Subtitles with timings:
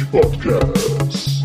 [0.00, 1.44] Battletech Podcast.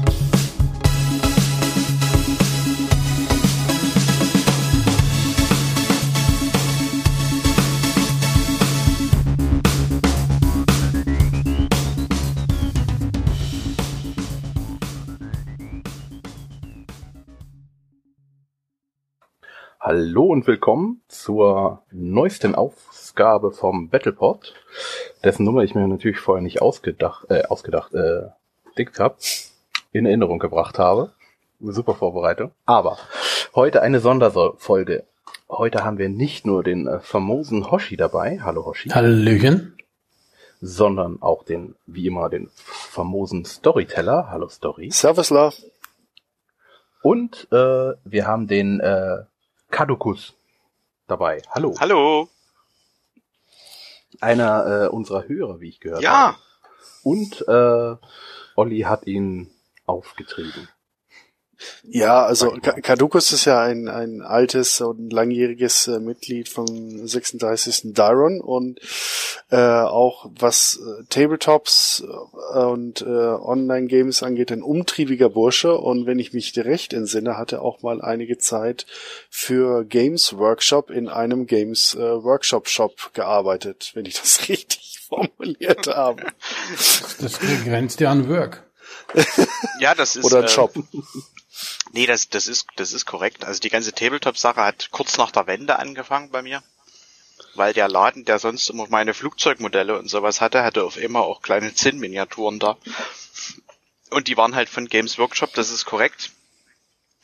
[19.79, 24.53] Hallo und willkommen zur neuesten Ausgabe vom Battlepod,
[25.23, 28.29] dessen Nummer ich mir natürlich vorher nicht ausgedacht, äh, ausgedacht, äh,
[28.77, 29.17] dickt hab,
[29.91, 31.11] in Erinnerung gebracht habe.
[31.59, 32.51] Super Vorbereitung.
[32.65, 32.97] Aber
[33.55, 35.05] heute eine Sonderfolge.
[35.49, 39.77] Heute haben wir nicht nur den äh, famosen Hoshi dabei, hallo Hoshi, Hallöchen.
[40.59, 44.89] sondern auch den, wie immer, den famosen Storyteller, hallo Story.
[44.91, 45.53] Servus, La.
[47.01, 49.23] Und äh, wir haben den äh,
[49.69, 50.33] Kadukus
[51.07, 51.41] dabei.
[51.51, 51.75] Hallo.
[51.79, 52.27] Hallo.
[54.19, 56.05] Einer äh, unserer Hörer, wie ich gehört habe.
[56.05, 56.37] Ja,
[57.03, 57.95] Und äh,
[58.55, 59.51] Olli hat ihn
[59.85, 60.69] aufgetrieben.
[61.83, 67.93] Ja, also Kadukus ist ja ein, ein altes und langjähriges äh, Mitglied vom 36.
[67.93, 68.79] Dyron und
[69.51, 76.19] äh, auch was äh, Tabletops äh, und äh, Online-Games angeht, ein umtriebiger Bursche und wenn
[76.19, 78.85] ich mich recht entsinne, hat er auch mal einige Zeit
[79.29, 85.87] für Games Workshop in einem Games äh, Workshop Shop gearbeitet, wenn ich das richtig formuliert
[85.95, 86.31] habe.
[87.19, 88.63] Das grenzt ja an Work.
[89.79, 90.25] ja, das ist.
[90.25, 90.73] Oder ein äh, Shop.
[91.93, 93.45] Nee, das, das ist, das ist korrekt.
[93.45, 96.61] Also die ganze Tabletop-Sache hat kurz nach der Wende angefangen bei mir.
[97.53, 101.41] Weil der Laden, der sonst immer meine Flugzeugmodelle und sowas hatte, hatte auf immer auch
[101.41, 102.77] kleine Zinnminiaturen da.
[104.09, 106.31] Und die waren halt von Games Workshop, das ist korrekt.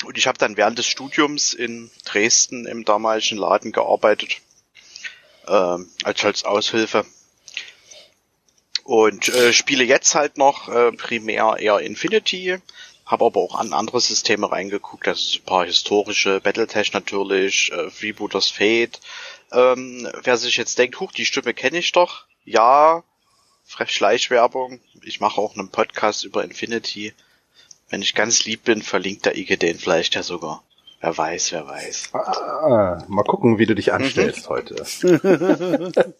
[0.05, 4.37] Und ich habe dann während des Studiums in Dresden im damaligen Laden gearbeitet.
[5.47, 7.05] Ähm, als, als Aushilfe.
[8.83, 12.57] Und äh, spiele jetzt halt noch äh, primär eher Infinity,
[13.05, 17.89] habe aber auch an andere Systeme reingeguckt, also so ein paar historische, Battletech natürlich, äh,
[17.89, 18.99] Freebooters Fate.
[19.51, 23.03] Ähm, wer sich jetzt denkt, huch, die Stimme kenne ich doch, ja,
[23.71, 24.81] Frech Schleichwerbung.
[25.03, 27.13] Ich mache auch einen Podcast über Infinity.
[27.89, 30.63] Wenn ich ganz lieb bin, verlinkt der Ike den vielleicht ja sogar.
[30.99, 32.13] Wer weiß, wer weiß.
[32.13, 34.75] Ah, mal gucken, wie du dich anstellst heute.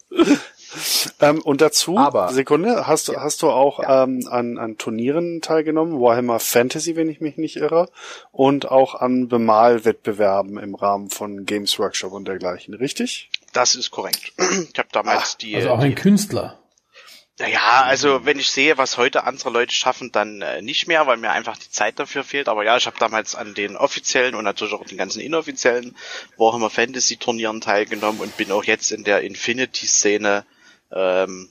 [1.20, 3.20] Ähm, und dazu, Aber- Sekunde, hast du, Ja.
[3.22, 4.04] hast du auch Ja.
[4.04, 7.88] ähm, an, an Turnieren teilgenommen, Warhammer Fantasy, wenn ich mich nicht irre,
[8.30, 13.30] und auch an Bemalwettbewerben im Rahmen von Games Workshop und dergleichen, richtig?
[13.52, 14.32] Das ist korrekt.
[14.72, 16.58] Ich habe damals die, Also auch ein Künstler.
[17.38, 21.16] Naja, also wenn ich sehe, was heute andere Leute schaffen, dann äh, nicht mehr, weil
[21.16, 22.46] mir einfach die Zeit dafür fehlt.
[22.48, 25.96] Aber ja, ich habe damals an den offiziellen und natürlich auch den ganzen inoffiziellen
[26.36, 30.44] Warhammer Fantasy Turnieren teilgenommen und bin auch jetzt in der Infinity-Szene
[30.92, 31.48] ähm,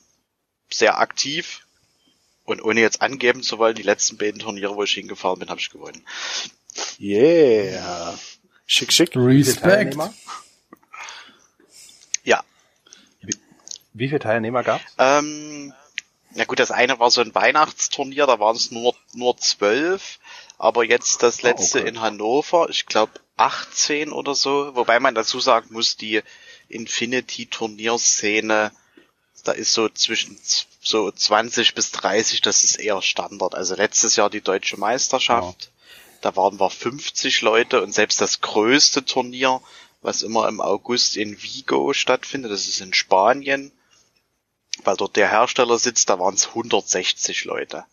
[0.70, 1.66] sehr aktiv.
[2.44, 5.60] Und ohne jetzt angeben zu wollen, die letzten beiden Turniere, wo ich hingefahren bin, habe
[5.60, 6.04] ich gewonnen.
[7.00, 8.18] Yeah.
[8.66, 9.12] Schick, schick.
[9.16, 9.64] Respekt.
[9.64, 10.12] Teilnehmer?
[12.24, 12.44] Ja,
[13.94, 14.84] Wie viele Teilnehmer gab's?
[14.98, 15.74] Ähm,
[16.34, 20.20] ja gut, das eine war so ein Weihnachtsturnier, da waren es nur, nur zwölf,
[20.58, 21.90] aber jetzt das Oh, letzte okay.
[21.90, 26.22] in Hannover, ich glaube 18 oder so, wobei man dazu sagen muss, die
[26.70, 28.72] Infinity-Turnierszene,
[29.44, 30.38] da ist so zwischen
[30.82, 33.56] so 20 bis 30, das ist eher Standard.
[33.56, 35.72] Also letztes Jahr die deutsche Meisterschaft,
[36.22, 39.62] da waren wir 50 Leute und selbst das größte Turnier,
[40.02, 43.72] was immer im August in Vigo stattfindet, das ist in Spanien,
[44.84, 47.86] weil dort der Hersteller sitzt, da waren es 160 Leute.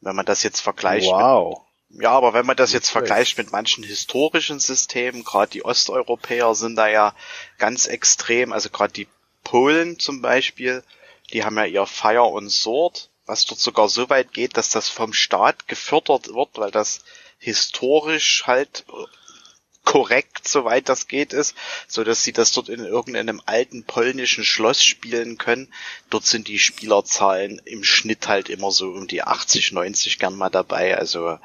[0.00, 1.62] Wenn man das jetzt vergleicht Wow.
[1.88, 6.54] mit, ja, aber wenn man das jetzt vergleicht mit manchen historischen Systemen, gerade die Osteuropäer
[6.54, 7.14] sind da ja
[7.58, 9.08] ganz extrem, also gerade die
[9.50, 10.84] Polen zum Beispiel,
[11.32, 14.88] die haben ja ihr Fire und Sword, was dort sogar so weit geht, dass das
[14.88, 17.00] vom Staat gefördert wird, weil das
[17.36, 19.06] historisch halt äh,
[19.84, 21.56] korrekt, soweit das geht, ist,
[21.88, 25.66] so dass sie das dort in irgendeinem alten polnischen Schloss spielen können.
[26.10, 30.50] Dort sind die Spielerzahlen im Schnitt halt immer so um die 80, 90 gern mal
[30.50, 30.96] dabei.
[30.96, 31.40] Also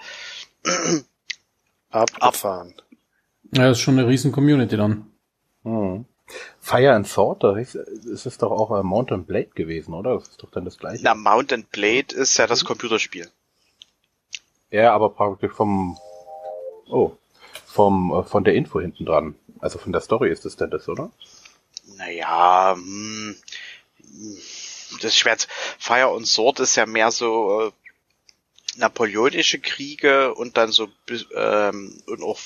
[1.89, 2.75] Abgefahren.
[3.51, 5.11] Ja, das ist schon eine riesen Community dann.
[5.63, 6.05] Hm.
[6.59, 10.15] Fire and Sword, da ist, ist es doch auch äh, Mountain Blade gewesen, oder?
[10.15, 11.03] Das ist doch dann das gleiche.
[11.03, 13.29] na, Mountain Blade ist ja das Computerspiel.
[14.71, 15.97] Ja, aber praktisch vom,
[16.89, 17.11] oh,
[17.65, 19.35] vom, äh, von der Info hinten dran.
[19.59, 21.11] Also von der Story ist es denn das, oder?
[21.97, 23.35] Naja, hm,
[24.95, 25.37] das ist schwer.
[25.37, 27.71] zu- Fire und Sword ist ja mehr so äh,
[28.77, 30.89] napoleonische Kriege und dann so
[31.35, 32.39] ähm, und auch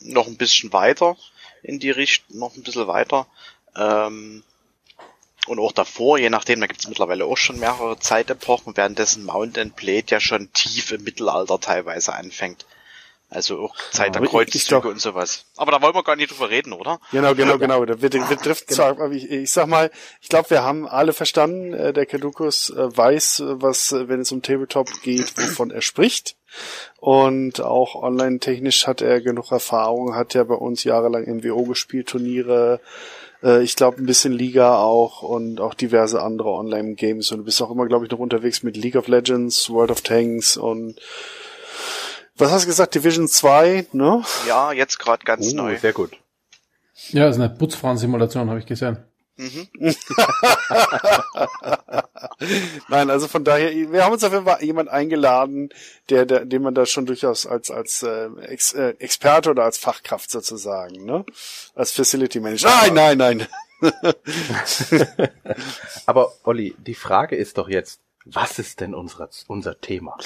[0.00, 1.16] noch ein bisschen weiter
[1.64, 3.26] in die Richtung, noch ein bisschen weiter.
[3.74, 4.44] Ähm,
[5.46, 9.58] und auch davor, je nachdem, da gibt es mittlerweile auch schon mehrere Zeitepochen, währenddessen Mount
[9.58, 12.64] and Blade ja schon tief im Mittelalter teilweise anfängt.
[13.34, 15.46] Also auch Zeit der Kreuzzüge und sowas.
[15.56, 17.00] Aber da wollen wir gar nicht drüber reden, oder?
[17.10, 17.84] Genau, genau, genau.
[17.84, 18.84] Da wird, wird trifft Genau.
[18.84, 19.90] aber ich, ich sag mal,
[20.20, 24.20] ich glaube, wir haben alle verstanden, äh, der Kadukus äh, weiß, äh, was, äh, wenn
[24.20, 26.36] es um Tabletop geht, wovon er spricht.
[27.00, 32.80] Und auch online-technisch hat er genug Erfahrung, hat ja bei uns jahrelang MWO gespielt, Turniere,
[33.42, 37.30] äh, ich glaube ein bisschen Liga auch und auch diverse andere Online-Games.
[37.32, 40.00] Und du bist auch immer, glaube ich, noch unterwegs mit League of Legends, World of
[40.00, 41.00] Tanks und
[42.36, 44.22] was hast du gesagt, Division 2, ne?
[44.46, 45.78] Ja, jetzt gerade ganz Oh, neu.
[45.78, 46.12] sehr gut.
[47.10, 48.98] Ja, ist eine Putzfrauensimulation, habe ich gesehen.
[49.36, 49.68] Mhm.
[52.88, 55.70] Nein, also von daher, wir haben uns auf jeden Fall jemand eingeladen,
[56.08, 59.78] der, der den man da schon durchaus als als äh, Ex, äh, Experte oder als
[59.78, 61.24] Fachkraft sozusagen, ne,
[61.74, 62.68] als Facility Manager.
[62.68, 63.46] Nein, nein, nein.
[66.06, 70.16] Aber Olli, die Frage ist doch jetzt, was ist denn unser, unser Thema?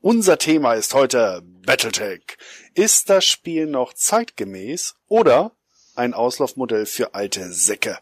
[0.00, 2.22] Unser Thema ist heute Battletech.
[2.74, 5.52] Ist das Spiel noch zeitgemäß oder
[5.96, 7.98] ein Auslaufmodell für alte Säcke?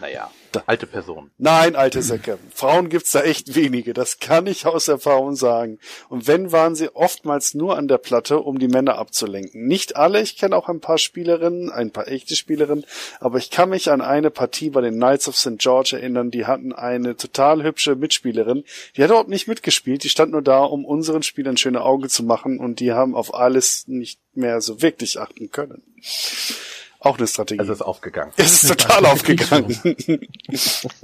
[0.00, 0.30] Naja,
[0.66, 1.30] alte Person.
[1.38, 2.38] Nein, alte Säcke.
[2.52, 5.78] Frauen gibt's da echt wenige, das kann ich aus Erfahrung sagen.
[6.08, 9.66] Und wenn, waren sie oftmals nur an der Platte, um die Männer abzulenken.
[9.66, 12.84] Nicht alle, ich kenne auch ein paar Spielerinnen, ein paar echte Spielerinnen,
[13.20, 15.58] aber ich kann mich an eine Partie bei den Knights of St.
[15.58, 18.64] George erinnern, die hatten eine total hübsche Mitspielerin,
[18.96, 22.22] die hat überhaupt nicht mitgespielt, die stand nur da, um unseren Spielern schöne Augen zu
[22.22, 25.82] machen und die haben auf alles nicht mehr so wirklich achten können.
[27.00, 27.60] Auch eine Strategie.
[27.60, 28.32] Also ist aufgegangen.
[28.36, 29.74] es ist total aufgegangen.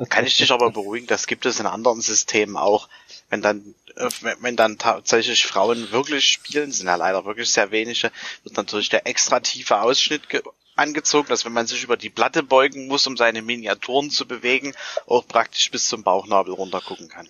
[0.08, 2.88] Kann ich dich aber beruhigen, das gibt es in anderen Systemen auch.
[3.30, 4.08] Wenn dann, äh,
[4.40, 8.12] wenn- dann tatsächlich Frauen wirklich spielen, sind ja leider wirklich sehr wenige,
[8.44, 10.42] wird natürlich der extra tiefe Ausschnitt ge
[10.76, 14.74] angezogen, dass wenn man sich über die Platte beugen muss, um seine Miniaturen zu bewegen,
[15.06, 17.26] auch praktisch bis zum Bauchnabel runter gucken kann.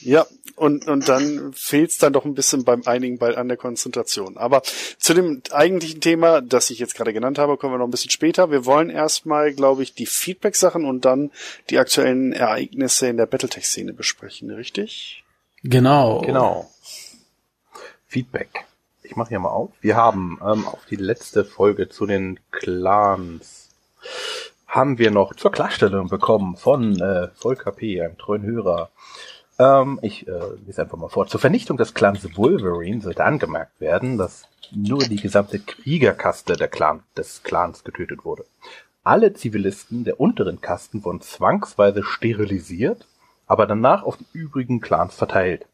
[0.00, 0.26] Ja,
[0.56, 4.36] und, und dann fehlt's dann doch ein bisschen beim einigen bei an der Konzentration.
[4.36, 4.62] Aber
[4.98, 8.10] zu dem eigentlichen Thema, das ich jetzt gerade genannt habe, kommen wir noch ein bisschen
[8.10, 8.50] später.
[8.50, 11.30] Wir wollen erstmal, glaube ich, die Feedback-Sachen und dann
[11.70, 15.24] die aktuellen Ereignisse in der Battletech-Szene besprechen, richtig?
[15.62, 16.20] Genau.
[16.20, 16.70] Genau.
[18.06, 18.66] Feedback.
[19.02, 19.70] Ich mache hier mal auf.
[19.80, 23.68] Wir haben ähm, auf die letzte Folge zu den Clans
[24.66, 28.90] haben wir noch zur Klarstellung bekommen von äh, Volker P., einem treuen Hörer.
[29.58, 31.26] Ähm, ich äh, lese einfach mal vor.
[31.26, 37.02] Zur Vernichtung des Clans Wolverine sollte angemerkt werden, dass nur die gesamte Kriegerkaste der Clan,
[37.16, 38.44] des Clans getötet wurde.
[39.04, 43.06] Alle Zivilisten der unteren Kasten wurden zwangsweise sterilisiert,
[43.46, 45.66] aber danach auf die übrigen Clans verteilt.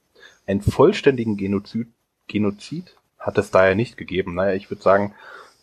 [0.47, 1.89] Einen vollständigen Genozid,
[2.29, 4.35] Genozid hat es daher nicht gegeben.
[4.35, 5.15] Naja, ich würde sagen,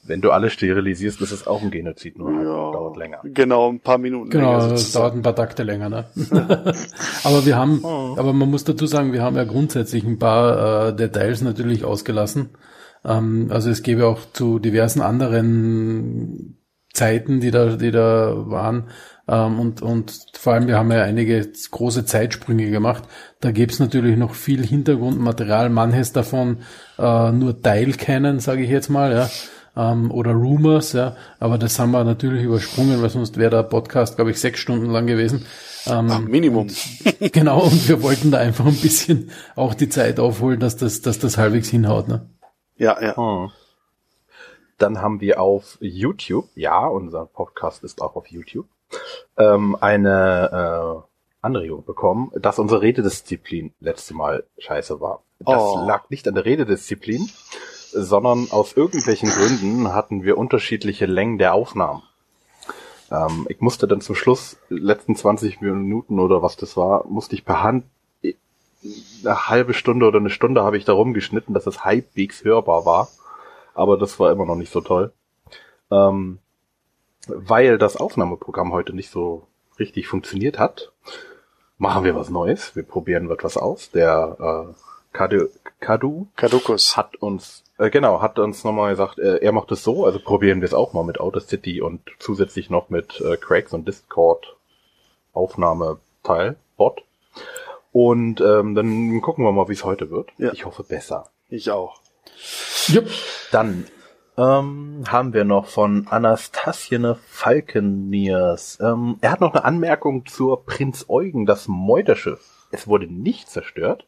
[0.03, 3.19] wenn du alle sterilisierst, ist es auch ein Genozid, nur halt dauert länger.
[3.23, 5.01] Genau, ein paar Minuten Genau, länger das sozusagen.
[5.03, 6.05] dauert ein paar Takte länger, ne?
[7.23, 8.15] aber wir haben, Oh.
[8.17, 12.49] aber man muss dazu sagen, wir haben ja grundsätzlich ein paar äh, Details natürlich ausgelassen.
[13.05, 16.57] Ähm, also es gäbe auch zu diversen anderen
[16.93, 18.89] Zeiten, die da, die da waren.
[19.27, 23.03] Ähm, und, und vor allem, wir haben ja einige große Zeitsprünge gemacht.
[23.41, 26.59] Da gäbe es natürlich noch viel Hintergrundmaterial, manches davon
[26.97, 29.29] äh, nur Teil kennen, sage ich jetzt mal, ja.
[29.79, 31.15] Ähm, oder Rumors, ja.
[31.39, 34.87] Aber das haben wir natürlich übersprungen, weil sonst wäre der Podcast, glaube ich, sechs Stunden
[34.87, 35.45] lang gewesen.
[35.87, 36.67] Ähm, Ach, Minimum.
[37.31, 41.19] genau, und wir wollten da einfach ein bisschen auch die Zeit aufholen, dass das, dass
[41.19, 42.27] das halbwegs hinhaut, ne?
[42.75, 43.15] Ja, ja.
[43.15, 43.51] Hm.
[44.77, 48.67] Dann haben wir auf YouTube, ja, unser Podcast ist auch auf YouTube,
[49.37, 55.23] ähm, eine äh, Anregung bekommen, dass unsere Rededisziplin letzte Mal scheiße war.
[55.39, 55.85] Das Oh.
[55.87, 57.29] lag nicht an der Rededisziplin,
[57.91, 62.03] sondern aus irgendwelchen Gründen hatten wir unterschiedliche Längen der Aufnahmen.
[63.11, 67.45] Ähm, ich musste dann zum Schluss, letzten 20 Minuten oder was das war, musste ich
[67.45, 67.85] per Hand
[69.25, 73.09] eine halbe Stunde oder eine Stunde habe ich da rumgeschnitten, dass es halbwegs hörbar war.
[73.73, 75.11] Aber das war immer noch nicht so toll.
[75.91, 76.39] Ähm,
[77.27, 79.47] weil das Aufnahmeprogramm heute nicht so
[79.79, 80.91] richtig funktioniert hat,
[81.77, 82.75] machen wir was Neues.
[82.75, 83.91] Wir probieren etwas aus.
[83.91, 85.47] Der äh, Kadu,
[85.79, 86.95] Kadu Kadukus.
[86.95, 90.61] hat uns, äh, genau, hat uns nochmal gesagt, äh, er macht es so, also probieren
[90.61, 94.55] wir es auch mal mit Audacity und zusätzlich noch mit äh, Craigs und Discord
[95.33, 97.03] Aufnahmeteil, Bot.
[97.91, 100.29] Und ähm, dann gucken wir mal, wie es heute wird.
[100.37, 100.51] Ja.
[100.53, 101.29] Ich hoffe besser.
[101.49, 101.99] Ich auch.
[102.87, 103.09] Jupp.
[103.51, 103.85] Dann
[104.37, 108.79] ähm, haben wir noch von Anastasiene Falkeniers.
[108.79, 112.67] Ähm, er hat noch eine Anmerkung zur Prinz Eugen, das Meuterschiff.
[112.71, 114.05] Es wurde nicht zerstört.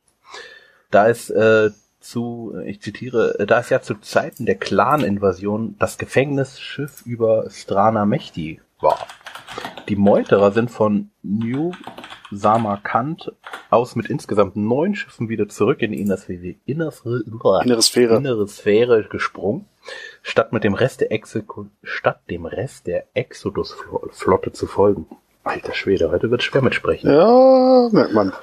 [0.92, 5.98] Da es äh, zu, ich zitiere, äh, da es ja zu Zeiten der Clan-Invasion das
[5.98, 9.08] Gefängnisschiff über Strana Mechti war.
[9.88, 11.72] Die Meuterer sind von New
[12.32, 13.32] Samarkand
[13.70, 17.24] aus mit insgesamt neun Schiffen wieder zurück in die Innersphäre, Innersphäre,
[17.64, 18.18] Innere Sphäre.
[18.18, 19.66] innere Sphäre gesprungen,
[20.22, 25.08] statt mit dem Rest der Exeku statt dem Rest der Exodus-Flotte zu folgen.
[25.44, 27.10] Alter Schwede, heute wird schwer mit sprechen.
[27.10, 28.34] Ja, merkt man.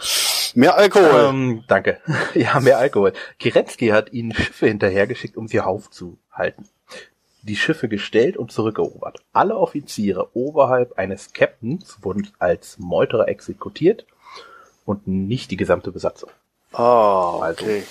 [0.54, 1.26] Mehr Alkohol.
[1.28, 2.00] Ähm, danke.
[2.34, 3.12] Ja, mehr Alkohol.
[3.38, 6.68] Kerensky hat ihnen Schiffe hinterhergeschickt, um sie aufzuhalten.
[7.42, 9.22] Die Schiffe gestellt und zurückerobert.
[9.32, 14.04] Alle Offiziere oberhalb eines Captains wurden als Meuterer exekutiert
[14.84, 16.30] und nicht die gesamte Besatzung.
[16.72, 17.82] Ah, Also, okay.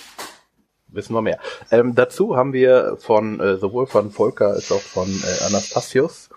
[0.90, 1.40] Wissen wir mehr.
[1.70, 6.30] Ähm, dazu haben wir von äh, sowohl von Volker als auch von äh, Anastasius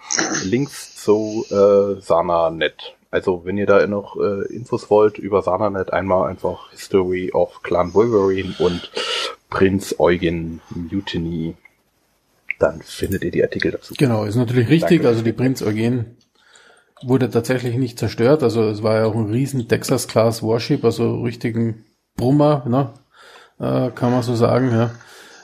[0.45, 2.97] Links zu äh, SanaNet.
[3.11, 7.93] Also wenn ihr da noch äh, Infos wollt über SanaNet, einmal einfach History of Clan
[7.93, 8.91] Wolverine und
[9.49, 11.57] Prinz Eugen Mutiny.
[12.59, 13.95] Dann findet ihr die Artikel dazu.
[13.97, 14.99] Genau, ist natürlich richtig.
[14.99, 15.09] Danke.
[15.09, 16.17] Also die Prinz Eugen
[17.03, 18.43] wurde tatsächlich nicht zerstört.
[18.43, 21.85] Also es war ja auch ein riesen Texas Class Warship, also richtigen
[22.17, 22.93] Brummer, ne?
[23.59, 24.71] äh, kann man so sagen.
[24.71, 24.91] Ja.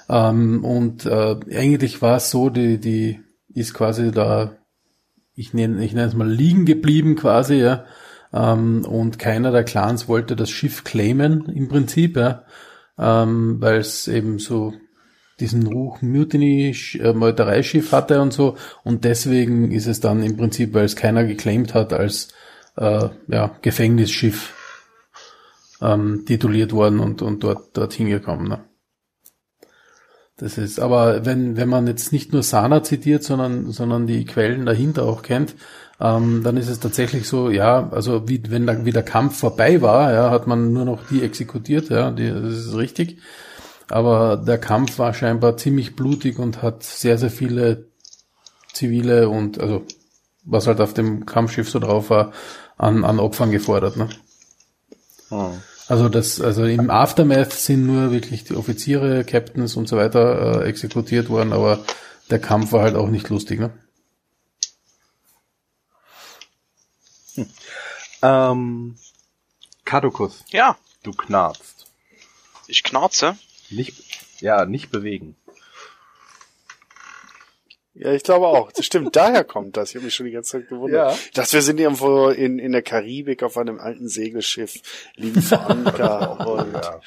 [0.08, 3.20] Ähm, und äh, eigentlich war es so, die, die
[3.54, 4.52] ist quasi da,
[5.36, 7.84] ich nenne ich nenne es mal liegen geblieben quasi, ja.
[8.32, 12.44] Ähm, und keiner der Clans wollte das Schiff claimen im Prinzip, ja.
[12.98, 14.72] Ähm, weil es eben so
[15.38, 20.72] diesen Ruch Mutiny äh, Meutereischiff hatte und so und deswegen ist es dann im Prinzip,
[20.72, 22.28] weil es keiner geclaimed hat als
[22.76, 24.54] äh, ja, Gefängnisschiff
[25.82, 28.48] ähm, tituliert worden und, und dort dort hingekommen.
[28.48, 28.64] Ne?
[30.38, 34.66] Das ist, aber wenn, wenn man jetzt nicht nur Sana zitiert, sondern, sondern die Quellen
[34.66, 35.54] dahinter auch kennt,
[35.98, 39.80] ähm, dann ist es tatsächlich so, ja, also wie, wenn da, wie der Kampf vorbei
[39.80, 43.18] war, ja, hat man nur noch die exekutiert, ja, die, das ist richtig.
[43.88, 47.86] Aber der Kampf war scheinbar ziemlich blutig und hat sehr, sehr viele
[48.74, 49.86] zivile und, also,
[50.44, 52.32] was halt auf dem Kampfschiff so drauf war,
[52.76, 54.08] an, an Opfern gefordert, ne?
[55.30, 55.62] Hm.
[55.88, 60.68] Also das, also im Aftermath sind nur wirklich die Offiziere, Captains und so weiter äh,
[60.68, 61.84] exekutiert worden, aber
[62.30, 63.72] der Kampf war halt auch nicht lustig, ne?
[68.22, 68.96] Ähm,
[69.84, 71.86] Kadukus, Ja, du knarzt.
[72.66, 73.36] ich knarze.
[73.70, 75.36] Nicht, ja, nicht bewegen.
[77.98, 78.70] Ja, ich glaube auch.
[78.72, 79.90] Das stimmt, daher kommt das.
[79.90, 81.12] Ich habe mich schon die ganze Zeit gewundert.
[81.12, 81.18] Ja.
[81.24, 84.74] Ich dachte, wir sind irgendwo in, in der Karibik auf einem alten Segelschiff,
[85.16, 87.00] liegen vor Anker und, Ja.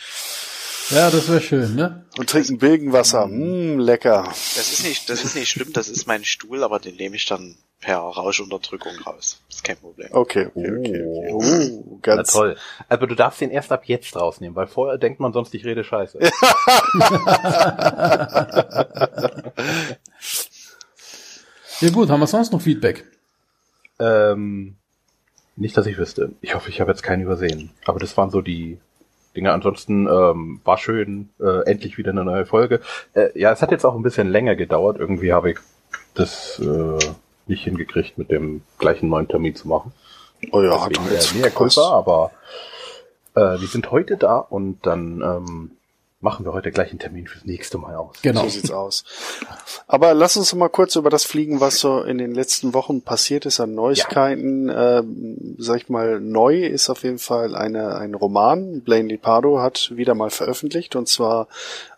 [0.91, 2.08] Ja, das wäre schön, ne?
[2.17, 3.27] und trinken Bilgenwasser.
[3.27, 4.24] Mm, lecker.
[4.24, 7.27] Das ist nicht, das ist nicht schlimm, das ist mein Stuhl, aber den nehme ich
[7.27, 9.39] dann per Rauschunterdrückung raus.
[9.50, 10.10] ist kein Problem.
[10.12, 11.03] Okay, okay, okay.
[11.03, 11.31] okay.
[11.31, 11.43] Oh.
[11.43, 12.58] Oh, Na ganz toll.
[12.88, 15.84] Aber du darfst den erst ab jetzt rausnehmen, weil vorher denkt man sonst, ich rede
[15.84, 16.17] scheiße.
[21.82, 23.06] Ja gut, haben wir sonst noch Feedback?
[24.00, 24.76] ähm,
[25.56, 26.32] nicht, dass ich wüsste.
[26.42, 27.72] Ich hoffe, ich habe jetzt keinen übersehen.
[27.86, 28.80] Aber das waren so die
[29.36, 29.52] Dinge.
[29.52, 32.80] Ansonsten ähm, war schön, äh, endlich wieder eine neue Folge.
[33.14, 34.98] Äh, ja, es hat jetzt auch ein bisschen länger gedauert.
[34.98, 35.58] Irgendwie habe ich
[36.14, 36.98] das äh,
[37.48, 39.92] nicht hingekriegt, mit dem gleichen neuen Termin zu machen.
[40.52, 41.52] Oh ja, hat Deswegen doch jetzt äh, mehr.
[41.52, 42.32] Kulpa, aber
[43.36, 45.72] äh, wir sind heute da und dann ähm,
[46.22, 48.18] machen wir heute gleich einen Termin fürs nächste Mal aus.
[48.22, 48.44] Genau.
[48.44, 49.06] So sieht's aus.
[49.88, 53.46] Aber lass uns mal kurz über das fliegen, was so in den letzten Wochen passiert
[53.46, 54.70] ist an Neuigkeiten.
[54.70, 58.82] Ähm, sag ich mal, neu ist auf jeden Fall eine, ein Roman.
[58.82, 61.48] Blaine Lipardo hat wieder mal veröffentlicht und zwar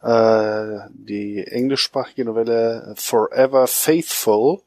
[0.04, 4.62] äh, die englischsprachige Novelle Forever Faithful.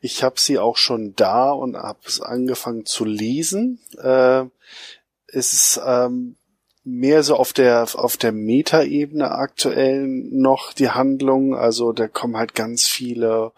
[0.00, 3.78] Ich habe sie auch schon da und habe es angefangen zu lesen.
[4.02, 4.46] Äh,
[5.32, 6.34] es ist ähm,
[6.84, 11.54] mehr so auf der auf der Metaebene aktuell noch die Handlung.
[11.54, 13.52] Also da kommen halt ganz viele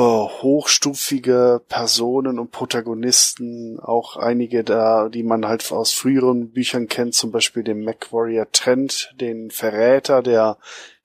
[0.00, 7.30] hochstufige Personen und Protagonisten, auch einige da, die man halt aus früheren Büchern kennt, zum
[7.30, 10.56] Beispiel den MacWarrior Trent, den Verräter, der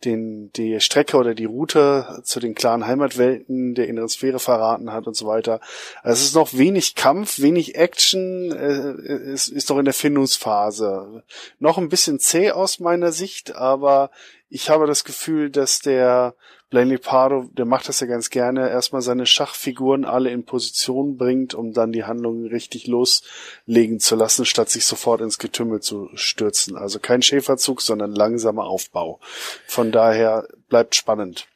[0.05, 5.07] den die Strecke oder die Route zu den klaren Heimatwelten der inneren Sphäre verraten hat
[5.07, 5.59] und so weiter.
[6.03, 11.23] Also es ist noch wenig Kampf, wenig Action, äh, es ist noch in der Findungsphase.
[11.59, 14.11] Noch ein bisschen zäh aus meiner Sicht, aber
[14.49, 16.35] ich habe das Gefühl, dass der
[16.69, 21.53] Blaney Pardo, der macht das ja ganz gerne, erstmal seine Schachfiguren alle in Position bringt,
[21.53, 26.75] um dann die Handlung richtig loslegen zu lassen, statt sich sofort ins Getümmel zu stürzen.
[26.75, 29.19] Also kein Schäferzug, sondern langsamer Aufbau.
[29.65, 31.47] Von daher bleibt spannend.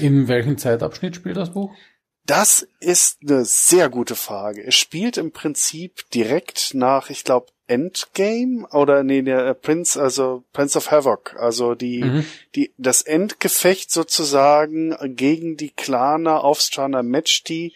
[0.00, 1.72] In welchem Zeitabschnitt spielt das Buch?
[2.24, 4.64] Das ist eine sehr gute Frage.
[4.64, 10.44] Es spielt im Prinzip direkt nach, ich glaube, Endgame oder nee, der äh, Prince, also
[10.52, 12.24] Prince of Havoc, also die, Mhm.
[12.54, 17.74] die, das Endgefecht sozusagen gegen die Claner auf Strana Matchti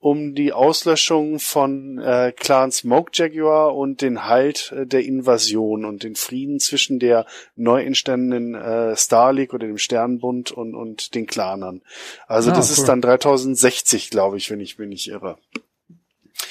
[0.00, 6.04] um die Auslöschung von äh, Clan Smoke Jaguar und den Halt äh, der Invasion und
[6.04, 7.26] den Frieden zwischen der
[7.56, 11.82] neu entstandenen äh, Star League oder dem Sternbund und, und den Clanern.
[12.28, 12.78] Also Ah, das cool.
[12.78, 15.36] ist dann 3060, glaube ich, wenn ich mich nicht irre.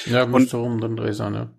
[0.06, 1.50] Ja, Und- muss so rum dann Dreh sein, ja.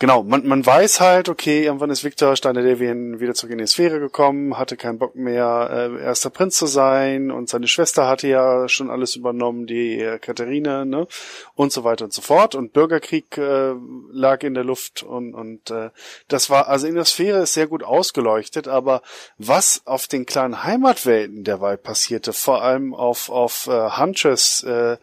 [0.00, 3.66] Genau, man, man weiß halt, okay, irgendwann ist Victor Steiner Devian wieder zurück in die
[3.66, 8.28] Sphäre gekommen, hatte keinen Bock mehr, äh, erster Prinz zu sein und seine Schwester hatte
[8.28, 11.08] ja schon alles übernommen, die äh, Katharina, ne,
[11.56, 12.54] und so weiter und so fort.
[12.54, 13.74] Und Bürgerkrieg äh,
[14.12, 15.90] lag in der Luft und, und äh,
[16.28, 19.02] das war, also in der Sphäre ist sehr gut ausgeleuchtet, aber
[19.36, 24.96] was auf den kleinen Heimatwelten derweil passierte, vor allem auf, auf äh, Huntress, äh,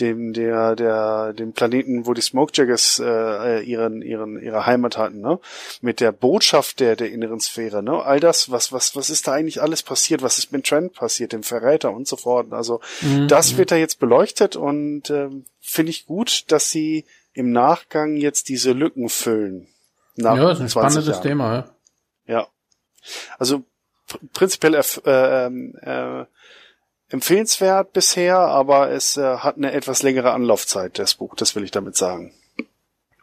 [0.00, 5.38] dem der der dem Planeten, wo die Smokejaggers äh, ihren ihren ihre Heimat hatten, ne?
[5.80, 8.02] Mit der Botschaft der der inneren Sphäre, ne?
[8.02, 10.22] All das, was was was ist da eigentlich alles passiert?
[10.22, 12.52] Was ist mit Trent passiert, dem Verräter und so fort?
[12.52, 13.28] Also Mhm.
[13.28, 18.48] das wird da jetzt beleuchtet und ähm, finde ich gut, dass sie im Nachgang jetzt
[18.48, 19.68] diese Lücken füllen.
[20.16, 21.22] Nach Ja, ist ein 20 spannendes Jahren.
[21.22, 21.54] Thema,
[22.26, 22.34] ja.
[22.34, 22.46] Ja.
[23.38, 23.62] Also
[24.08, 26.24] pr prinzipiell äh, ähm, äh,
[27.10, 31.70] empfehlenswert bisher, aber es äh, hat eine etwas längere Anlaufzeit, das Buch, das will ich
[31.70, 32.32] damit sagen.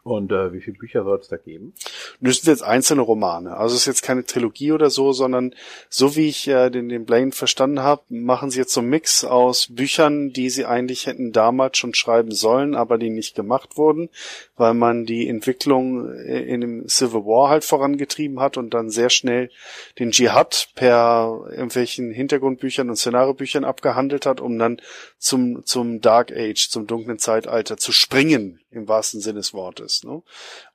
[0.06, 1.74] Und äh, wie viele Bücher soll es da geben?
[2.20, 3.56] Das sind jetzt einzelne Romane.
[3.56, 5.52] Also es ist jetzt keine Trilogie oder so, sondern
[5.88, 9.24] so wie ich äh, den, den Blaine verstanden habe, machen sie jetzt so einen Mix
[9.24, 14.08] aus Büchern, die sie eigentlich hätten damals schon schreiben sollen, aber die nicht gemacht wurden,
[14.54, 19.10] weil man die Entwicklung äh, in dem Civil War halt vorangetrieben hat und dann sehr
[19.10, 19.50] schnell
[19.98, 24.80] den Dschihad per irgendwelchen Hintergrundbüchern und Szenariobüchern abgehandelt hat, um dann
[25.18, 30.04] zum, zum Dark Age, zum dunklen Zeitalter zu springen, im wahrsten Sinne des Wortes.
[30.04, 30.22] Ne?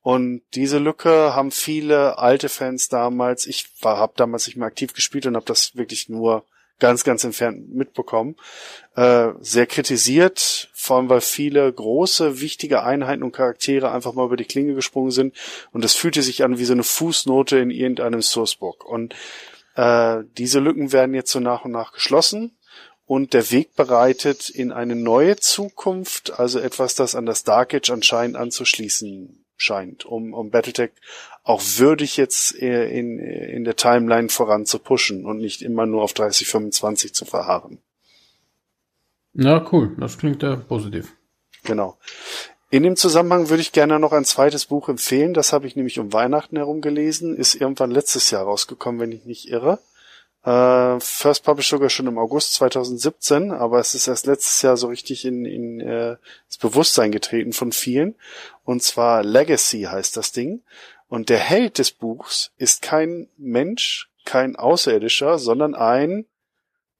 [0.01, 5.25] Und diese Lücke haben viele alte Fans damals, ich habe damals nicht mehr aktiv gespielt
[5.25, 6.43] und habe das wirklich nur
[6.79, 8.35] ganz, ganz entfernt mitbekommen,
[8.95, 14.35] äh, sehr kritisiert, vor allem weil viele große, wichtige Einheiten und Charaktere einfach mal über
[14.35, 15.35] die Klinge gesprungen sind
[15.71, 18.83] und es fühlte sich an wie so eine Fußnote in irgendeinem Sourcebook.
[18.83, 19.15] Und
[19.75, 22.57] äh, diese Lücken werden jetzt so nach und nach geschlossen
[23.11, 27.89] und der Weg bereitet in eine neue Zukunft, also etwas, das an das Dark Age
[27.89, 30.91] anscheinend anzuschließen scheint, um, um Battletech
[31.43, 36.03] auch würdig jetzt äh, in, in der Timeline voran zu pushen und nicht immer nur
[36.03, 37.79] auf 3025 zu verharren.
[39.33, 39.93] Ja, cool.
[39.99, 41.13] Das klingt ja positiv.
[41.65, 41.97] Genau.
[42.69, 45.33] In dem Zusammenhang würde ich gerne noch ein zweites Buch empfehlen.
[45.33, 47.35] Das habe ich nämlich um Weihnachten herum gelesen.
[47.35, 49.79] Ist irgendwann letztes Jahr rausgekommen, wenn ich nicht irre.
[50.43, 54.87] Äh, First Published sogar schon im August 2017, aber es ist erst letztes Jahr so
[54.87, 58.15] richtig in, in äh, das Bewusstsein getreten von vielen.
[58.63, 60.63] Und zwar Legacy heißt das Ding.
[61.07, 66.25] Und der Held des Buchs ist kein Mensch, kein Außerirdischer, sondern ein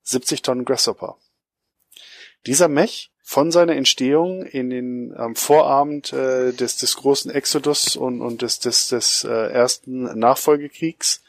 [0.04, 1.18] 70 Tonnen Grasshopper.
[2.46, 8.22] Dieser Mech von seiner Entstehung in den am Vorabend äh, des, des großen Exodus und,
[8.22, 11.24] und des, des, des äh, ersten Nachfolgekriegs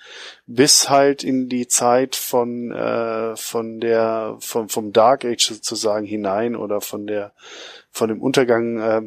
[0.46, 6.56] bis halt in die Zeit von äh, von der vom, vom Dark Age sozusagen hinein
[6.56, 7.32] oder von der
[7.90, 9.02] von dem Untergang äh,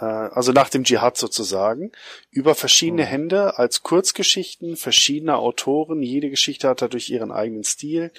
[0.00, 1.92] äh, also nach dem Dschihad sozusagen,
[2.30, 6.02] über verschiedene Hände als Kurzgeschichten verschiedener Autoren.
[6.02, 8.10] Jede Geschichte hat dadurch ihren eigenen Stil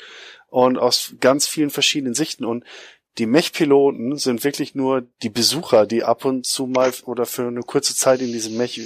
[0.49, 2.45] und aus ganz vielen verschiedenen Sichten.
[2.45, 2.63] Und
[3.17, 7.61] die Mech-Piloten sind wirklich nur die Besucher, die ab und zu mal oder für eine
[7.61, 8.79] kurze Zeit in diesem Mech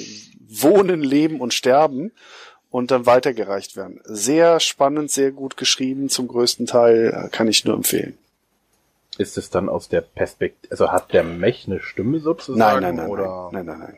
[0.48, 2.12] wohnen, leben und sterben
[2.70, 4.02] und dann weitergereicht werden.
[4.04, 8.18] Sehr spannend, sehr gut geschrieben, zum größten Teil äh, kann ich nur empfehlen.
[9.18, 12.60] Ist es dann aus der Perspektive, also hat der Mech eine Stimme sozusagen?
[12.60, 13.50] Nein, nein, nein, oder?
[13.54, 13.98] nein, nein, nein, nein.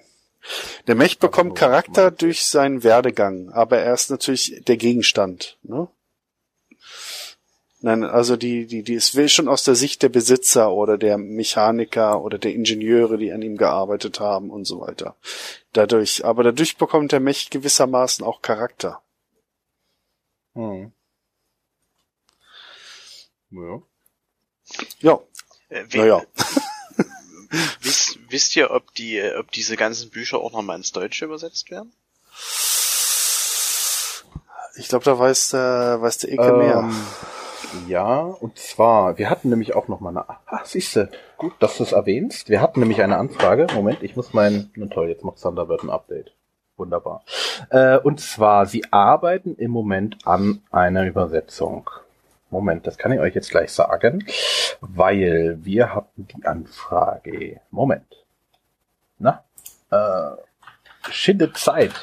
[0.85, 5.57] Der Mech bekommt Charakter durch seinen Werdegang, aber er ist natürlich der Gegenstand.
[5.63, 5.87] Ne?
[7.79, 11.19] Nein, also die, die, die, es will schon aus der Sicht der Besitzer oder der
[11.19, 15.15] Mechaniker oder der Ingenieure, die an ihm gearbeitet haben und so weiter.
[15.73, 19.01] Dadurch, aber dadurch bekommt der Mech gewissermaßen auch Charakter.
[20.55, 20.91] Hm.
[23.51, 23.81] Ja.
[24.99, 25.19] Ja,
[25.69, 26.23] Äh, naja.
[27.81, 31.71] Wisst, wisst ihr, ob die, äh, ob diese ganzen Bücher auch nochmal ins Deutsche übersetzt
[31.71, 31.93] werden?
[34.75, 36.91] Ich glaube, da weiß der, weiß der Ecke mehr.
[37.87, 41.83] Ja, und zwar, wir hatten nämlich auch noch mal eine, ach, siehste, gut, dass du
[41.83, 42.49] es erwähnst.
[42.49, 43.67] Wir hatten nämlich eine Anfrage.
[43.73, 46.33] Moment, ich muss mein, na toll, jetzt macht Thunderbird ein Update.
[46.77, 47.23] Wunderbar.
[47.69, 51.89] Äh, und zwar, sie arbeiten im Moment an einer Übersetzung.
[52.49, 54.25] Moment, das kann ich euch jetzt gleich sagen,
[54.79, 57.59] weil wir hatten die Anfrage.
[57.71, 58.25] Moment.
[59.19, 59.43] Na?
[59.89, 61.93] Äh, Schinde Zeit.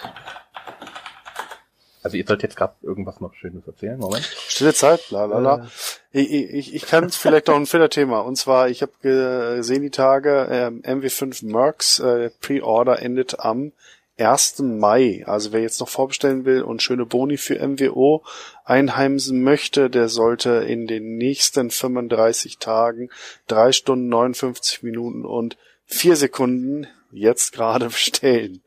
[2.05, 3.99] Also ihr sollt jetzt gerade irgendwas noch Schönes erzählen.
[3.99, 4.25] Moment.
[4.25, 5.71] Stille Zeit, bla bla bla.
[6.13, 8.21] Ich, ich, ich kann vielleicht noch ein Filterthema.
[8.21, 13.73] Und zwar, ich habe gesehen die Tage, ähm, MW5 Mercs äh, Pre-Order endet am
[14.19, 14.59] 1.
[14.59, 15.25] Mai.
[15.27, 18.23] Also wer jetzt noch vorbestellen will und schöne Boni für MWO
[18.65, 23.09] einheimsen möchte, der sollte in den nächsten 35 Tagen
[23.47, 28.63] drei Stunden 59 Minuten und vier Sekunden jetzt gerade bestellen.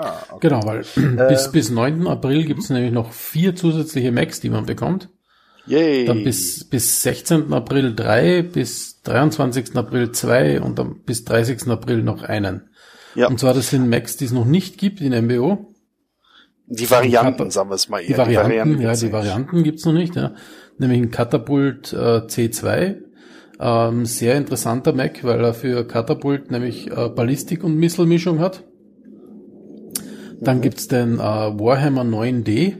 [0.00, 0.48] Ah, okay.
[0.48, 0.82] Genau, weil
[1.28, 2.06] bis, bis 9.
[2.06, 5.08] April gibt es nämlich noch vier zusätzliche Macs, die man bekommt.
[5.66, 6.04] Yay.
[6.04, 7.52] Dann bis, bis 16.
[7.52, 9.74] April drei, bis 23.
[9.76, 11.68] April zwei und dann bis 30.
[11.68, 12.68] April noch einen.
[13.14, 13.28] Ja.
[13.28, 15.72] Und zwar das sind Macs, die es noch nicht gibt in MBO.
[16.66, 18.08] die Varianten, Kata- sagen wir es mal eher.
[18.08, 19.12] Die Varianten, ja, gibt's die nicht.
[19.14, 20.34] Varianten gibt's noch nicht, ja.
[20.78, 22.96] Nämlich ein Catapult äh, C2.
[23.60, 28.64] Ähm, sehr interessanter Mac, weil er für Catapult nämlich äh, Ballistik- und Missile-Mischung hat.
[30.44, 32.76] Dann gibt's den äh, Warhammer 9D.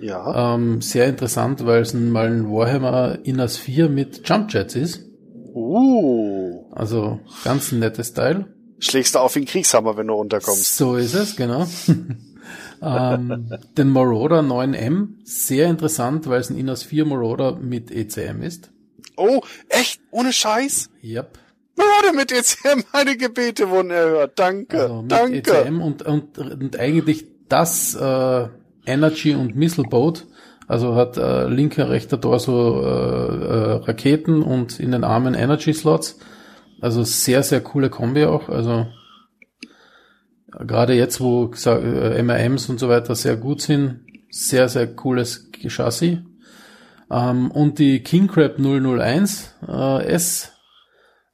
[0.00, 0.54] Ja.
[0.54, 5.02] Ähm, sehr interessant, weil es mal ein Warhammer Innas 4 mit Jumpjets ist.
[5.54, 6.70] Uh.
[6.72, 8.46] Also ganz ein nettes Teil.
[8.78, 10.76] Schlägst du auf den Kriegshammer, wenn du runterkommst.
[10.76, 11.66] So ist es, genau.
[12.82, 18.70] ähm, den Marauder 9M, sehr interessant, weil es ein Innos 4 Marauder mit ECM ist.
[19.16, 20.00] Oh, echt?
[20.10, 20.90] Ohne Scheiß?
[21.02, 21.38] Yep.
[21.76, 24.32] Oder mit ECM meine Gebete wurden erhört.
[24.36, 24.80] Danke.
[24.80, 25.38] Also mit danke.
[25.38, 28.48] ECM und, und, und eigentlich das äh,
[28.86, 30.26] Energy und Missile Boat.
[30.68, 36.18] Also hat äh, linker, rechter Torso äh, äh, Raketen und in den Armen Energy Slots.
[36.80, 38.48] Also sehr, sehr coole Kombi auch.
[38.48, 38.86] Also
[40.50, 46.18] gerade jetzt, wo äh, MRMs und so weiter sehr gut sind, sehr, sehr cooles Chassis.
[47.10, 50.52] Ähm, und die King Crab 001 äh, S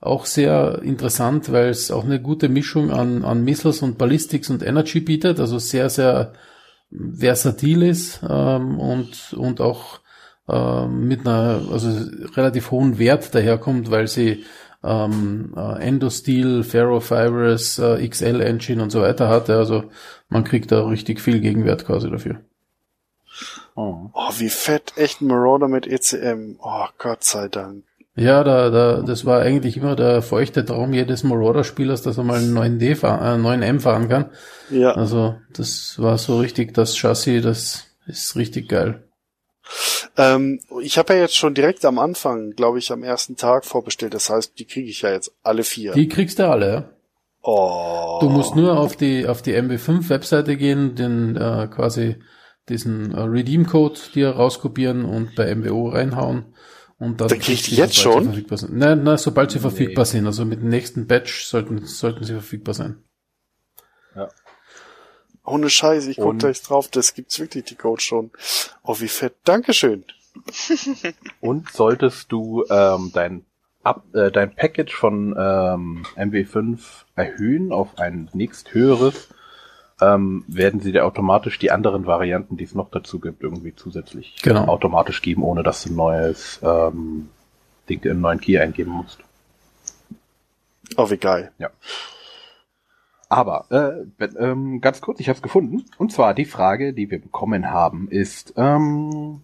[0.02, 4.62] auch sehr interessant, weil es auch eine gute Mischung an, an Missiles und Ballistics und
[4.62, 6.32] Energy bietet, also sehr, sehr
[6.90, 10.00] versatil ist ähm, und, und auch
[10.48, 11.88] ähm, mit einer also
[12.34, 14.44] relativ hohen Wert daherkommt, weil sie
[14.82, 19.48] ähm, äh, Endosteel, Ferrofibrous, äh, XL Engine und so weiter hat.
[19.48, 19.84] Ja, Also
[20.28, 22.40] man kriegt da richtig viel Gegenwert quasi dafür.
[23.76, 24.10] Oh.
[24.12, 24.94] Oh, wie fett.
[24.96, 26.56] Echt ein Marauder mit ECM.
[26.60, 27.84] Oh, Gott sei Dank.
[28.14, 32.38] Ja, da, da, das war eigentlich immer der feuchte Traum jedes Marauder-Spielers, dass er mal
[32.38, 34.30] einen 9D fahren, äh, 9M fahren kann.
[34.70, 34.92] Ja.
[34.92, 39.02] Also das war so richtig das Chassis, das ist richtig geil.
[40.18, 44.12] Ähm, ich habe ja jetzt schon direkt am Anfang, glaube ich, am ersten Tag vorbestellt.
[44.12, 45.92] Das heißt, die kriege ich ja jetzt alle vier.
[45.92, 46.90] Die kriegst du alle, ja.
[47.42, 48.18] oh.
[48.20, 52.16] Du musst nur auf die auf die MW5-Webseite gehen, den äh, quasi
[52.68, 56.54] diesen äh, Redeem-Code dir rauskopieren und bei MWO reinhauen.
[57.02, 58.78] Und dann Dann krieg ich kriegst die du, jetzt schon?
[58.78, 60.24] Nein, nein, sobald sie verfügbar sind.
[60.24, 63.02] Also mit dem nächsten Batch sollten, sollten sie verfügbar sein.
[65.44, 66.86] Ohne Scheiß, ich guck gleich drauf.
[66.86, 68.30] Das gibt's wirklich die Code schon.
[68.84, 69.34] Oh, wie fett.
[69.42, 70.04] Dankeschön.
[71.40, 73.46] Und solltest du ähm, dein,
[73.82, 76.78] Ab, äh, dein Package von ähm, MW5
[77.16, 79.30] erhöhen auf ein nächsthöheres,
[80.02, 84.36] ähm, werden sie dir automatisch die anderen Varianten, die es noch dazu gibt, irgendwie zusätzlich
[84.42, 84.66] Genau.
[84.66, 87.28] automatisch geben, ohne dass du ein neues ähm,
[87.88, 89.18] Ding, einen neuen Key eingeben musst.
[90.96, 91.52] Oh, wie geil.
[93.28, 95.84] Aber äh, ähm, ganz kurz, ich habe es gefunden.
[95.96, 99.42] Und zwar die Frage, die wir bekommen haben, ist, ähm,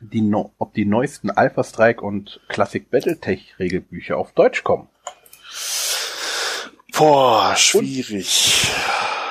[0.00, 4.88] die no ob die neuesten Alpha Strike und Classic Battletech Regelbücher auf Deutsch kommen.
[6.96, 8.70] Boah, schwierig.
[8.70, 9.25] Äh,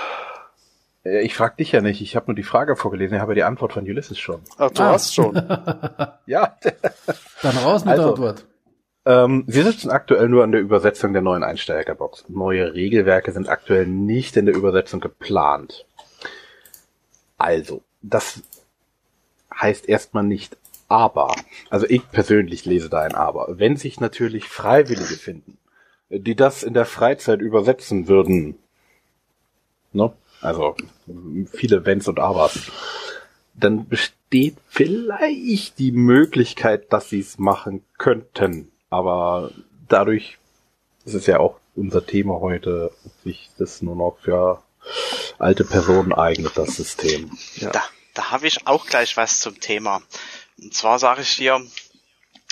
[1.05, 3.43] ich frage dich ja nicht, ich habe nur die Frage vorgelesen, ich habe ja die
[3.43, 4.41] Antwort von Ulysses schon.
[4.57, 4.91] Ach, du Ah.
[4.93, 5.35] hast schon.
[6.25, 6.57] Ja,
[7.43, 8.45] Dann raus mit Also- der Antwort.
[9.05, 12.25] ähm, wir sitzen aktuell nur an der Übersetzung der neuen Einsteigerbox.
[12.29, 15.85] Neue Regelwerke sind aktuell nicht in der Übersetzung geplant.
[17.37, 18.41] Also, das
[19.53, 21.35] heißt erstmal nicht aber.
[21.69, 23.47] Also ich persönlich lese da ein aber.
[23.59, 25.57] Wenn sich natürlich Freiwillige finden,
[26.09, 28.57] die das in der Freizeit übersetzen würden,
[29.91, 30.11] ne?
[30.45, 30.75] Also
[31.51, 32.71] viele Wenns und Abers,
[33.53, 38.71] dann besteht vielleicht die Möglichkeit, dass sie es machen könnten.
[38.89, 39.51] Aber
[39.87, 40.37] dadurch,
[41.05, 42.91] ist ja auch unser Thema heute,
[43.23, 44.63] sich das nur noch für
[45.39, 47.31] alte Personen eignet, das System.
[47.55, 47.71] Ja.
[47.71, 50.01] Da, da habe ich auch gleich was zum Thema.
[50.57, 51.61] Und zwar sage ich dir,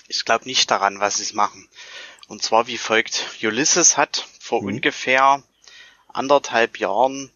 [0.08, 1.68] ich glaube nicht daran, was sie machen.
[2.28, 3.28] Und zwar wie folgt.
[3.44, 4.68] Ulysses hat vor Mhm.
[4.76, 5.44] ungefähr
[6.08, 7.32] anderthalb Jahren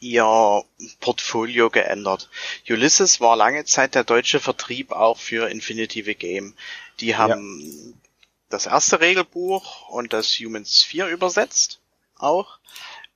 [0.00, 0.64] ihr
[1.00, 2.28] Portfolio geändert.
[2.68, 6.54] Ulysses war lange Zeit der deutsche Vertrieb auch für Infinity the Game.
[7.00, 7.98] Die haben ja.
[8.50, 11.80] das erste Regelbuch und das Humans 4 übersetzt
[12.16, 12.58] auch.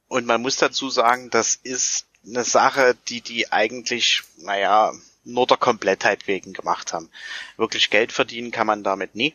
[0.09, 4.93] Und man muss dazu sagen, das ist eine Sache, die die eigentlich, naja,
[5.25, 7.11] nur der Komplettheit wegen gemacht haben.
[7.57, 9.35] Wirklich Geld verdienen kann man damit nie,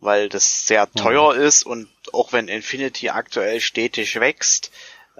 [0.00, 1.40] weil das sehr teuer mhm.
[1.40, 4.70] ist und auch wenn Infinity aktuell stetig wächst,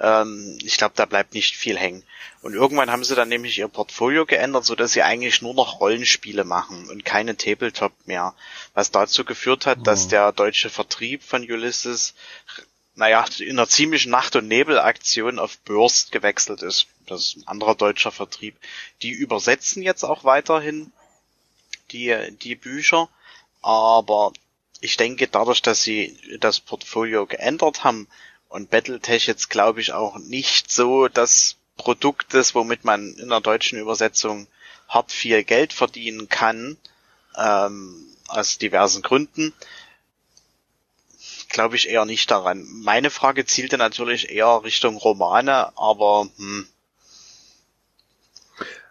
[0.01, 2.05] ähm, ich glaube, da bleibt nicht viel hängen.
[2.41, 5.81] Und irgendwann haben sie dann nämlich ihr Portfolio geändert, so dass sie eigentlich nur noch
[5.81, 8.35] Rollenspiele machen und keine Tabletop mehr.
[8.75, 9.85] Was dazu geführt hat, mhm.
[9.85, 12.15] dass der deutsche Vertrieb von Ulysses,
[12.95, 16.87] naja, in einer ziemlichen Nacht- und Nebelaktion auf Burst gewechselt ist.
[17.07, 18.57] Das ist ein anderer deutscher Vertrieb.
[19.03, 20.93] Die übersetzen jetzt auch weiterhin
[21.91, 23.09] die, die Bücher,
[23.63, 24.33] aber
[24.81, 28.07] ich denke, dadurch, dass sie das Portfolio geändert haben,
[28.49, 33.41] und Battletech jetzt glaube ich auch nicht so das Produkt ist, womit man in der
[33.41, 34.47] deutschen Übersetzung
[34.89, 36.77] hart viel Geld verdienen kann,
[37.37, 37.95] ähm,
[38.27, 39.53] aus diversen Gründen,
[41.49, 42.67] glaube ich eher nicht daran.
[42.83, 46.67] Meine Frage zielte natürlich eher Richtung Romane, aber hm.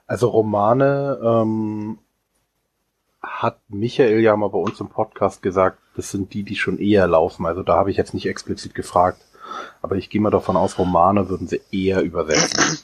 [0.08, 2.00] Also Romane ähm,
[3.22, 7.08] hat Michael ja mal bei uns im Podcast gesagt, das sind die, die schon eher
[7.08, 7.46] laufen.
[7.46, 9.22] Also da habe ich jetzt nicht explizit gefragt.
[9.82, 12.80] Aber ich gehe mal davon aus, Romane würden sie eher übersetzen.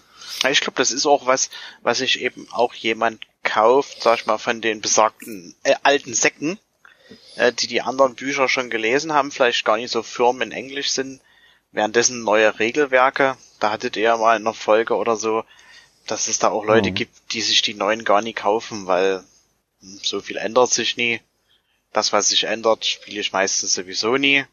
[0.50, 1.50] Ich glaube, das ist auch was,
[1.82, 6.60] was sich eben auch jemand kauft, sag ich mal, von den besagten äh, alten Säcken,
[7.36, 10.92] äh, die die anderen Bücher schon gelesen haben, vielleicht gar nicht so firm in Englisch
[10.92, 11.22] sind,
[11.72, 15.44] währenddessen neue Regelwerke, da hattet ihr ja mal in einer Folge oder so,
[16.08, 16.96] dass es da auch Leute mhm.
[16.96, 19.24] gibt, die sich die neuen gar nicht kaufen, weil
[19.82, 21.22] hm, so viel ändert sich nie.
[21.94, 24.46] Das, was sich ändert, spiele ich meistens sowieso nie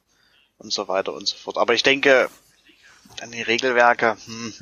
[0.61, 1.59] und so weiter und so fort.
[1.59, 2.29] Aber ich denke,
[3.21, 4.55] an die Regelwerke, hm,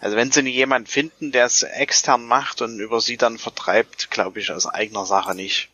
[0.00, 4.10] also wenn sie nicht jemand finden, der es extern macht und über sie dann vertreibt,
[4.10, 5.68] glaube ich aus eigener Sache nicht.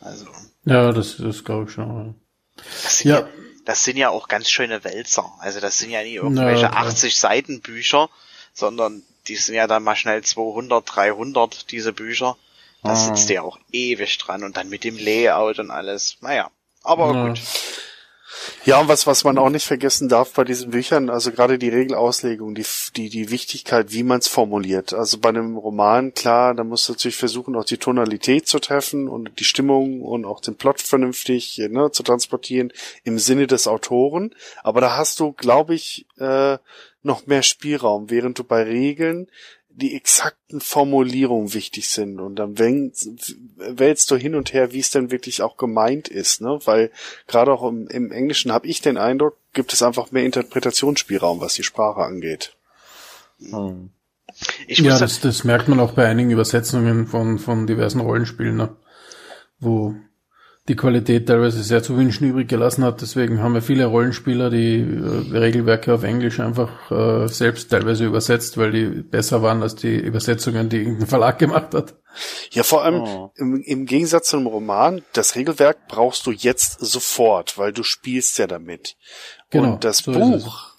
[0.00, 0.26] Also.
[0.64, 2.14] Ja, das, das glaube ich schon.
[2.56, 3.20] Das sind ja.
[3.20, 3.28] ja.
[3.66, 5.30] das sind ja auch ganz schöne Wälzer.
[5.40, 8.08] Also das sind ja nicht irgendwelche ja, 80 Seiten Bücher,
[8.52, 12.36] sondern die sind ja dann mal schnell 200, 300, diese Bücher.
[12.82, 12.96] Da ah.
[12.96, 16.16] sitzt ja auch ewig dran und dann mit dem Layout und alles.
[16.20, 16.50] Naja,
[16.82, 17.28] aber ja.
[17.28, 17.40] gut.
[18.64, 21.68] Ja, und was, was man auch nicht vergessen darf bei diesen Büchern, also gerade die
[21.68, 22.64] Regelauslegung, die,
[22.96, 24.92] die, die Wichtigkeit, wie man es formuliert.
[24.92, 29.08] Also bei einem Roman, klar, da musst du natürlich versuchen, auch die Tonalität zu treffen
[29.08, 32.72] und die Stimmung und auch den Plot vernünftig ne, zu transportieren
[33.04, 34.34] im Sinne des Autoren.
[34.62, 36.58] Aber da hast du, glaube ich, äh,
[37.02, 39.28] noch mehr Spielraum, während du bei Regeln
[39.72, 45.10] die exakten Formulierungen wichtig sind und dann wählst du hin und her, wie es denn
[45.10, 46.58] wirklich auch gemeint ist, ne?
[46.64, 46.90] Weil
[47.26, 51.54] gerade auch im, im Englischen habe ich den Eindruck, gibt es einfach mehr Interpretationsspielraum, was
[51.54, 52.54] die Sprache angeht.
[53.38, 53.90] Hm.
[54.66, 58.76] ja, das, das merkt man auch bei einigen Übersetzungen von, von diversen Rollenspielen, ne?
[59.60, 59.94] wo
[60.68, 63.00] die Qualität teilweise sehr zu wünschen übrig gelassen hat.
[63.00, 68.58] Deswegen haben wir viele Rollenspieler, die äh, Regelwerke auf Englisch einfach äh, selbst teilweise übersetzt,
[68.58, 71.94] weil die besser waren als die Übersetzungen, die irgendein Verlag gemacht hat.
[72.50, 73.32] Ja, vor allem oh.
[73.36, 78.38] im, im Gegensatz zu einem Roman, das Regelwerk brauchst du jetzt sofort, weil du spielst
[78.38, 78.96] ja damit.
[79.50, 80.69] Genau, Und das so Buch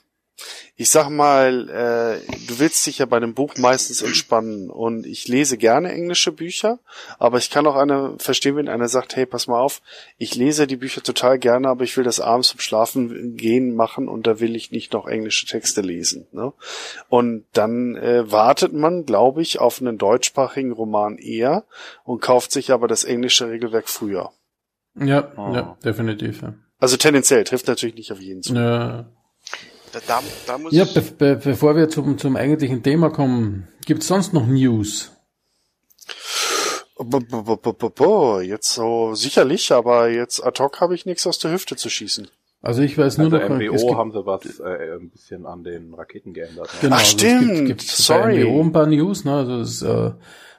[0.75, 5.27] ich sag mal, äh, du willst dich ja bei einem Buch meistens entspannen und ich
[5.27, 6.79] lese gerne englische Bücher,
[7.19, 9.81] aber ich kann auch eine verstehen, wenn einer sagt, hey, pass mal auf,
[10.17, 14.07] ich lese die Bücher total gerne, aber ich will das abends zum Schlafen gehen machen
[14.07, 16.27] und da will ich nicht noch englische Texte lesen.
[16.31, 16.51] Ne?
[17.09, 21.63] Und dann äh, wartet man, glaube ich, auf einen deutschsprachigen Roman eher
[22.03, 24.31] und kauft sich aber das englische Regelwerk früher.
[24.95, 25.53] Ja, oh.
[25.53, 26.41] ja, definitiv.
[26.41, 26.55] Ja.
[26.79, 28.55] Also tendenziell trifft natürlich nicht auf jeden zu.
[28.55, 29.05] Ja.
[29.93, 34.33] Da, da muss ja, be be bevor wir zum, zum eigentlichen Thema kommen, gibt's sonst
[34.33, 35.11] noch News?
[38.41, 42.27] Jetzt so sicherlich, aber jetzt ad hoc habe ich nichts aus der Hüfte zu schießen.
[42.61, 45.95] Also ich weiß nur also noch, MBO haben sie was äh, ein bisschen an den
[45.95, 46.67] Raketen geändert.
[46.67, 46.79] Ne?
[46.81, 48.43] Genau, Ach also stimmt, gibt, gibt Sorry.
[48.43, 49.33] MBO ein paar News, ne?
[49.33, 50.11] Also es, äh,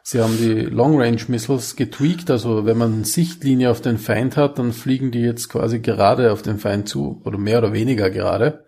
[0.02, 4.58] sie haben die Long Range Missiles getweakt, also wenn man Sichtlinie auf den Feind hat,
[4.58, 8.64] dann fliegen die jetzt quasi gerade auf den Feind zu oder mehr oder weniger gerade.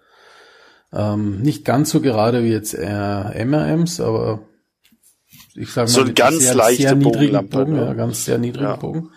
[0.95, 4.47] Ähm, nicht ganz so gerade wie jetzt äh, MRMs, aber
[5.55, 7.87] ich sage mal, so ein ganz sehr, leichte sehr niedrigen Bogen, ne?
[7.87, 8.77] ja, ganz sehr niedrigen ja.
[8.77, 9.11] Bogen.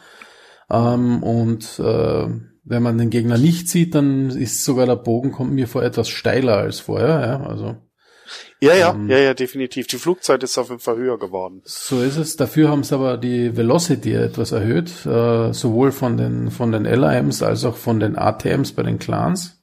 [0.72, 2.28] Ähm, und äh,
[2.64, 6.10] wenn man den Gegner nicht sieht, dann ist sogar der Bogen kommt mir vor etwas
[6.10, 7.78] steiler als vorher, ja, also.
[8.60, 9.88] Ja, ja, ähm, ja, ja, definitiv.
[9.88, 11.62] Die Flugzeit ist auf jeden Fall höher geworden.
[11.64, 12.36] So ist es.
[12.38, 17.44] Dafür haben sie aber die Velocity etwas erhöht, äh, sowohl von den von den LAMs
[17.44, 19.57] als auch von den ATMs bei den Clans.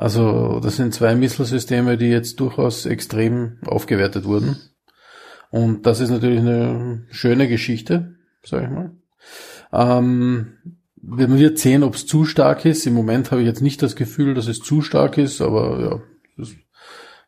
[0.00, 4.56] Also das sind zwei Missile-Systeme, die jetzt durchaus extrem aufgewertet wurden.
[5.50, 8.92] Und das ist natürlich eine schöne Geschichte, sag ich mal.
[9.74, 10.54] Ähm,
[11.02, 12.86] man wird sehen, ob es zu stark ist.
[12.86, 16.00] Im Moment habe ich jetzt nicht das Gefühl, dass es zu stark ist, aber ja,
[16.38, 16.48] das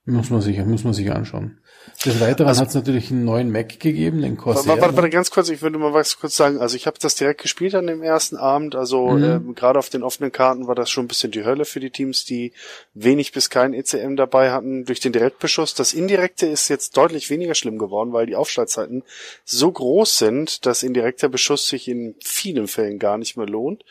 [0.06, 1.58] muss man sich, muss man sich anschauen.
[2.04, 4.80] Des Weiteren also, hat es natürlich einen neuen Mac gegeben, den Corsair.
[4.80, 6.58] Warte, warte, ganz kurz, ich würde mal was kurz sagen.
[6.58, 8.74] Also ich habe das direkt gespielt an dem ersten Abend.
[8.74, 9.24] Also mhm.
[9.24, 11.90] ähm, gerade auf den offenen Karten war das schon ein bisschen die Hölle für die
[11.90, 12.52] Teams, die
[12.94, 15.74] wenig bis kein ECM dabei hatten durch den Direktbeschuss.
[15.74, 19.04] Das Indirekte ist jetzt deutlich weniger schlimm geworden, weil die Aufschaltzeiten
[19.44, 23.84] so groß sind, dass indirekter Beschuss sich in vielen Fällen gar nicht mehr lohnt.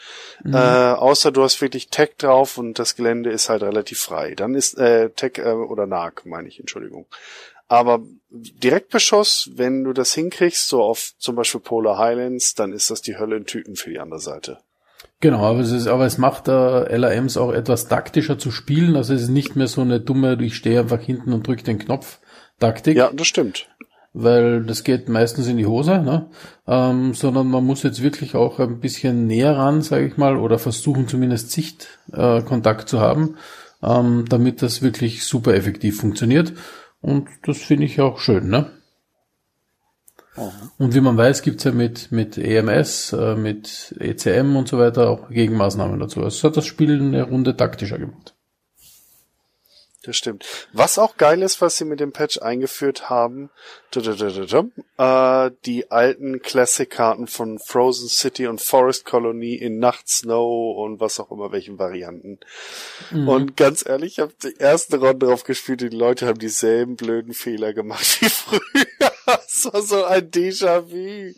[0.43, 0.54] Mhm.
[0.54, 4.36] Äh, außer du hast wirklich Tech drauf und das Gelände ist halt relativ frei.
[4.36, 7.06] Dann ist äh, Tech äh, oder NAG, meine ich, Entschuldigung.
[7.72, 13.02] Aber Direktbeschuss, wenn du das hinkriegst, so auf zum Beispiel Polar Highlands, dann ist das
[13.02, 14.58] die Hölle in Tüten für die andere Seite.
[15.22, 18.98] Genau, aber es, ist, aber es macht äh, LAMs auch etwas taktischer zu spielen.
[18.98, 21.80] Also es ist nicht mehr so eine dumme, ich stehe einfach hinten und drücke den
[21.80, 22.20] Knopf
[22.60, 22.98] Taktik.
[22.98, 23.70] Ja, das stimmt.
[24.12, 26.30] Weil das geht meistens in die Hose, ne?
[26.68, 30.60] Ähm, sondern man muss jetzt wirklich auch ein bisschen näher ran, sage ich mal, oder
[30.60, 33.38] versuchen zumindest Sichtkontakt äh, zu haben,
[33.82, 36.52] ähm, damit das wirklich super effektiv funktioniert.
[37.02, 38.72] Und das finde ich auch schön, ne?
[40.78, 45.10] Und wie man weiß, gibt's ja mit, mit EMS, äh, mit ECM und so weiter
[45.10, 46.24] auch Gegenmaßnahmen dazu.
[46.24, 48.36] Also es hat das Spiel eine Runde taktischer gemacht.
[50.04, 50.46] Das stimmt.
[50.74, 53.52] Was auch geil ist, was sie mit dem Patch eingeführt haben,
[54.98, 61.20] äh, die alten Classic-Karten von Frozen City und Forest Colony in Nacht Snow und was
[61.20, 62.40] auch immer, welchen Varianten.
[63.12, 63.28] Mhm.
[63.28, 66.96] Und ganz ehrlich, ich habe die erste Runde drauf gespielt und die Leute haben dieselben
[66.96, 69.11] blöden Fehler gemacht wie früher.
[69.52, 71.34] Das war so ein Déjà-vu.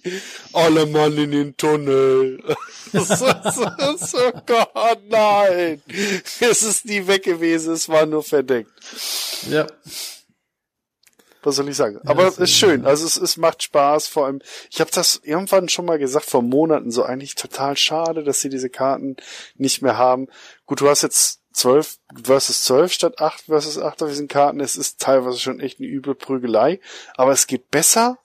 [0.54, 2.44] Alle Mann in den Tunnel.
[2.92, 5.82] so, so, so, Gott, nein.
[6.40, 8.72] Es ist nie weg gewesen, es war nur verdeckt.
[9.50, 9.66] Ja.
[11.42, 12.00] Was soll ich sagen?
[12.06, 12.86] Aber es ist schön.
[12.86, 14.08] Also es, es macht Spaß.
[14.08, 16.92] Vor allem, ich habe das irgendwann schon mal gesagt vor Monaten.
[16.92, 19.18] So eigentlich total schade, dass sie diese Karten
[19.56, 20.28] nicht mehr haben.
[20.66, 24.60] Gut, du hast jetzt zwölf versus zwölf statt acht versus acht auf diesen Karten.
[24.60, 26.80] Es ist teilweise schon echt eine üble Prügelei.
[27.16, 28.18] Aber es geht besser,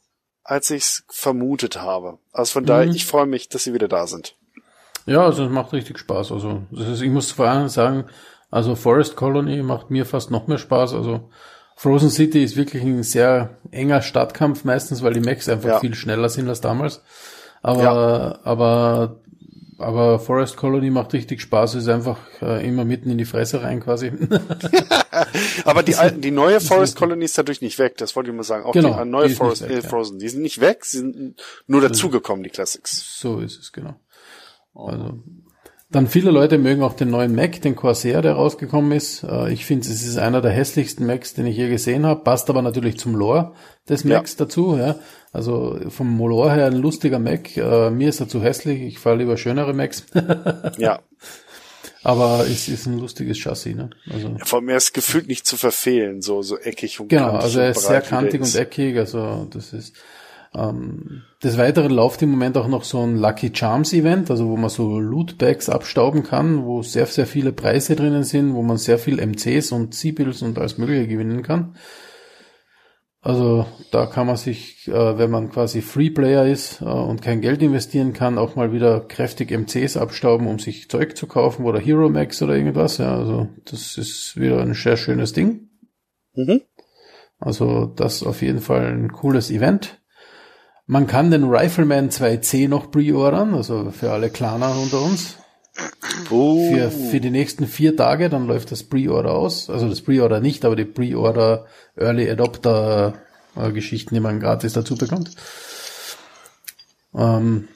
[0.43, 2.19] als ich es vermutet habe.
[2.33, 2.69] Also von mhm.
[2.69, 4.35] daher, ich freue mich, dass sie wieder da sind.
[5.07, 6.33] Ja, also es macht richtig Spaß.
[6.33, 8.07] Also ist, ich muss vor allem sagen,
[8.51, 10.95] also Forest Colony macht mir fast noch mehr Spaß.
[10.95, 11.31] Also
[11.77, 15.81] Frozen City ist wirklich ein sehr enger Stadtkampf meistens, weil die Mechs einfach ja.
[15.81, 17.03] viel schneller sind als damals.
[17.62, 18.38] Aber, ja.
[18.45, 19.21] aber,
[19.79, 23.81] aber Forest Colony macht richtig Spaß, ist einfach äh, immer mitten in die Fresse rein
[23.81, 24.11] quasi.
[25.64, 28.43] aber die alten, die neue Forest Colony ist dadurch nicht weg, das wollte ich mal
[28.43, 28.64] sagen.
[28.64, 31.41] Auch genau, die neue die Forest weg, äh, Frozen, die sind nicht weg, sie sind
[31.67, 33.19] nur dazugekommen, die Classics.
[33.19, 33.95] So ist es, genau.
[34.75, 35.23] Also,
[35.90, 39.22] dann viele Leute mögen auch den neuen Mac, den Corsair, der rausgekommen ist.
[39.22, 42.22] Äh, ich finde, es ist einer der hässlichsten Macs, den ich je gesehen habe.
[42.22, 43.55] Passt aber natürlich zum Lore
[43.88, 44.44] des Macs ja.
[44.44, 44.77] dazu.
[44.77, 44.96] Ja.
[45.33, 47.57] Also vom Lore her ein lustiger Mac.
[47.57, 48.83] Äh, mir ist er zu hässlich.
[48.83, 50.05] Ich fahre lieber schönere Macs.
[50.79, 51.01] ja.
[52.05, 53.90] Aber es ist ein lustiges Chassis, ne?
[54.11, 57.33] Also ja, vor allem er ist gefühlt nicht zu verfehlen, so so eckig und Genau,
[57.33, 59.96] also er ist sehr kantig und eckig, also das ist
[60.54, 64.56] ähm, des Weiteren läuft im Moment auch noch so ein Lucky Charms Event, also wo
[64.56, 68.98] man so Lootbags abstauben kann, wo sehr, sehr viele Preise drinnen sind, wo man sehr
[68.98, 71.74] viel MCs und C-Bills und alles mögliche gewinnen kann.
[73.20, 77.61] Also da kann man sich, äh, wenn man quasi Freeplayer ist äh, und kein Geld
[77.62, 82.08] investieren kann, auch mal wieder kräftig MCs abstauben, um sich Zeug zu kaufen oder Hero
[82.08, 82.98] Max oder irgendwas.
[82.98, 85.68] Ja, also das ist wieder ein sehr schönes Ding.
[86.34, 86.62] Mhm.
[87.38, 90.00] Also das auf jeden Fall ein cooles Event.
[90.90, 95.37] Man kann den Rifleman 2C noch pre-ordern, also für alle Klaner unter uns.
[96.31, 96.72] Oh.
[96.72, 99.68] Für, für die nächsten vier Tage, dann läuft das Pre-Order aus.
[99.68, 103.14] Also das Pre-Order nicht, aber die Pre-Order Early Adopter
[103.55, 105.33] äh, Geschichten, die man gratis dazu bekommt.
[107.14, 107.68] Ähm,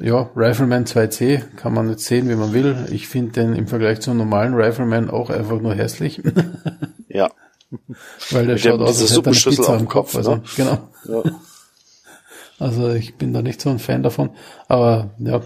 [0.00, 2.86] ja, Rifleman 2C kann man jetzt sehen, wie man will.
[2.92, 6.22] Ich finde den im Vergleich zum normalen Rifleman auch einfach nur hässlich.
[7.08, 7.32] ja.
[8.30, 10.14] Weil der Mit schaut aus, als hätte eine Pizza im Kopf.
[10.14, 10.42] Also, ne?
[10.56, 10.88] genau.
[11.08, 11.22] Ja.
[12.60, 14.30] Also ich bin da nicht so ein Fan davon.
[14.68, 15.40] Aber ja.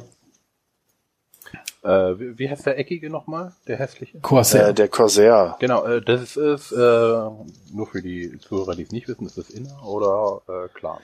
[1.83, 3.53] Äh, wie, wie heißt der Eckige nochmal?
[3.69, 4.19] Der hässliche?
[4.21, 4.69] Corsair.
[4.69, 5.57] Äh, der Corsair.
[5.61, 9.51] Genau, äh, das ist äh, nur für die Zuhörer, die es nicht wissen, ist das
[9.51, 10.99] Inner oder äh, Clan?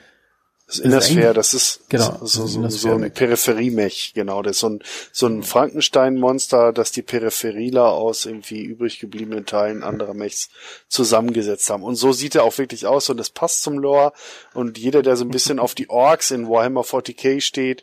[0.71, 4.41] Das Innersphere, das ist genau, so, so, so ein Peripherie-Mech, genau.
[4.41, 4.79] Das ist so ein,
[5.11, 10.49] so ein Frankenstein-Monster, das die Peripherieler aus irgendwie übrig gebliebenen Teilen anderer Mechs
[10.87, 11.83] zusammengesetzt haben.
[11.83, 14.12] Und so sieht er auch wirklich aus und das passt zum Lore.
[14.55, 17.83] Und jeder, der so ein bisschen auf die Orks in Warhammer 40k steht,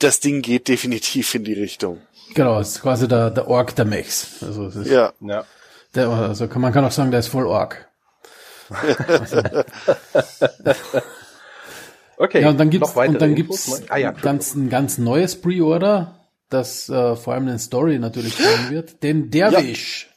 [0.00, 2.02] das Ding geht definitiv in die Richtung.
[2.34, 4.42] Genau, es ist quasi der, der Ork der Mechs.
[4.42, 5.12] Also ja.
[5.20, 5.44] ja.
[5.94, 7.88] Der, also kann, man kann auch sagen, der ist voll Org.
[12.16, 13.66] Okay, Ja, und dann gibt's, und dann Infos?
[13.66, 18.36] gibt's ah, ja, ganz, ein ganz neues Pre-Order, das äh, vor allem eine Story natürlich
[18.36, 19.02] sein wird.
[19.02, 20.08] Den Derwisch.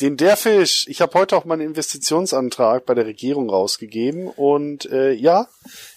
[0.00, 0.86] Den Derfisch.
[0.88, 5.46] Ich habe heute auch meinen Investitionsantrag bei der Regierung rausgegeben und äh, ja,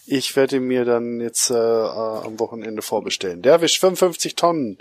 [0.05, 3.41] ich werde ihn mir dann jetzt äh, äh, am Wochenende vorbestellen.
[3.41, 4.77] Derwisch 55 Tonnen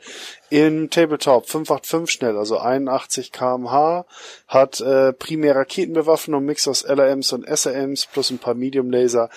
[0.51, 4.05] im Tabletop 585 schnell, also 81 kmh,
[4.49, 9.31] hat äh, primär Raketenbewaffnung, Mix aus LRMs und SRMs plus ein paar Medium Laser.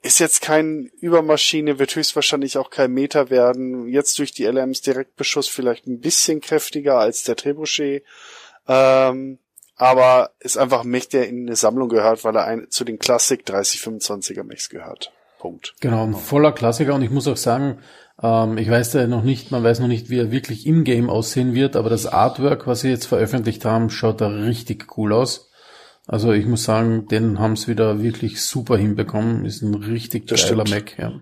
[0.00, 3.88] Ist jetzt kein Übermaschine, wird höchstwahrscheinlich auch kein Meter werden.
[3.88, 8.04] Jetzt durch die LRMs Direktbeschuss vielleicht ein bisschen kräftiger als der Trebuchet.
[8.68, 9.38] Ähm,
[9.76, 12.98] aber ist einfach ein Mech, der in eine Sammlung gehört, weil er ein, zu den
[12.98, 15.12] Classic 3025er Mechs gehört.
[15.38, 15.74] Punkt.
[15.80, 17.78] Genau, ein voller Klassiker und ich muss auch sagen,
[18.20, 21.08] ähm, ich weiß da noch nicht, man weiß noch nicht, wie er wirklich im Game
[21.08, 25.47] aussehen wird, aber das Artwork, was sie jetzt veröffentlicht haben, schaut da richtig cool aus.
[26.08, 29.44] Also ich muss sagen, den haben sie wieder wirklich super hinbekommen.
[29.44, 30.86] Ist ein richtig Das geiler stimmt.
[30.86, 31.20] Mac, ja.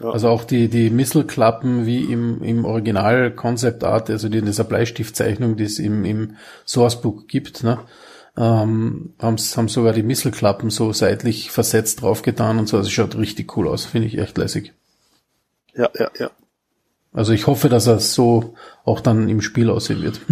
[0.00, 0.10] Ja.
[0.10, 5.56] Also auch die, die Misselklappen wie im, im Original Concept Art, also die, dieser Bleistiftzeichnung,
[5.56, 7.80] die es im, im Sourcebook gibt, ne,
[8.36, 12.76] ähm, haben, haben sogar die Misselklappen so seitlich versetzt draufgetan und so.
[12.76, 14.72] Also schaut richtig cool aus, finde ich echt lässig.
[15.74, 16.30] Ja, ja, ja.
[17.12, 18.54] Also ich hoffe, dass er so
[18.84, 20.20] auch dann im Spiel aussehen wird.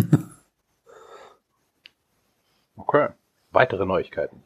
[2.76, 3.08] Okay.
[3.52, 4.42] Weitere Neuigkeiten.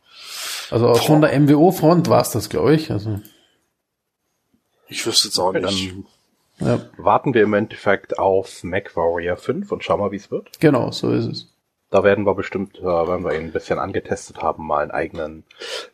[0.71, 2.91] Also auch von der MWO-Front war's das, glaube ich.
[2.91, 3.21] Also
[4.89, 5.65] Ich wüsste jetzt auch nicht.
[5.65, 6.07] dann
[6.61, 10.59] ja, warten wir im Endeffekt auf MacWarrior 5 und schauen mal, wie es wird.
[10.61, 11.51] genau, so ist es.
[11.91, 15.45] Da werden wir bestimmt, äh, wenn wir ihn ein bisschen angetestet haben, mal einen eigenen,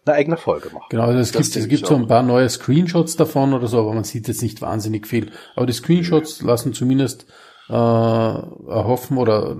[0.06, 0.86] eine eigene Folge machen.
[0.88, 3.80] Genau, also es Das gibt, es gibt so ein paar neue Screenshots davon oder so,
[3.80, 5.30] aber man sieht jetzt nicht wahnsinnig viel.
[5.56, 7.26] Aber die Screenshots lassen zumindest
[7.68, 9.56] äh, erhoffen oder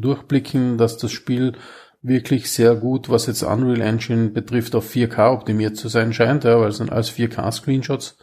[0.00, 1.52] durchblicken, dass das Spiel
[2.02, 6.58] wirklich sehr gut, was jetzt Unreal Engine betrifft, auf 4K optimiert zu sein scheint, ja,
[6.60, 8.16] weil es sind alles 4K-Screenshots,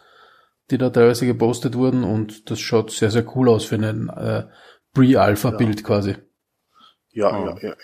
[0.70, 4.44] die da teilweise gepostet wurden und das schaut sehr, sehr cool aus für ein äh,
[4.94, 6.16] Pre-Alpha-Bild quasi.
[7.12, 7.46] Ja, Oh.
[7.46, 7.74] ja, ja, ja.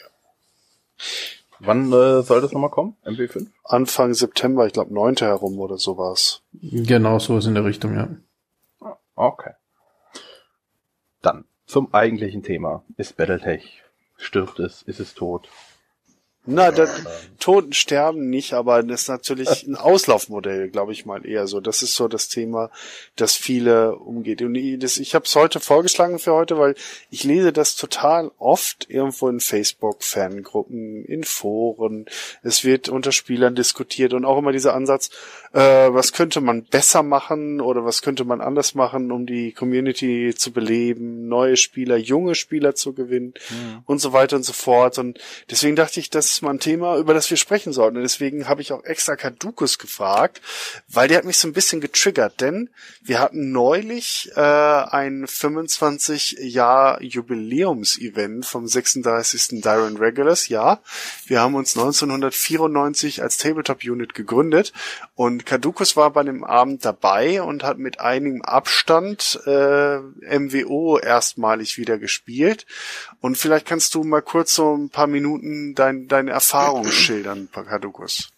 [1.61, 2.97] Wann äh, soll das nochmal kommen?
[3.05, 3.47] MW5?
[3.65, 5.17] Anfang September, ich glaube 9.
[5.17, 6.43] herum oder sowas.
[6.53, 8.09] Genau so ist in der Richtung, ja.
[9.15, 9.53] Okay.
[11.23, 12.85] Dann zum eigentlichen Thema.
[12.97, 13.83] Ist Battletech?
[14.17, 14.83] Stirbt es?
[14.83, 15.49] Ist es tot?
[16.47, 16.91] Na, der
[17.39, 21.61] Toten sterben nicht, aber das ist natürlich ein Auslaufmodell, glaube ich mal eher so.
[21.61, 22.71] Das ist so das Thema,
[23.17, 24.43] das viele umgeht.
[24.43, 26.75] Und ich, das, ich habe es heute vorgeschlagen für heute, weil
[27.11, 32.05] ich lese das total oft irgendwo in Facebook-Fangruppen, in Foren.
[32.43, 35.09] Es wird unter Spielern diskutiert und auch immer dieser Ansatz,
[35.53, 40.35] äh, was könnte man besser machen oder was könnte man anders machen, um die Community
[40.37, 43.33] zu beleben, neue Spieler, junge Spieler zu gewinnen
[43.87, 44.99] und so weiter und so fort.
[44.99, 45.21] Und
[45.51, 47.97] deswegen dachte ich, das ist mal ein Thema, über das wir sprechen sollten.
[47.97, 50.41] Und deswegen habe ich auch extra Kadukus gefragt,
[50.89, 52.71] weil der hat mich so ein bisschen getriggert, denn
[53.03, 59.61] wir hatten neulich äh, ein 25 Jahr Jubiläumsevent vom 36.
[59.63, 60.49] Dyron Regulars.
[60.49, 60.81] Ja,
[61.27, 64.73] wir haben uns 1994 als Tabletop Unit gegründet
[65.15, 71.79] und Kadukus war bei dem Abend dabei und hat mit einigem Abstand äh, MWO erstmalig
[71.79, 72.67] wieder gespielt.
[73.21, 78.31] Und vielleicht kannst du mal kurz so ein paar Minuten dein, deine Erfahrungen schildern, Kadukus.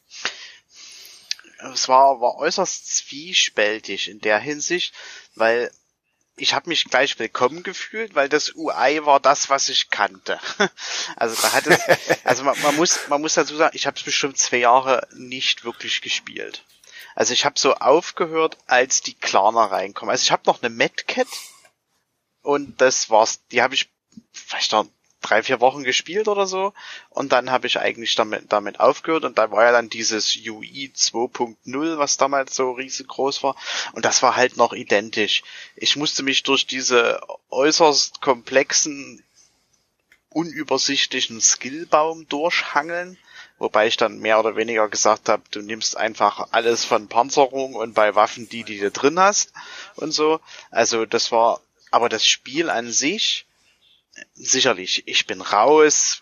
[1.73, 4.95] es war, war äußerst zwiespältig in der Hinsicht,
[5.35, 5.71] weil
[6.39, 10.39] ich habe mich gleich willkommen gefühlt, weil das UI war das, was ich kannte.
[11.17, 11.81] Also da hat es,
[12.25, 15.65] also man, man muss, man muss dazu sagen, ich habe es bestimmt zwei Jahre nicht
[15.65, 16.65] wirklich gespielt.
[17.15, 20.11] Also ich habe so aufgehört, als die Klarner reinkommen.
[20.11, 21.29] Also ich habe noch eine Medcat
[22.43, 23.47] und das war's.
[23.51, 23.89] Die habe ich
[24.33, 24.87] vielleicht noch
[25.21, 26.73] drei, vier Wochen gespielt oder so.
[27.11, 29.25] Und dann habe ich eigentlich damit, damit aufgehört.
[29.25, 33.57] Und da war ja dann dieses UI 2.0, was damals so riesengroß war.
[33.93, 35.43] Und das war halt noch identisch.
[35.75, 39.23] Ich musste mich durch diese äußerst komplexen,
[40.31, 43.19] unübersichtlichen Skillbaum durchhangeln.
[43.59, 47.95] Wobei ich dann mehr oder weniger gesagt habe, du nimmst einfach alles von Panzerung und
[47.95, 49.53] bei Waffen die, die du drin hast
[49.95, 50.41] und so.
[50.71, 53.47] Also das war, aber das Spiel an sich,
[54.35, 56.21] sicherlich, ich bin raus.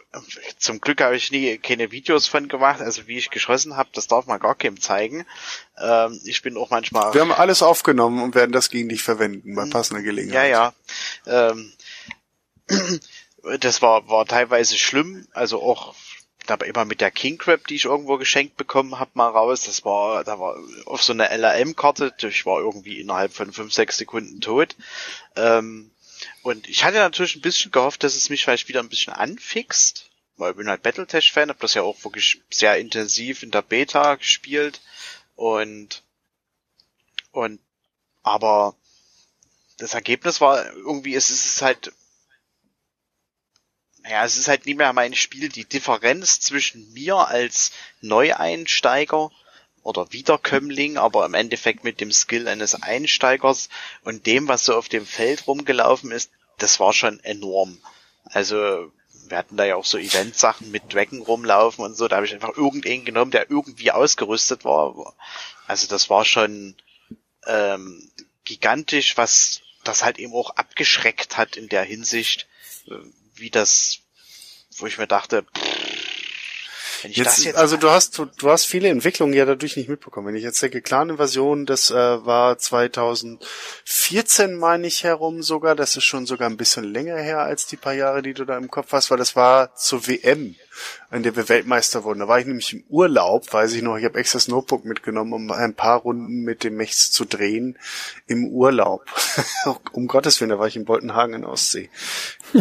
[0.58, 4.06] Zum Glück habe ich nie keine Videos von gemacht, also wie ich geschossen habe, das
[4.06, 5.26] darf man gar keinem zeigen.
[5.78, 7.14] Ähm, ich bin auch manchmal.
[7.14, 10.50] Wir haben alles aufgenommen und werden das gegen dich verwenden bei passender Gelegenheit.
[10.50, 10.72] Ja,
[11.26, 11.50] ja.
[11.50, 11.72] Ähm,
[13.60, 15.94] das war, war teilweise schlimm, also auch
[16.46, 19.64] aber immer mit der King Crab, die ich irgendwo geschenkt bekommen habe, mal raus.
[19.64, 23.96] Das war, da war auf so einer LRM-Karte, ich war irgendwie innerhalb von fünf, sechs
[23.96, 24.76] Sekunden tot.
[25.36, 25.90] Ähm,
[26.42, 30.10] und ich hatte natürlich ein bisschen gehofft, dass es mich vielleicht wieder ein bisschen anfixt.
[30.36, 34.16] weil ich bin halt Battletech-Fan, habe das ja auch wirklich sehr intensiv in der Beta
[34.16, 34.80] gespielt
[35.36, 36.02] und
[37.32, 37.60] und
[38.22, 38.74] aber
[39.78, 41.92] das Ergebnis war irgendwie, es ist halt
[44.06, 45.48] ja, es ist halt nicht mehr mein Spiel.
[45.48, 47.72] Die Differenz zwischen mir als
[48.02, 49.30] Neueinsteiger
[49.84, 53.68] oder Wiederkömmling, aber im Endeffekt mit dem Skill eines Einsteigers
[54.02, 57.78] und dem, was so auf dem Feld rumgelaufen ist, das war schon enorm.
[58.24, 58.90] Also
[59.28, 62.34] wir hatten da ja auch so Eventsachen mit Dragon rumlaufen und so, da habe ich
[62.34, 65.14] einfach irgendeinen genommen, der irgendwie ausgerüstet war.
[65.66, 66.74] Also das war schon
[67.46, 68.10] ähm,
[68.44, 72.48] gigantisch, was das halt eben auch abgeschreckt hat in der Hinsicht,
[72.88, 72.94] äh,
[73.34, 73.98] wie das,
[74.78, 75.93] wo ich mir dachte, pff,
[77.04, 79.76] wenn ich Jetzt, das jetzt also du hast du, du hast viele Entwicklungen ja dadurch
[79.76, 80.28] nicht mitbekommen.
[80.28, 85.74] Wenn ich jetzt denke, Clan-Invasion, das äh, war 2014, meine ich herum sogar.
[85.74, 88.56] Das ist schon sogar ein bisschen länger her als die paar Jahre, die du da
[88.56, 90.54] im Kopf hast, weil das war zur WM,
[91.12, 92.20] in der wir Weltmeister wurden.
[92.20, 93.96] Da war ich nämlich im Urlaub, weiß ich noch.
[93.96, 97.78] Ich habe extra das Notebook mitgenommen, um ein paar Runden mit dem Mechs zu drehen
[98.26, 99.04] im Urlaub.
[99.92, 101.90] um Gottes Willen, da war ich in Boltenhagen in Ostsee.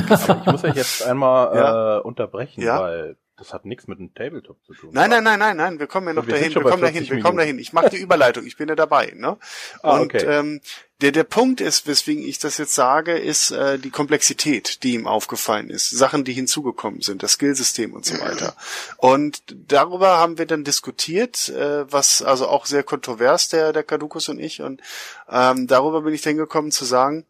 [0.09, 1.97] Aber ich muss euch jetzt einmal Ja.
[1.97, 2.81] äh, unterbrechen, Ja.
[2.81, 4.91] weil das hat nichts mit dem Tabletop zu tun.
[4.93, 7.11] Nein, nein, nein, nein, nein, wir kommen ja noch Wir dahin, wir kommen dahin, 40
[7.11, 7.57] wir kommen dahin.
[7.57, 9.37] Ich mache die Überleitung, ich bin ja dabei, ne?
[9.81, 10.23] Ah, Und okay.
[10.25, 10.61] ähm,
[11.01, 15.07] der der Punkt ist, weswegen ich das jetzt sage, ist äh, die Komplexität, die ihm
[15.07, 18.55] aufgefallen ist, Sachen, die hinzugekommen sind, das Skillsystem und so weiter.
[18.97, 24.29] Und darüber haben wir dann diskutiert, äh, was also auch sehr kontrovers der der Kadukus
[24.29, 24.79] und ich und
[25.27, 27.25] ähm, darüber bin ich dann gekommen zu sagen,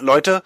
[0.00, 0.42] Leute,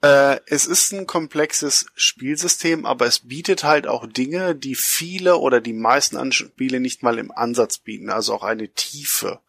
[0.00, 5.60] äh, es ist ein komplexes Spielsystem, aber es bietet halt auch Dinge, die viele oder
[5.60, 9.40] die meisten Spiele nicht mal im Ansatz bieten, also auch eine Tiefe.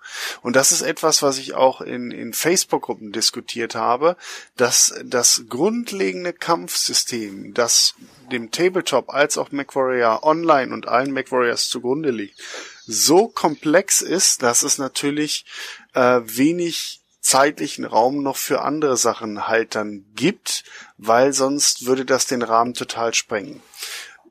[0.41, 4.17] Und das ist etwas, was ich auch in, in Facebook-Gruppen diskutiert habe,
[4.57, 7.93] dass das grundlegende Kampfsystem, das
[8.31, 12.41] dem Tabletop als auch MacWarrior Online und allen MacWarriors zugrunde liegt,
[12.87, 15.45] so komplex ist, dass es natürlich
[15.93, 16.98] äh, wenig
[17.30, 20.63] zeitlichen Raum noch für andere Sachen halt dann gibt,
[20.97, 23.61] weil sonst würde das den Rahmen total sprengen.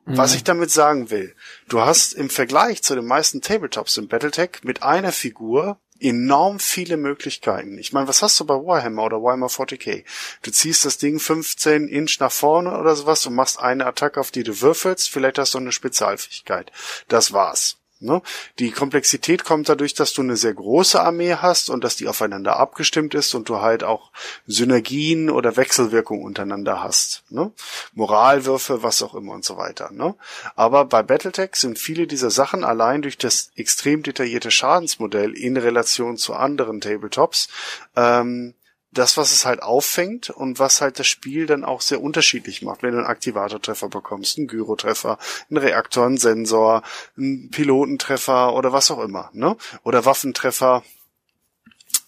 [0.05, 1.35] Was ich damit sagen will,
[1.69, 6.97] du hast im Vergleich zu den meisten Tabletops im Battletech mit einer Figur enorm viele
[6.97, 7.77] Möglichkeiten.
[7.77, 10.03] Ich meine, was hast du bei Warhammer oder Warhammer 40k?
[10.41, 14.31] Du ziehst das Ding 15 Inch nach vorne oder sowas und machst eine Attacke, auf
[14.31, 15.09] die du würfelst.
[15.09, 16.71] Vielleicht hast du eine Spezialfähigkeit.
[17.07, 17.78] Das war's.
[18.01, 18.21] Ne?
[18.59, 22.57] Die Komplexität kommt dadurch, dass du eine sehr große Armee hast und dass die aufeinander
[22.57, 24.11] abgestimmt ist und du halt auch
[24.47, 27.23] Synergien oder Wechselwirkungen untereinander hast.
[27.29, 27.51] Ne?
[27.93, 29.91] Moralwürfe, was auch immer und so weiter.
[29.91, 30.15] Ne?
[30.55, 36.15] Aber bei Battletech sind viele dieser Sachen allein durch das extrem detaillierte Schadensmodell in Relation
[36.15, 37.49] zu anderen Tabletops
[37.97, 38.53] ähm,
[38.91, 42.81] das, was es halt auffängt und was halt das Spiel dann auch sehr unterschiedlich macht.
[42.81, 45.19] Wenn du einen Aktivatortreffer bekommst, einen Gyrotreffer,
[45.49, 46.81] einen Reaktor, einen Sensor,
[47.17, 49.57] einen Pilotentreffer oder was auch immer, ne?
[49.83, 50.83] Oder Waffentreffer.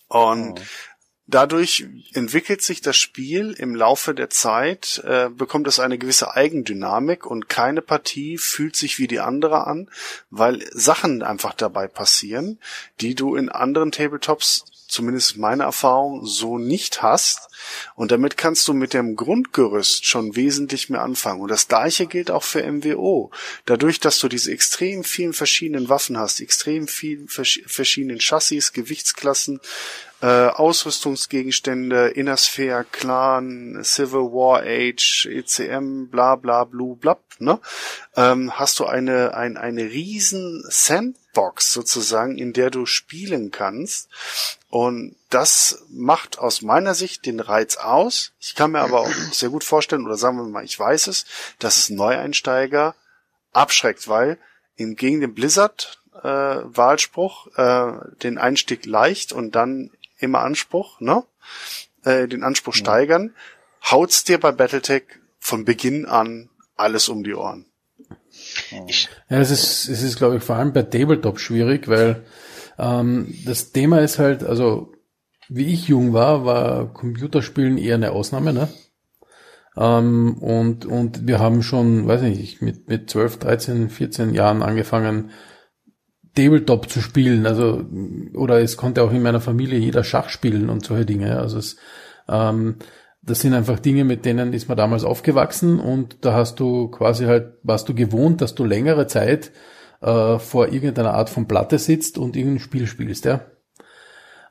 [0.08, 0.62] Und
[1.28, 7.26] dadurch entwickelt sich das Spiel im Laufe der Zeit, äh, bekommt es eine gewisse Eigendynamik
[7.26, 9.90] und keine Partie fühlt sich wie die andere an,
[10.30, 12.60] weil Sachen einfach dabei passieren,
[13.00, 17.50] die du in anderen Tabletops zumindest meine Erfahrung, so nicht hast.
[17.96, 21.42] Und damit kannst du mit dem Grundgerüst schon wesentlich mehr anfangen.
[21.42, 23.32] Und das gleiche gilt auch für MWO.
[23.66, 29.60] Dadurch, dass du diese extrem vielen verschiedenen Waffen hast, extrem vielen vers verschiedenen Chassis, Gewichtsklassen,
[30.22, 37.60] äh, Ausrüstungsgegenstände, Inner Sphere, Clan, Civil War Age, ECM, bla bla blu blab, ne?
[38.16, 44.10] Ähm, hast du eine, ein, eine riesen Sandbox sozusagen, in der du spielen kannst.
[44.72, 48.32] Und das macht aus meiner Sicht den Reiz aus.
[48.40, 51.26] Ich kann mir aber auch sehr gut vorstellen, oder sagen wir mal, ich weiß es,
[51.60, 52.96] dass es Neueinsteiger
[53.52, 54.40] abschreckt, weil
[54.78, 57.92] im gegen den Blizzard äh, Wahlspruch äh,
[58.24, 61.26] den Einstieg leicht und dann immer Anspruch, ne?
[62.06, 63.36] Äh, den Anspruch steigern,
[63.84, 65.04] haut's dir bei Battletech
[65.38, 67.66] von Beginn an alles um die Ohren.
[69.30, 72.24] Ja, es ist, es ist, glaube ich, vor allem bei Tabletop schwierig, weil
[72.78, 74.94] ähm, das Thema ist halt, also
[75.50, 78.70] wie ich jung war, war Computerspielen eher eine Ausnahme, ne?
[79.78, 85.32] Ähm, und, und wir haben schon, weiß nicht, mit, mit 12, 13, 14 Jahren angefangen,
[86.36, 87.46] Tabletop zu spielen.
[87.46, 87.86] Also,
[88.34, 91.38] oder es konnte auch in meiner Familie jeder Schach spielen und solche Dinge.
[91.38, 91.78] Also es,
[92.30, 92.76] ähm,
[93.22, 97.26] das sind einfach Dinge, mit denen ist man damals aufgewachsen und da hast du quasi
[97.26, 99.52] halt, warst du gewohnt, dass du längere Zeit
[100.02, 103.42] äh, vor irgendeiner Art von Platte sitzt und irgendein Spiel spielst, ja.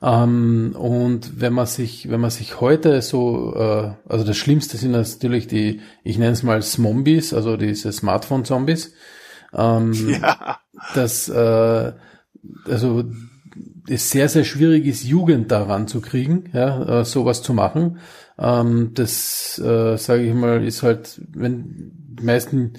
[0.02, 4.92] Ähm, und wenn man sich, wenn man sich heute so, äh, also das Schlimmste sind
[4.92, 8.94] natürlich die, ich nenne es mal Zombies, also diese Smartphone-Zombies.
[9.52, 9.92] Ähm,
[10.22, 10.58] ja.
[10.94, 11.92] Das, äh,
[12.64, 13.04] also
[13.88, 17.98] es sehr, sehr schwierig ist, Jugend daran zu kriegen, ja, äh, sowas zu machen.
[18.38, 22.74] Ähm, das, äh, sage ich mal, ist halt, wenn die meisten,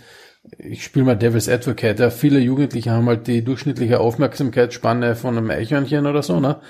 [0.58, 5.50] ich spiele mal Devil's Advocate, ja, viele Jugendliche haben halt die durchschnittliche Aufmerksamkeitsspanne von einem
[5.50, 6.62] Eichhörnchen oder so, ne?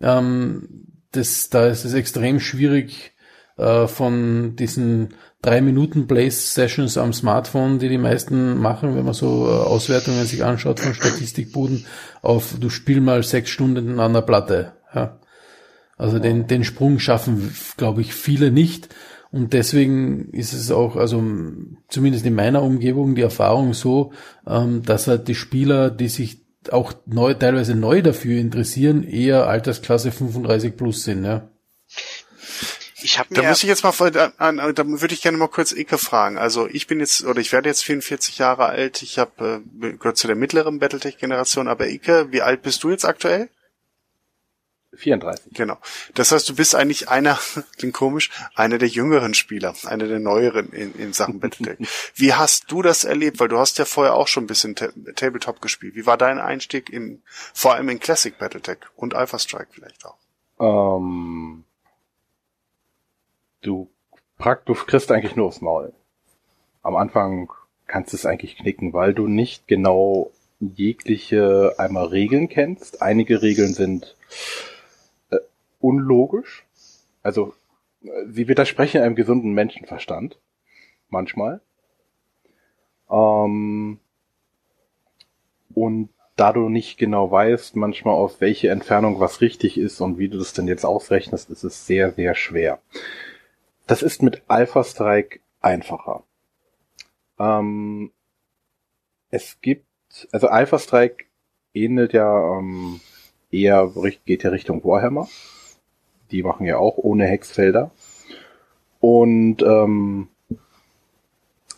[0.00, 3.12] Ähm, das, da ist es extrem schwierig,
[3.58, 9.14] äh, von diesen drei Minuten Play Sessions am Smartphone, die die meisten machen, wenn man
[9.14, 11.84] so äh, Auswertungen sich anschaut von Statistikbuden,
[12.22, 14.72] auf du spiel mal sechs Stunden an der Platte.
[14.94, 15.18] Ja.
[15.96, 18.88] Also den, den Sprung schaffen, glaube ich, viele nicht.
[19.30, 21.22] Und deswegen ist es auch, also
[21.88, 24.12] zumindest in meiner Umgebung, die Erfahrung so,
[24.46, 30.12] ähm, dass halt die Spieler, die sich auch neu, teilweise neu dafür interessieren, eher Altersklasse
[30.12, 31.48] 35 plus sind, ja.
[33.00, 35.72] Ich hab mir da muss ich jetzt mal, da, da würde ich gerne mal kurz
[35.72, 36.36] Icke fragen.
[36.36, 40.16] Also ich bin jetzt, oder ich werde jetzt 44 Jahre alt, ich habe äh, gehört
[40.16, 43.50] zu der mittleren Battletech-Generation, aber Icke, wie alt bist du jetzt aktuell?
[44.94, 45.52] 34.
[45.54, 45.76] Genau.
[46.14, 47.38] Das heißt, du bist eigentlich einer,
[47.76, 51.86] klingt komisch, einer der jüngeren Spieler, einer der neueren in, in Sachen Battletech.
[52.14, 53.40] Wie hast du das erlebt?
[53.40, 55.94] Weil du hast ja vorher auch schon ein bisschen Ta Tabletop gespielt.
[55.94, 60.16] Wie war dein Einstieg in, vor allem in Classic Battletech und Alpha Strike vielleicht auch?
[60.60, 61.64] Ähm,
[63.62, 63.90] du,
[64.64, 65.92] du kriegst eigentlich nur aufs Maul.
[66.82, 67.50] Am Anfang
[67.86, 73.02] kannst du es eigentlich knicken, weil du nicht genau jegliche einmal Regeln kennst.
[73.02, 74.16] Einige Regeln sind
[75.80, 76.66] unlogisch.
[77.22, 77.54] Also
[78.28, 80.38] sie widersprechen einem gesunden Menschenverstand.
[81.08, 81.60] Manchmal.
[83.10, 83.98] Ähm,
[85.74, 90.28] und da du nicht genau weißt, manchmal auf welche Entfernung was richtig ist und wie
[90.28, 92.80] du das denn jetzt ausrechnest, ist es sehr, sehr schwer.
[93.86, 96.22] Das ist mit Alpha Strike einfacher.
[97.38, 98.12] Ähm,
[99.30, 99.86] es gibt,
[100.30, 101.24] also Alpha Strike
[101.74, 103.00] ähnelt ja ähm,
[103.50, 103.92] eher,
[104.24, 105.28] geht ja Richtung Warhammer.
[106.30, 107.90] Die machen ja auch ohne Hexfelder.
[109.00, 110.28] Und ähm,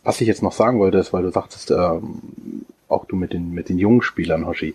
[0.03, 3.51] was ich jetzt noch sagen wollte, ist, weil du sagtest, ähm, auch du mit den
[3.51, 4.75] mit den jungen Spielern, Hoshi,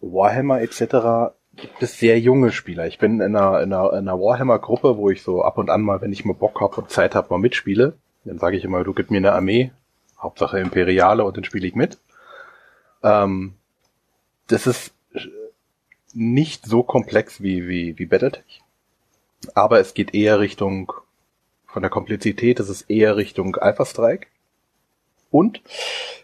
[0.00, 1.34] Warhammer etc.
[1.56, 2.86] gibt es sehr junge Spieler.
[2.86, 5.82] Ich bin in einer, in einer, in einer Warhammer-Gruppe, wo ich so ab und an
[5.82, 7.94] mal, wenn ich mal Bock habe und Zeit habe, mal mitspiele.
[8.24, 9.72] Dann sage ich immer, du gib mir eine Armee,
[10.18, 11.98] Hauptsache Imperiale und dann spiele ich mit.
[13.02, 13.54] Ähm,
[14.48, 14.92] das ist
[16.18, 18.62] nicht so komplex wie, wie, wie Battletech.
[19.54, 20.92] Aber es geht eher Richtung,
[21.66, 24.26] von der Komplexität ist es eher Richtung Alpha Strike.
[25.30, 25.62] Und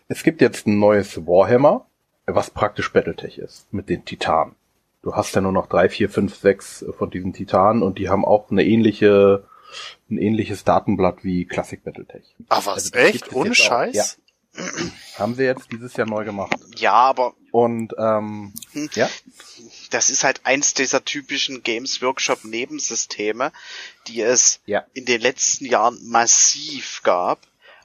[0.08, 1.86] es gibt jetzt ein neues Warhammer,
[2.26, 4.56] was praktisch Battletech ist, mit den Titanen.
[5.02, 8.24] Du hast ja nur noch drei, vier, fünf, sechs von diesen Titanen und die haben
[8.24, 9.44] auch eine ähnliche,
[10.10, 12.34] ein ähnliches Datenblatt wie Classic Battletech.
[12.48, 13.32] Ach was, also echt?
[13.32, 13.94] Ohne Scheiß?
[13.94, 14.04] Ja.
[15.18, 16.54] Haben sie jetzt dieses Jahr neu gemacht.
[16.76, 17.34] Ja, aber.
[17.50, 18.90] Und ähm, hm.
[18.94, 19.08] ja.
[19.90, 23.52] Das ist halt eins dieser typischen Games Workshop Nebensysteme,
[24.08, 24.84] die es ja.
[24.92, 27.38] in den letzten Jahren massiv gab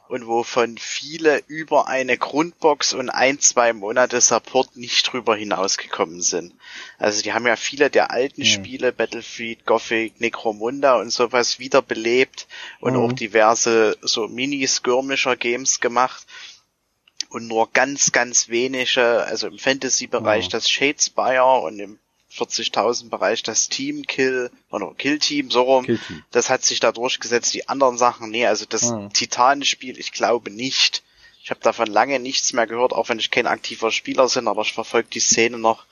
[0.10, 6.56] und wovon viele über eine Grundbox und ein, zwei Monate Support nicht drüber hinausgekommen sind.
[6.98, 8.46] Also die haben ja viele der alten mhm.
[8.46, 12.48] Spiele, Battlefield, Gothic, Necromunda und sowas wiederbelebt
[12.80, 13.00] und mhm.
[13.02, 16.26] auch diverse so Mini-Skirmisher-Games gemacht
[17.30, 20.50] und nur ganz, ganz wenige, also im Fantasy-Bereich ja.
[20.52, 22.00] das Shadespire und im
[22.34, 25.86] 40.000 Bereich das Team Kill oder Kill Team so rum.
[25.86, 26.00] -Team.
[26.32, 27.54] Das hat sich da durchgesetzt.
[27.54, 29.10] Die anderen Sachen, nee, also das ja.
[29.10, 31.04] Titanenspiel, ich glaube nicht.
[31.44, 34.62] Ich habe davon lange nichts mehr gehört, auch wenn ich kein aktiver Spieler bin, aber
[34.62, 35.86] ich verfolge die Szene noch,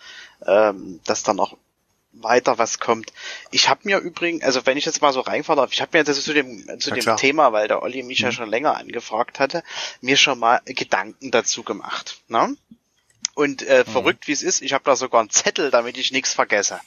[0.46, 1.58] ähm, dass da noch
[2.22, 3.14] weiter was kommt.
[3.52, 6.04] Ich habe mir übrigens, also wenn ich jetzt mal so reinfahren darf, ich habe mir
[6.04, 8.26] das zu dem zu dem Thema, weil der Olli mich mhm.
[8.26, 9.64] ja schon länger angefragt hatte,
[10.02, 12.22] mir schon mal Gedanken dazu gemacht.
[12.28, 12.56] Ne?
[13.36, 13.92] Und äh, mhm.
[13.92, 16.80] verrückt wie es ist, ich habe da sogar einen Zettel, damit ich nichts vergesse.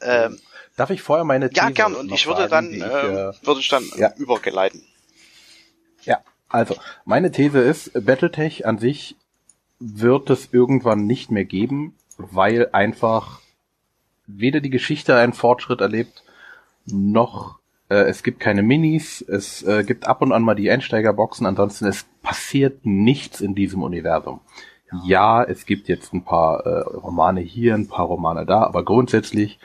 [0.00, 0.40] Ähm,
[0.76, 1.94] Darf ich vorher meine These Ja, gern.
[1.94, 4.12] Und ich würde dann ich, äh, äh, würde ich dann ja.
[4.16, 4.84] übergeleiten.
[6.04, 9.16] Ja, also meine These ist, BattleTech an sich
[9.80, 13.40] wird es irgendwann nicht mehr geben, weil einfach
[14.28, 16.22] weder die Geschichte einen Fortschritt erlebt,
[16.86, 17.58] noch
[17.88, 21.86] äh, es gibt keine Minis, es äh, gibt ab und an mal die Einsteigerboxen, ansonsten
[21.86, 24.40] es passiert nichts in diesem Universum.
[25.04, 29.58] Ja, es gibt jetzt ein paar äh, Romane hier, ein paar Romane da, aber grundsätzlich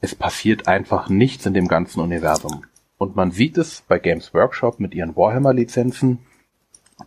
[0.00, 2.64] es passiert einfach nichts in dem ganzen Universum.
[2.98, 6.18] Und man sieht es bei Games Workshop mit ihren Warhammer-Lizenzen.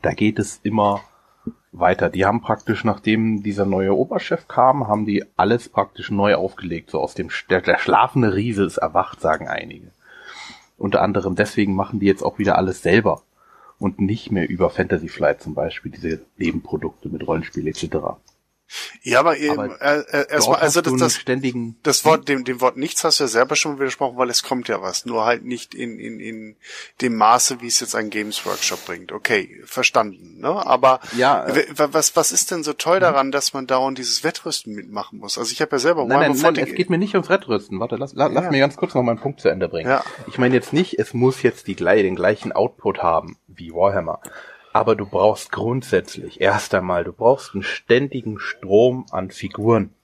[0.01, 1.01] Da geht es immer
[1.79, 2.09] weiter.
[2.09, 6.91] Die haben praktisch, nachdem dieser neue Oberchef kam, haben die alles praktisch neu aufgelegt.
[6.91, 9.91] So aus dem, der, der schlafende Riese ist erwacht, sagen einige.
[10.77, 13.21] Unter anderem deswegen machen die jetzt auch wieder alles selber
[13.79, 18.17] und nicht mehr über Fantasy Flight zum Beispiel, diese Nebenprodukte mit Rollenspiel etc.
[19.01, 22.59] Ja, aber, eben, Aber äh, äh, erstmal, also das, das, ständigen das Wort, dem, dem
[22.59, 25.45] Wort nichts hast du ja selber schon widersprochen, weil es kommt ja was, nur halt
[25.45, 26.55] nicht in, in, in
[27.01, 29.13] dem Maße, wie es jetzt ein Games Workshop bringt.
[29.13, 30.49] Okay, verstanden, ne?
[30.49, 34.73] Aber Ja, äh, was, was ist denn so toll daran, dass man dauernd dieses Wettrüsten
[34.73, 35.37] mitmachen muss?
[35.37, 37.79] Also ich habe ja selber Nein, nein, nein, 40 es geht mir nicht ums Rettrüsten.
[37.79, 38.51] Warte, lass, la, lass Ja.
[38.51, 39.89] mir ganz kurz noch meinen Punkt zu Ende bringen.
[39.89, 40.03] Ja.
[40.27, 44.21] Ich meine jetzt nicht, es muss jetzt die, gleich- den gleichen Output haben wie Warhammer.
[44.77, 49.95] Aber du brauchst grundsätzlich erst einmal, du brauchst einen ständigen Strom an Figuren.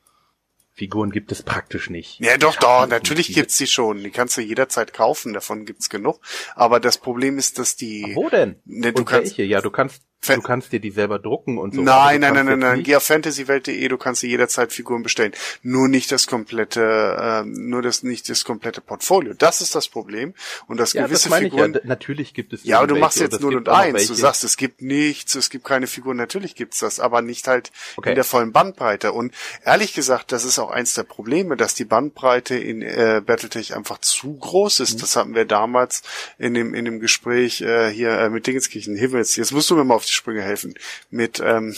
[0.76, 2.20] Figuren gibt es praktisch nicht.
[2.20, 4.00] Ja, doch, doch, hab natürlich diese- gibt's die schon.
[4.04, 6.20] Die kannst du jederzeit kaufen, davon gibt's genug.
[6.56, 8.12] Aber das Problem ist, dass die...
[8.16, 8.56] Wo denn?
[8.66, 9.44] Ne, du Und kannst- welche?
[9.44, 11.82] Ja, du kannst, Fan- du kannst dir die selber drucken und so.
[11.82, 12.84] nein, nein, nein, nein, nein.
[12.84, 15.34] Geh auf fantasywelt.de, du kannst dir jederzeit Figuren bestellen.
[15.62, 19.34] Nur nicht das komplette, ähm, nur das nicht das komplette Portfolio.
[19.34, 20.34] Das ist das Problem.
[20.68, 21.74] Und dass Ja, gewisse das Figuren.
[21.74, 21.82] ja.
[21.84, 24.08] Natürlich gibt es Ja, aber du machst jetzt oder 0 es und 1.
[24.08, 26.16] Du sagst, es gibt nichts, es gibt keine Figuren.
[26.18, 28.10] Natürlich gibt's das, aber nicht halt Okay.
[28.10, 29.12] in der vollen Bandbreite.
[29.12, 29.34] Und
[29.66, 34.00] ehrlich gesagt, das ist auch eins der Probleme, dass die Bandbreite in äh, Battletech einfach
[34.00, 35.02] zu groß ist.
[35.02, 36.04] Das hatten wir damals
[36.38, 39.36] in dem in dem Gespräch äh, hier äh, mit Dingenskirchen Himmels.
[39.36, 40.76] Jetzt musst du mir mal auf die Sprünge helfen.
[41.10, 41.76] Mit ähm,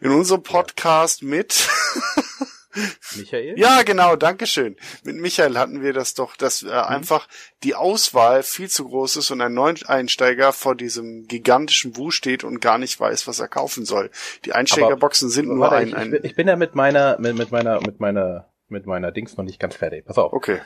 [0.00, 1.68] in unserem Podcast mit
[3.16, 3.58] Michael?
[3.58, 4.76] ja, genau, Dankeschön.
[5.04, 7.28] Mit Michael hatten wir das doch, dass äh, einfach
[7.62, 12.60] die Auswahl viel zu groß ist und ein Neueinsteiger vor diesem gigantischen Wu steht und
[12.60, 14.10] gar nicht weiß, was er kaufen soll.
[14.44, 17.50] Die Einsteigerboxen sind nur Warte, ein, ich, ein ich bin ja mit meiner, mit, mit
[17.52, 20.04] meiner, mit meiner, mit meiner Dings noch nicht ganz fertig.
[20.04, 20.32] Pass auf.
[20.32, 20.60] Okay.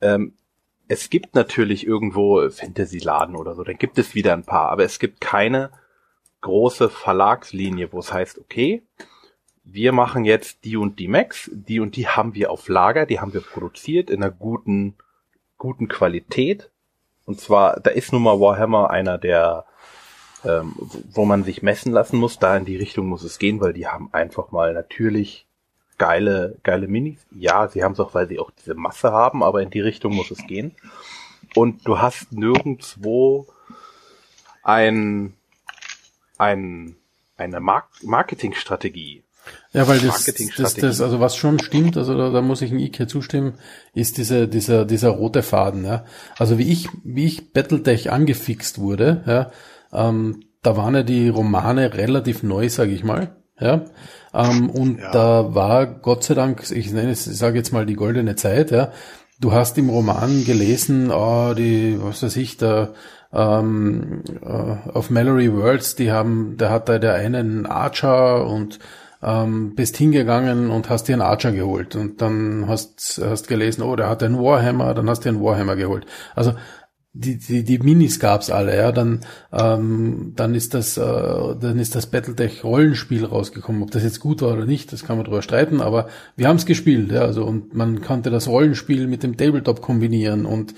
[0.00, 0.34] Ähm,
[0.88, 4.98] es gibt natürlich irgendwo Fantasy-Laden oder so, dann gibt es wieder ein paar, aber es
[4.98, 5.70] gibt keine
[6.40, 8.82] große Verlagslinie, wo es heißt, okay,
[9.70, 13.20] wir machen jetzt die und die Max, die und die haben wir auf Lager, die
[13.20, 14.94] haben wir produziert in einer guten,
[15.58, 16.70] guten Qualität.
[17.26, 19.66] Und zwar, da ist nun mal Warhammer einer der,
[20.44, 23.74] ähm, wo- man sich messen lassen muss, da in die Richtung muss es gehen, weil
[23.74, 25.46] die haben einfach mal natürlich
[25.98, 27.26] geile, geile Minis.
[27.32, 30.14] Ja, sie haben es auch, weil sie auch diese Masse haben, aber in die Richtung
[30.14, 30.74] muss es gehen.
[31.54, 33.46] Und du hast nirgendwo
[34.62, 35.34] ein,
[36.38, 36.96] ein,
[37.36, 39.24] eine Mark Marketingstrategie.
[39.72, 40.24] Ja, weil das,
[40.56, 43.54] das, das, also was schon stimmt, also da, da muss ich in Ike zustimmen,
[43.92, 46.04] ist dieser, dieser, dieser rote Faden, ja.
[46.38, 49.50] Also wie ich, wie ich Battletech angefixt wurde, ja,
[49.92, 53.84] ähm, da waren ja die Romane relativ neu, sage ich mal, ja.
[54.32, 55.10] Ähm, und Ja.
[55.10, 58.70] da war Gott sei Dank, ich nenne es, ich sage jetzt mal die goldene Zeit,
[58.70, 58.90] ja.
[59.40, 62.92] Du hast im Roman gelesen, oh, die, was weiß ich, da
[63.32, 68.78] ähm, äh, auf Mallory Worlds, die haben, da hat da der eine einen Archer und
[69.22, 71.96] ähm, bist hingegangen und hast dir einen Archer geholt.
[71.96, 75.76] Und dann hast hast gelesen, oh, der hat einen Warhammer, dann hast du einen Warhammer
[75.76, 76.06] geholt.
[76.34, 76.54] Also
[77.14, 79.20] die, die, die Minis gab's alle, ja, dann,
[79.52, 83.82] ähm, dann ist das, äh, dann ist das Battletech Rollenspiel rausgekommen.
[83.82, 86.66] Ob das jetzt gut war oder nicht, das kann man drüber streiten, aber wir haben's
[86.66, 90.46] gespielt, ja, also und man konnte das Rollenspiel mit dem Tabletop kombinieren.
[90.46, 90.74] Und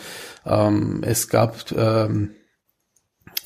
[0.47, 2.31] ähm, es gab ähm,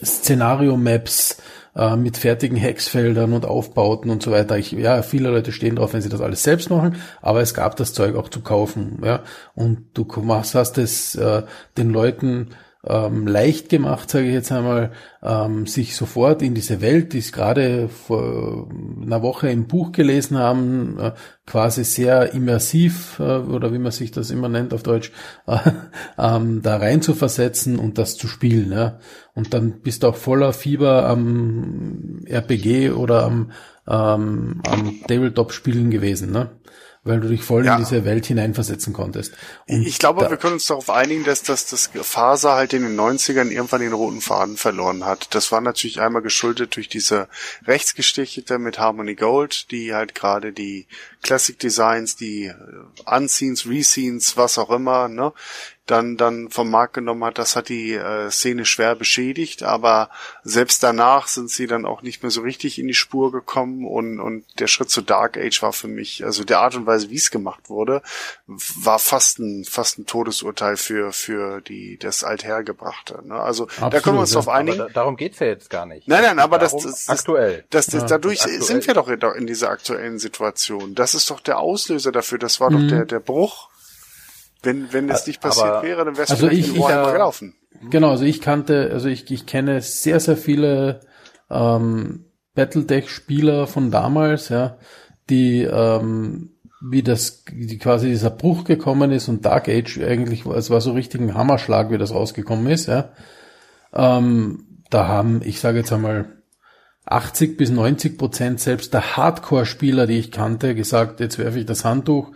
[0.03, 1.39] Szenario-Maps
[1.77, 4.59] äh, mit fertigen Hexfeldern und Aufbauten und so weiter.
[4.59, 7.77] Ich, ja, viele Leute stehen drauf, wenn sie das alles selbst machen, aber es gab
[7.77, 9.23] das Zeug auch zu kaufen, ja.
[9.55, 11.43] Und du machst, hast es äh,
[11.77, 12.51] den Leuten
[12.87, 17.33] ähm, leicht gemacht, sage ich jetzt einmal, ähm, sich sofort in diese Welt, die es
[17.33, 18.69] gerade vor
[19.01, 21.13] einer Woche im Buch gelesen haben, äh,
[21.47, 25.13] quasi sehr immersiv äh, oder wie man sich das immer nennt auf Deutsch,
[25.47, 25.59] äh,
[26.19, 28.73] ähm, da rein zu versetzen und das zu spielen.
[28.73, 28.99] Ja.
[29.35, 33.51] Und dann bist du auch voller Fieber am RPG oder am,
[33.89, 36.51] ähm, am Tabletop-Spielen gewesen, ne?
[37.07, 37.75] weil du dich voll Ja.
[37.77, 39.35] in diese Welt hineinversetzen konntest.
[39.69, 42.99] Und ich glaube, wir können uns darauf einigen, dass das, das Faser halt in den
[42.99, 45.35] 90ern irgendwann den roten Faden verloren hat.
[45.35, 47.29] Das war natürlich einmal geschuldet durch diese
[47.67, 50.87] Rechtsgeschichte mit Harmony Gold, die halt gerade die
[51.23, 52.51] Classic Designs, die
[53.05, 55.35] Unscenes, Rescenes, was auch immer, ne,
[55.87, 57.39] dann, dann vom Markt genommen hat.
[57.39, 60.09] Das hat die äh, Szene schwer beschädigt, aber
[60.43, 64.19] selbst danach sind sie dann auch nicht mehr so richtig in die Spur gekommen und,
[64.21, 67.17] und der Schritt zu Dark Age war für mich, also der Art und Weise, wie
[67.17, 68.03] es gemacht wurde,
[68.47, 73.23] war fast ein, fast ein Todesurteil für, für die, das Althergebrachte.
[73.27, 73.35] Ne?
[73.35, 74.41] Also da Absolut, können wir uns ja.
[74.41, 74.79] darauf einigen.
[74.79, 76.09] Da, darum geht's ja jetzt gar nicht.
[76.09, 77.65] Nein, nein, aber das, Darum das, das aktuell.
[77.71, 78.63] Das, das, Ja, dadurch aktuell.
[78.63, 80.95] sind wir doch in, in dieser aktuellen Situation.
[80.95, 82.39] Das ist doch der Auslöser dafür.
[82.39, 82.75] Das war Mhm.
[82.89, 83.69] doch der, der Bruch.
[84.65, 87.13] Wenn, wenn das nicht passiert Aber- wäre, dann wäre es Also ich- in ich, äh,
[87.13, 87.55] gelaufen.
[87.91, 91.01] Genau, also ich kannte, also ich, ich kenne sehr, sehr viele
[91.51, 94.79] ähm, Battletech-Spieler von damals, ja,
[95.31, 96.51] die ähm,
[96.87, 100.93] wie das wie quasi dieser Bruch gekommen ist und Dark Age eigentlich, es war so
[100.93, 103.11] richtig ein Hammerschlag, wie das rausgekommen ist, ja.
[103.93, 106.27] Ähm, da haben, ich sage jetzt einmal,
[107.07, 111.85] 80 bis 90 Prozent selbst der Hardcore-Spieler, die ich kannte, gesagt, jetzt werfe ich das
[111.85, 112.33] Handtuch,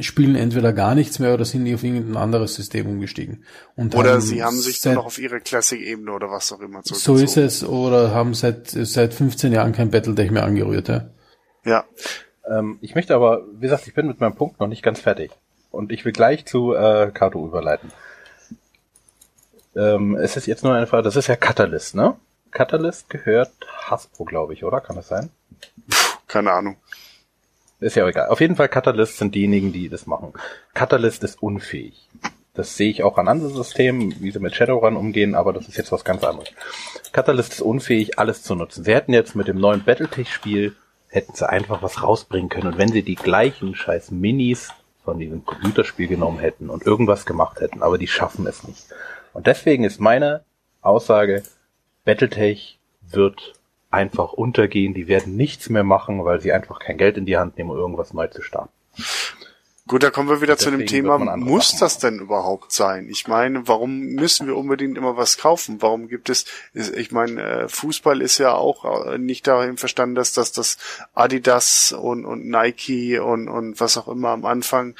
[0.00, 3.44] spielen entweder gar nichts mehr oder sind auf irgendein anderes System umgestiegen.
[3.76, 6.60] Und oder haben sie haben sich seit, dann noch auf ihre Classic-Ebene oder was auch
[6.60, 11.10] immer So ist es, oder haben seit, seit 15 Jahren kein Battletech mehr angerührt, ja.
[11.64, 11.84] Ja.
[12.48, 15.32] Ähm, ich möchte aber, wie gesagt, ich bin mit meinem Punkt noch nicht ganz fertig.
[15.70, 17.92] Und ich will gleich zu äh, Kato überleiten.
[19.76, 22.16] Ähm, es ist jetzt nur eine Frage, das ist ja Catalyst, ne?
[22.50, 23.52] Catalyst gehört
[23.84, 24.80] Hasbro, glaube ich, oder?
[24.80, 25.30] Kann das sein?
[25.88, 26.76] Puh, keine Ahnung.
[27.80, 28.28] Ist ja auch egal.
[28.28, 30.32] Auf jeden Fall Catalyst sind diejenigen, die das machen.
[30.74, 32.08] Catalyst ist unfähig.
[32.54, 35.76] Das sehe ich auch an anderen Systemen, wie sie mit Shadowrun umgehen, aber das ist
[35.76, 36.48] jetzt was ganz anderes.
[37.12, 38.82] Catalyst ist unfähig, alles zu nutzen.
[38.82, 40.74] Sie hätten jetzt mit dem neuen Battletech-Spiel,
[41.06, 42.72] hätten sie einfach was rausbringen können.
[42.72, 44.70] Und wenn sie die gleichen scheiß Minis
[45.04, 48.86] von diesem Computerspiel genommen hätten und irgendwas gemacht hätten, aber die schaffen es nicht.
[49.32, 50.42] Und deswegen ist meine
[50.82, 51.44] Aussage,
[52.04, 53.54] Battletech wird
[53.90, 57.56] einfach untergehen, die werden nichts mehr machen, weil sie einfach kein Geld in die Hand
[57.56, 58.72] nehmen, um irgendwas neu zu starten.
[59.88, 63.08] Gut, da kommen wir wieder zu dem Thema, muss das denn überhaupt sein?
[63.08, 65.80] Ich meine, warum müssen wir unbedingt immer was kaufen?
[65.80, 70.34] Warum gibt es, ich meine, äh, Fußball ist ja auch äh, nicht darin verstanden, dass
[70.34, 70.76] das, das
[71.14, 74.94] Adidas und, und Nike und, und was auch immer am Anfang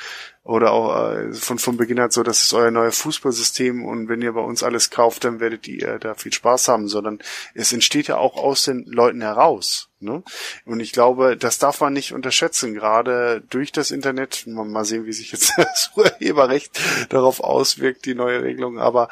[0.49, 4.23] oder auch äh, von, von Beginn an so, das ist euer neues Fußballsystem und wenn
[4.23, 7.19] ihr bei uns alles kauft, dann werdet ihr da viel Spaß haben, sondern
[7.53, 9.91] es entsteht ja auch aus den Leuten heraus.
[10.01, 10.23] Ne?
[10.65, 14.47] Und ich glaube, das darf man nicht unterschätzen, gerade durch das Internet.
[14.47, 16.81] Mal sehen, wie sich jetzt das Urheberrecht
[17.11, 19.11] darauf auswirkt, die neue Regelung, aber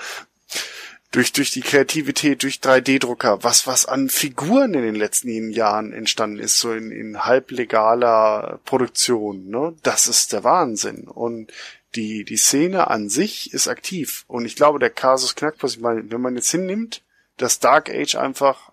[1.16, 6.38] durch, durch die Kreativität, durch 3D-Drucker, was, was an Figuren in den letzten Jahren entstanden
[6.38, 9.74] ist, so in, in halblegaler Produktion, ne?
[9.82, 11.08] Das ist der Wahnsinn.
[11.08, 11.50] Und
[11.94, 14.26] die, die Szene an sich ist aktiv.
[14.28, 17.02] Und ich glaube, der Kasus Knackpass, ich meine, wenn man jetzt hinnimmt,
[17.38, 18.72] dass Dark Age einfach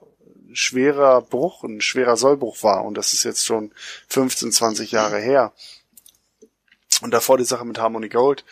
[0.51, 3.71] schwerer Bruch, ein schwerer Sollbruch war, und das ist jetzt schon
[4.09, 5.53] 15, 20 Jahre her.
[7.01, 8.43] Und davor die Sache mit Harmony Gold.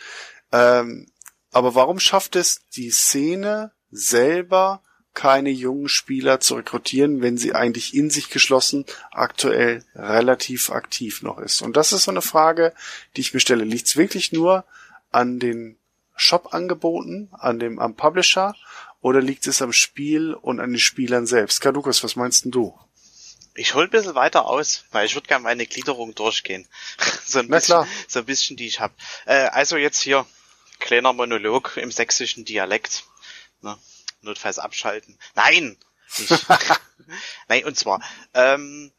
[0.50, 1.08] Ähm,
[1.50, 4.82] aber warum schafft es die Szene selber
[5.14, 11.38] keine jungen Spieler zu rekrutieren, wenn sie eigentlich in sich geschlossen aktuell relativ aktiv noch
[11.38, 11.62] ist?
[11.62, 12.72] Und das ist so eine Frage,
[13.16, 13.64] die ich mir stelle.
[13.64, 14.64] Liegt es wirklich nur
[15.10, 15.76] an den
[16.16, 18.54] Shop-Angeboten, an dem, am Publisher,
[19.00, 21.60] oder liegt es am Spiel und an den Spielern selbst?
[21.60, 22.78] Kadukas, was meinst denn du?
[23.54, 26.66] Ich hol ein bisschen weiter aus, weil ich würde gerne meine Gliederung durchgehen.
[27.26, 28.94] so, ein bisschen, so ein bisschen, die ich habe.
[29.26, 30.24] Äh, also jetzt hier,
[30.78, 33.04] kleiner Monolog im sächsischen Dialekt.
[33.62, 33.78] Ne?
[34.20, 35.18] Notfalls abschalten.
[35.34, 35.76] Nein!
[37.48, 38.02] Nein, und zwar,
[38.34, 38.92] ähm,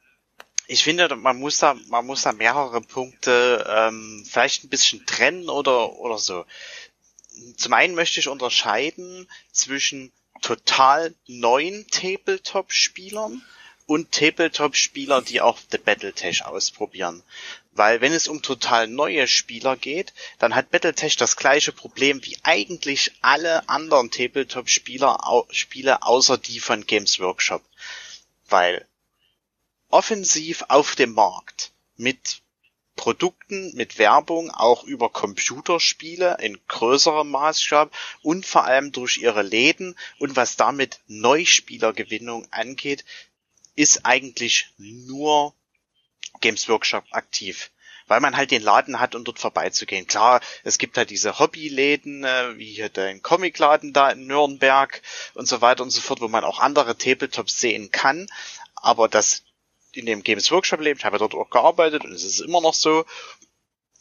[0.68, 5.50] ich finde, man muss da, man muss da mehrere Punkte ähm, vielleicht ein bisschen trennen
[5.50, 6.46] oder oder so.
[7.58, 10.12] Zum einen möchte ich unterscheiden zwischen
[10.42, 13.42] total neuen Tabletop-Spielern
[13.86, 17.24] und Tabletop-Spieler, die auch The Battletech ausprobieren.
[17.76, 22.38] Weil wenn es um total neue Spieler geht, dann hat Battletech das gleiche Problem wie
[22.44, 27.64] eigentlich alle anderen Tabletop-Spieler, Spiele außer die von Games Workshop.
[28.48, 28.86] Weil
[29.90, 32.42] offensiv auf dem Markt mit
[32.96, 39.98] Produkten, mit Werbung, auch über Computerspiele in größerem Maßstab und vor allem durch ihre Läden
[40.20, 43.04] und was damit Neuspielergewinnung angeht,
[43.76, 45.56] ist eigentlich nur
[46.44, 47.72] Games Workshop aktiv.
[48.08, 50.08] Weil man halt den Laden hat, um dort vorbeizugehen.
[50.08, 55.02] Klar, es gibt halt diese Hobbyläden, äh, wie hier den Comicladen da in Nürnberg
[55.36, 58.28] und so weiter und so fort, wo man auch andere Tabletops sehen kann.
[58.76, 59.44] Aber das
[59.94, 62.74] in dem Games Workshop lebt, ich habe dort auch gearbeitet und es ist immer noch
[62.74, 63.06] so,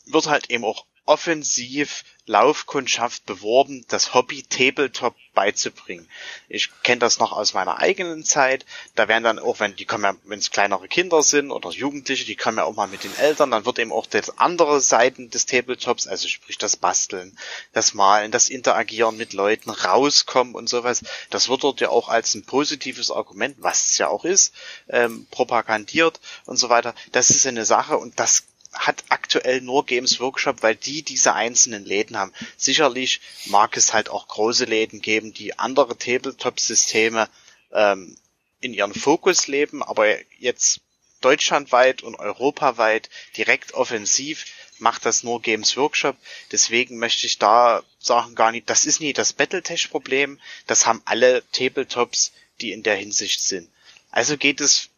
[0.07, 6.09] wird halt eben auch offensiv Laufkundschaft beworben, das Hobby Tabletop beizubringen.
[6.48, 8.64] Ich kenne das noch aus meiner eigenen Zeit.
[8.94, 12.24] Da werden dann auch, wenn die kommen ja, wenn es kleinere Kinder sind oder Jugendliche,
[12.24, 15.30] die kommen ja auch mal mit den Eltern, dann wird eben auch das andere Seiten
[15.30, 17.36] des Tabletops, also sprich das Basteln,
[17.72, 22.34] das Malen, das Interagieren mit Leuten, rauskommen und sowas, das wird dort ja auch als
[22.34, 24.55] ein positives Argument, was es ja auch ist,
[24.88, 26.94] ähm, propagandiert und so weiter.
[27.11, 31.85] Das ist eine Sache und das hat aktuell nur Games Workshop, weil die diese einzelnen
[31.85, 32.33] Läden haben.
[32.57, 37.29] Sicherlich mag es halt auch große Läden geben, die andere Tabletop-Systeme
[37.73, 38.16] ähm,
[38.61, 40.81] in ihren Fokus leben, aber jetzt
[41.20, 44.47] deutschlandweit und europaweit direkt offensiv
[44.79, 46.16] macht das nur Games Workshop.
[46.51, 50.41] Deswegen möchte ich da sagen gar nicht, das ist nie das Battletech-Problem.
[50.66, 53.70] Das haben alle Tabletops, die in der Hinsicht sind.
[54.11, 54.91] Also geht es,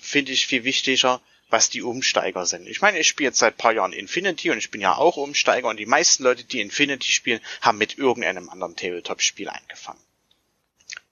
[0.00, 1.20] finde ich, viel wichtiger,
[1.50, 2.66] was die Umsteiger sind.
[2.68, 5.68] Ich meine, ich spiele jetzt seit paar Jahren Infinity und ich bin ja auch Umsteiger
[5.68, 10.00] und die meisten Leute, die Infinity spielen, haben mit irgendeinem anderen Tabletop-Spiel angefangen.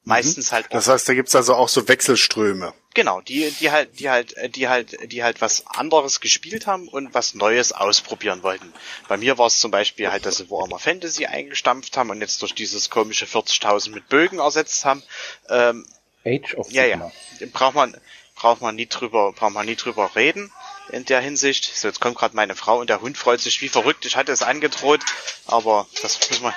[0.06, 0.66] Meistens halt.
[0.70, 2.72] Das heißt, da gibt's also auch so Wechselströme.
[2.94, 7.12] Genau, die, die halt, die halt, die halt, die halt was anderes gespielt haben und
[7.12, 8.72] was Neues ausprobieren wollten.
[9.08, 12.40] Bei mir war es zum Beispiel halt, dass sie Warhammer Fantasy eingestampft haben und jetzt
[12.40, 15.02] durch dieses komische 40.000 mit Bögen ersetzt haben.
[15.48, 15.84] Ähm,
[16.24, 17.12] Age of ja, Sigmar.
[17.40, 18.00] ja, braucht man,
[18.36, 20.52] braucht man nie drüber, braucht man nie drüber reden
[20.90, 21.76] in der Hinsicht.
[21.76, 24.04] So, jetzt kommt gerade meine Frau und der Hund freut sich wie verrückt.
[24.06, 25.00] Ich hatte es angedroht,
[25.46, 26.54] aber das müssen wir.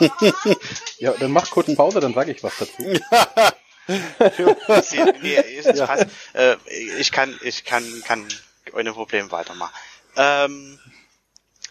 [0.98, 2.82] Ja, dann mach kurz Pause, dann sage ich was dazu.
[3.86, 6.56] Sie, nee, ist fast, äh,
[6.98, 8.26] ich kann, ich kann, kann
[8.72, 9.72] ohne Problem weitermachen.
[10.16, 10.78] Ähm,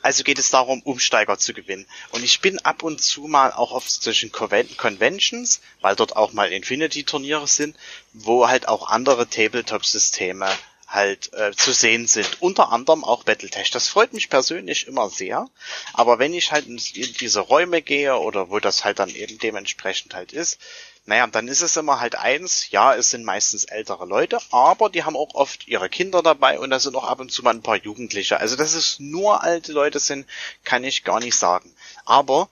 [0.03, 1.87] also geht es darum, Umsteiger zu gewinnen.
[2.11, 6.33] Und ich bin ab und zu mal auch auf solchen Conven- Conventions, weil dort auch
[6.33, 7.75] mal Infinity-Turniere sind,
[8.11, 10.47] wo halt auch andere Tabletop-Systeme
[10.87, 12.41] halt äh, zu sehen sind.
[12.41, 13.71] Unter anderem auch Battletech.
[13.71, 15.49] Das freut mich persönlich immer sehr.
[15.93, 20.13] Aber wenn ich halt in diese Räume gehe oder wo das halt dann eben dementsprechend
[20.13, 20.59] halt ist,
[21.05, 25.03] naja, dann ist es immer halt eins, ja, es sind meistens ältere Leute, aber die
[25.03, 27.61] haben auch oft ihre Kinder dabei und da sind auch ab und zu mal ein
[27.61, 28.39] paar Jugendliche.
[28.39, 30.25] Also, dass es nur alte Leute sind,
[30.63, 31.75] kann ich gar nicht sagen.
[32.05, 32.49] Aber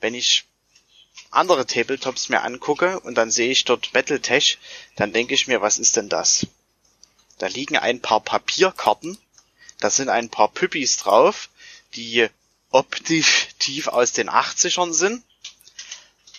[0.00, 0.44] wenn ich
[1.30, 4.58] andere Tabletops mir angucke und dann sehe ich dort Battletech,
[4.96, 6.46] dann denke ich mir, was ist denn das?
[7.38, 9.18] Da liegen ein paar Papierkarten,
[9.78, 11.50] da sind ein paar Püppis drauf,
[11.94, 12.28] die
[12.70, 15.22] optisch tief aus den 80ern sind.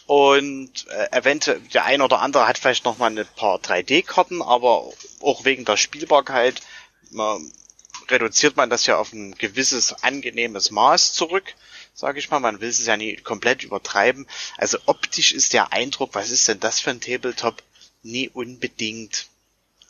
[0.08, 4.90] Und äh, eventuell der ein oder andere hat vielleicht noch mal ein paar 3D-Karten, aber
[5.22, 6.62] auch wegen der Spielbarkeit
[7.12, 7.52] man,
[8.10, 11.54] reduziert man das ja auf ein gewisses angenehmes Maß zurück,
[11.94, 12.40] sage ich mal.
[12.40, 14.28] Man will es ja nie komplett übertreiben.
[14.58, 17.62] Also optisch ist der Eindruck, was ist denn das für ein Tabletop,
[18.04, 19.28] nie unbedingt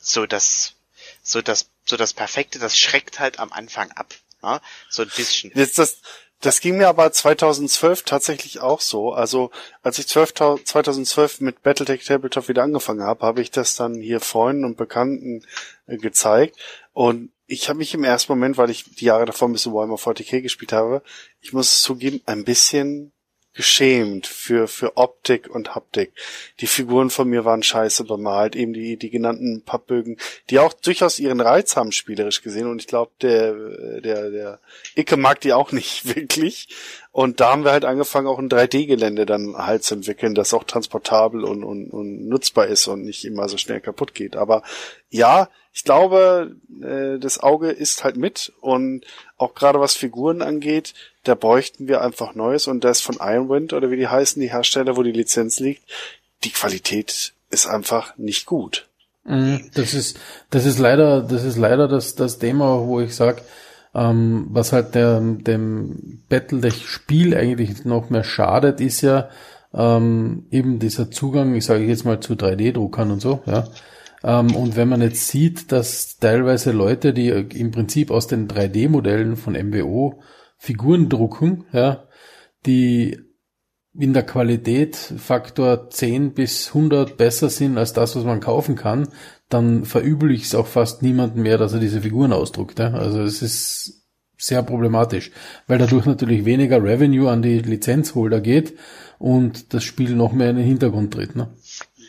[0.01, 0.73] so das,
[1.21, 2.59] so das, so das Perfekte.
[2.59, 4.15] Das schreckt halt am Anfang ab.
[4.41, 4.61] Ja?
[4.89, 5.51] So ein bisschen.
[5.53, 5.97] Jetzt das,
[6.41, 9.11] das ging mir aber 2012 tatsächlich auch so.
[9.11, 9.49] Also
[9.81, 14.19] als ich 12, 2012 mit Battletech Tabletop wieder angefangen habe, habe ich das dann hier
[14.19, 15.43] Freunden und Bekannten
[15.87, 16.57] äh, gezeigt.
[16.93, 19.95] Und ich habe mich im ersten Moment, weil ich die Jahre davor ein bisschen Warhammer
[19.95, 21.01] 40k gespielt habe,
[21.41, 23.13] ich muss zugeben, ein bisschen
[23.57, 26.13] geschämt für, für Optik und Haptik.
[26.61, 30.17] Die Figuren von mir waren scheiße bemalt, eben die, die genannten Pappbögen,
[30.51, 32.67] die auch durchaus ihren Reiz haben, spielerisch gesehen.
[32.67, 33.53] Und ich glaube, der,
[34.01, 34.59] der, der
[34.95, 36.69] Icke mag die auch nicht wirklich.
[37.17, 40.63] Und da haben wir halt angefangen, auch ein 3D-Gelände dann halt zu entwickeln, das auch
[40.63, 44.35] transportabel und, und, und nutzbar ist und nicht immer so schnell kaputt geht.
[44.35, 44.61] Aber
[45.09, 49.03] ja, ich glaube, äh, das Auge ist halt mit und
[49.35, 50.93] auch gerade was Figuren angeht,
[51.23, 54.95] da bräuchten wir einfach Neues und das von Ironwind oder wie die heißen, die Hersteller,
[54.95, 55.81] wo die Lizenz liegt,
[56.43, 58.85] die Qualität ist einfach nicht gut.
[59.23, 60.19] Mhm, Das ist,
[60.51, 63.41] das ist leider, das ist leider das, das Thema, wo ich sag,
[63.97, 69.29] ähm, was halt der, dem Battletech-Spiel eigentlich noch mehr schadet, ist ja
[69.73, 73.67] ähm, eben dieser Zugang, ich sage jetzt mal zu 3D-Druckern und so, ja.
[74.23, 79.35] Ähm, und wenn man jetzt sieht, dass teilweise Leute, die im Prinzip aus den 3D-Modellen
[79.35, 80.21] von MWO
[80.57, 82.05] Figuren drucken, ja,
[82.65, 83.19] die
[83.99, 89.07] in der Qualität Faktor 10 bis 100 besser sind als das, was man kaufen kann,
[89.49, 92.79] dann verübel ich es auch fast niemandem mehr, dass er diese Figuren ausdruckt.
[92.79, 92.93] Ja?
[92.93, 94.03] Also es ist
[94.37, 95.31] sehr problematisch,
[95.67, 98.77] weil dadurch natürlich weniger Revenue an die Lizenzholder geht
[99.17, 101.35] und das Spiel noch mehr in den Hintergrund tritt.
[101.35, 101.55] Ne?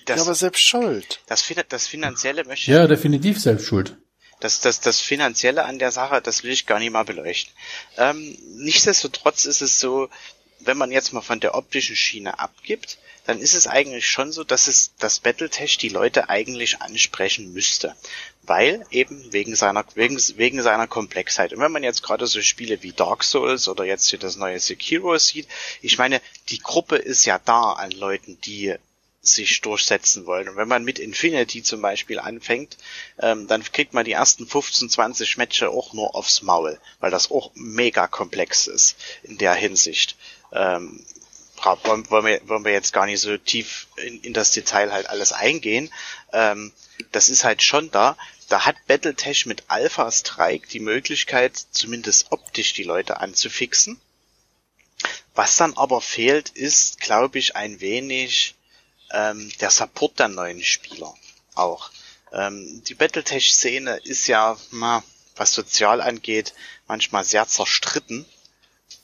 [0.05, 1.20] Das, ja, aber selbst schuld.
[1.26, 3.97] das, das Finanzielle möchte ich Ja, definitiv selbst schuld.
[4.41, 7.53] Das, das, das Finanzielle an der Sache, das will ich gar nicht mal beleuchten.
[7.97, 10.09] Ähm, nichtsdestotrotz ist es so,
[10.61, 12.99] wenn man jetzt mal von der optischen Schiene abgibt,
[13.29, 17.95] dann ist es eigentlich schon so, dass es das Battletech die Leute eigentlich ansprechen müsste.
[18.43, 21.53] Weil eben wegen seiner, wegen, wegen seiner Komplexheit.
[21.53, 24.59] Und wenn man jetzt gerade so Spiele wie Dark Souls oder jetzt hier das neue
[24.59, 25.47] Sekiro sieht,
[25.83, 28.74] ich meine, die Gruppe ist ja da an Leuten, die
[29.20, 30.49] sich durchsetzen wollen.
[30.49, 32.79] Und wenn man mit Infinity zum Beispiel anfängt,
[33.18, 37.31] ähm, dann kriegt man die ersten 15, 20 Matches auch nur aufs Maul, weil das
[37.31, 40.16] auch mega komplex ist in der Hinsicht.
[40.51, 41.05] Ähm,
[41.65, 45.33] wollen, wir, wollen wir jetzt gar nicht so tief in, in das Detail halt alles
[45.33, 45.93] eingehen.
[46.33, 46.73] Ähm,
[47.13, 48.17] das ist halt schon da.
[48.49, 54.01] Da hat Battletech mit Alpha Strike die Möglichkeit, zumindest optisch die Leute anzufixen.
[55.35, 58.57] Was dann aber fehlt, ist, glaube ich, ein wenig
[59.13, 61.15] ähm, der Support der neuen Spieler
[61.55, 61.91] auch.
[62.33, 65.03] Ähm, die Battletech-Szene ist ja, na,
[65.37, 66.55] was sozial angeht,
[66.87, 68.27] manchmal sehr zerstritten.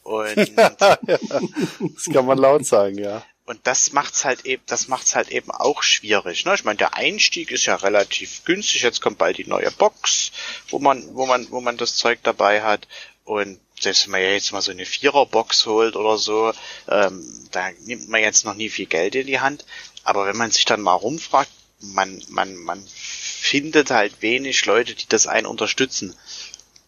[0.05, 3.23] Und Das kann man laut sagen, ja.
[3.47, 6.47] Und das macht's halt eben, das macht's halt eben auch schwierig.
[6.47, 6.55] Ne?
[6.55, 8.83] Ich meine, der Einstieg ist ja relativ günstig.
[8.83, 10.33] Jetzt kommt bald die neue Box,
[10.69, 12.89] wo man, wo man, wo man das Zeug dabei hat.
[13.25, 16.53] Und selbst wenn man ja jetzt mal so eine Vierer-Box holt oder so,
[16.89, 19.67] ähm, da nimmt man jetzt noch nie viel Geld in die Hand.
[20.05, 21.51] Aber wenn man sich dann mal rumfragt,
[21.81, 26.17] man, man, man findet halt wenig Leute, die das einen unterstützen.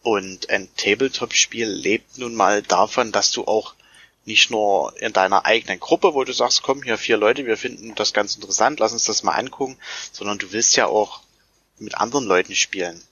[0.07, 3.73] Und ein Tabletop-Spiel lebt nun mal davon, dass du auch
[4.23, 7.93] nicht nur in deiner eigenen Gruppe, wo du sagst, komm hier vier Leute, wir finden
[7.93, 9.77] das ganz interessant, lass uns das mal angucken,
[10.13, 11.19] sondern du willst ja auch
[11.77, 13.03] mit anderen Leuten spielen.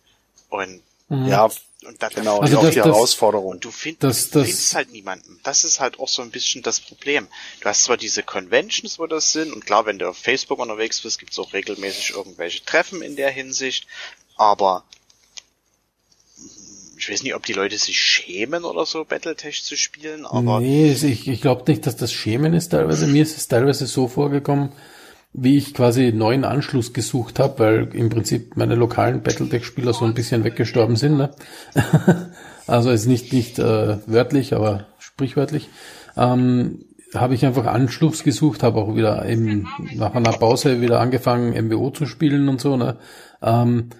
[0.47, 1.27] Und mhm.
[1.27, 1.49] ja,
[1.83, 3.47] und da, genau, also das, die das, Herausforderung.
[3.47, 5.41] Und du, find, das, das, findest halt niemanden.
[5.43, 7.27] Das ist halt auch so ein bisschen das Problem.
[7.59, 11.01] Du hast zwar diese Conventions, wo das sind, und klar, wenn du auf Facebook unterwegs
[11.01, 13.85] bist, gibt es auch regelmäßig irgendwelche Treffen in der Hinsicht,
[14.37, 14.85] aber
[17.05, 20.59] ich weiß nicht, ob die Leute sich schämen oder so, Battletech zu spielen, aber.
[20.59, 23.05] Nee, ich, ich glaube nicht, dass das Schämen ist teilweise.
[23.05, 24.71] Mir ist es teilweise so vorgekommen,
[25.31, 30.15] wie ich quasi neuen Anschluss gesucht habe, weil im Prinzip meine lokalen Battletech-Spieler so ein
[30.15, 31.17] bisschen weggestorben sind.
[31.17, 31.29] Ne?
[32.67, 35.69] also ist nicht nicht äh, wörtlich, aber sprichwörtlich.
[36.17, 41.67] Ähm, habe ich einfach Anschluss gesucht, habe auch wieder eben nach einer Pause wieder angefangen,
[41.67, 42.77] MWO zu spielen und so.
[42.77, 42.97] Ne?
[43.43, 43.91] Ähm,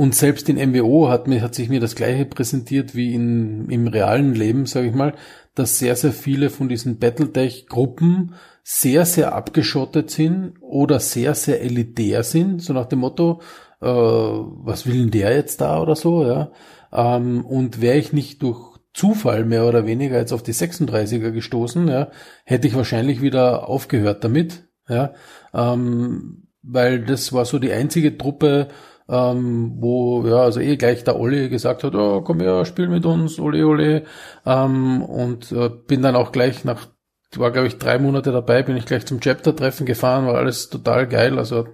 [0.00, 3.86] und selbst in MWO hat, mir, hat sich mir das gleiche präsentiert wie in, im
[3.86, 5.12] realen Leben, sage ich mal,
[5.54, 8.32] dass sehr, sehr viele von diesen Battletech-Gruppen
[8.64, 13.42] sehr, sehr abgeschottet sind oder sehr, sehr elitär sind, so nach dem Motto,
[13.82, 16.50] äh, was will denn der jetzt da oder so, ja.
[16.94, 21.86] Ähm, und wäre ich nicht durch Zufall mehr oder weniger jetzt auf die 36er gestoßen,
[21.88, 22.10] ja,
[22.46, 25.12] hätte ich wahrscheinlich wieder aufgehört damit, ja,
[25.52, 28.68] ähm, weil das war so die einzige Truppe,
[29.10, 33.04] ähm, wo ja also eh gleich der Olli gesagt hat, oh, komm her, spiel mit
[33.04, 34.04] uns, ole ole,
[34.46, 36.86] ähm, und äh, bin dann auch gleich nach,
[37.34, 41.08] war glaube ich drei Monate dabei, bin ich gleich zum Chapter-Treffen gefahren, war alles total
[41.08, 41.66] geil, also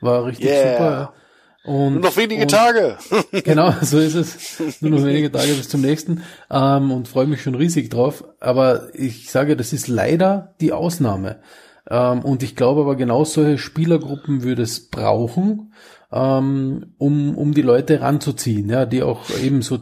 [0.00, 0.72] war richtig yeah.
[0.72, 1.12] super.
[1.64, 2.98] Und, Nur noch wenige und, Tage.
[3.44, 4.82] genau, so ist es.
[4.82, 6.22] Nur noch wenige Tage bis zum nächsten.
[6.50, 8.22] Ähm, und freue mich schon riesig drauf.
[8.38, 11.40] Aber ich sage, das ist leider die Ausnahme.
[11.88, 15.72] Ähm, und ich glaube aber genau solche Spielergruppen würde es brauchen,
[16.14, 19.80] ähm, um, um die Leute ranzuziehen, ja, die auch eben so,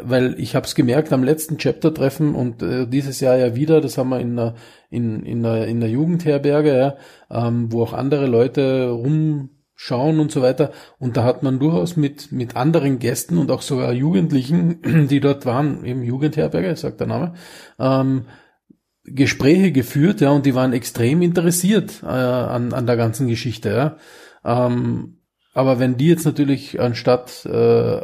[0.00, 3.96] weil ich habe es gemerkt am letzten Chapter-Treffen und äh, dieses Jahr ja wieder, das
[3.96, 4.54] haben wir in einer,
[4.90, 6.96] in, in einer, in einer Jugendherberge, ja,
[7.30, 10.72] ähm, wo auch andere Leute rumschauen und so weiter.
[10.98, 15.46] Und da hat man durchaus mit, mit anderen Gästen und auch sogar Jugendlichen, die dort
[15.46, 17.34] waren, eben Jugendherberge, sagt der Name,
[17.78, 18.26] ähm,
[19.04, 23.96] Gespräche geführt, ja, und die waren extrem interessiert äh, an, an der ganzen Geschichte, ja.
[24.44, 25.19] Ähm,
[25.52, 28.00] aber wenn die jetzt natürlich anstatt äh,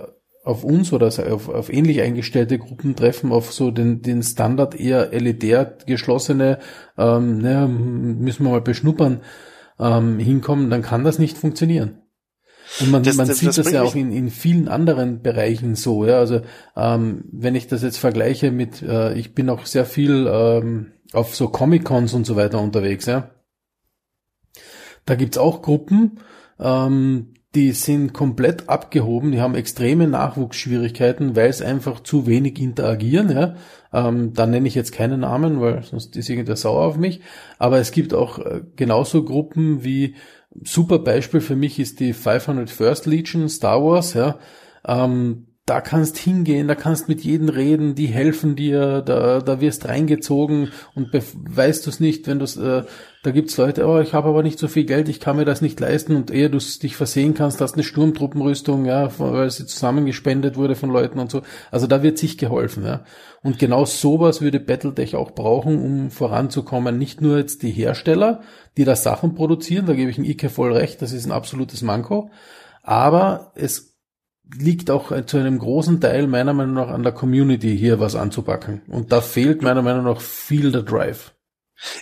[0.47, 5.13] auf uns oder auf, auf ähnlich eingestellte Gruppen treffen, auf so den, den Standard eher
[5.13, 6.61] elitär geschlossene,
[6.97, 9.23] ähm, naja, müssen wir mal beschnuppern,
[9.81, 12.03] ähm, hinkommen, dann kann das nicht funktionieren.
[12.81, 15.75] Und man, das, man das, sieht das, das ja auch in, in vielen anderen Bereichen
[15.75, 16.19] so, ja.
[16.19, 16.43] Also
[16.77, 21.35] ähm, wenn ich das jetzt vergleiche mit, äh, ich bin auch sehr viel ähm, auf
[21.35, 23.31] so Comic-Cons und so weiter unterwegs, ja.
[25.05, 26.21] Da gibt's auch Gruppen,
[26.59, 33.31] ähm, die sind komplett abgehoben, die haben extreme Nachwuchsschwierigkeiten, weil es einfach zu wenig interagieren.
[33.31, 33.57] Ja?
[33.93, 37.21] Ähm, da nenne ich jetzt keine Namen, weil sonst ist irgendwer sauer auf mich.
[37.59, 40.15] Aber es gibt auch äh, genauso Gruppen wie,
[40.65, 44.15] super Beispiel für mich ist die 500 First Legion Star Wars.
[44.15, 44.39] Ja?
[44.87, 49.89] Ähm, da kannst hingehen, da kannst mit jedem reden, die helfen dir, da, da wirst
[49.89, 52.85] reingezogen und weißt du es nicht, wenn du äh,
[53.25, 55.63] da gibt's Leute, oh, ich habe aber nicht so viel Geld, ich kann mir das
[55.63, 60.57] nicht leisten und ehe du dich versehen kannst, hast eine Sturmtruppenrüstung, ja, weil sie zusammengespendet
[60.57, 61.43] wurde von Leuten und so.
[61.73, 63.03] Also da wird sich geholfen, ja.
[63.43, 66.97] Und genau sowas würde Battletech auch brauchen, um voranzukommen.
[66.97, 68.43] Nicht nur jetzt die Hersteller,
[68.77, 71.83] die da Sachen produzieren, da gebe ich ein Ike voll recht, das ist ein absolutes
[71.83, 72.31] Manko.
[72.85, 73.96] Aber es
[74.55, 78.83] liegt auch zu einem großen Teil meiner Meinung nach an der Community hier was anzupacken.
[78.89, 81.33] Und da fehlt meiner Meinung nach viel der Drive.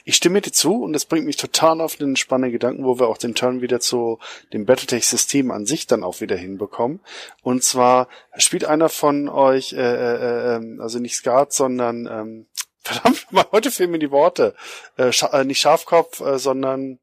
[0.04, 3.08] Ich stimme dir zu und das bringt mich total auf den spannenden Gedanken, wo wir
[3.08, 4.20] auch den Turn wieder zu
[4.52, 7.00] dem Battletech-System an sich dann auch wieder hinbekommen.
[7.42, 12.46] Und zwar spielt einer von euch, äh, äh, äh, also nicht Skat, sondern ähm,
[12.78, 14.54] verdammt mal, heute fehlen mir die Worte.
[14.96, 17.00] Äh, Scha äh, nicht Schafkopf, äh, sondern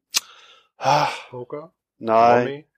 [0.78, 1.74] ah, Poker?
[1.98, 2.46] Nein.
[2.46, 2.71] Romy?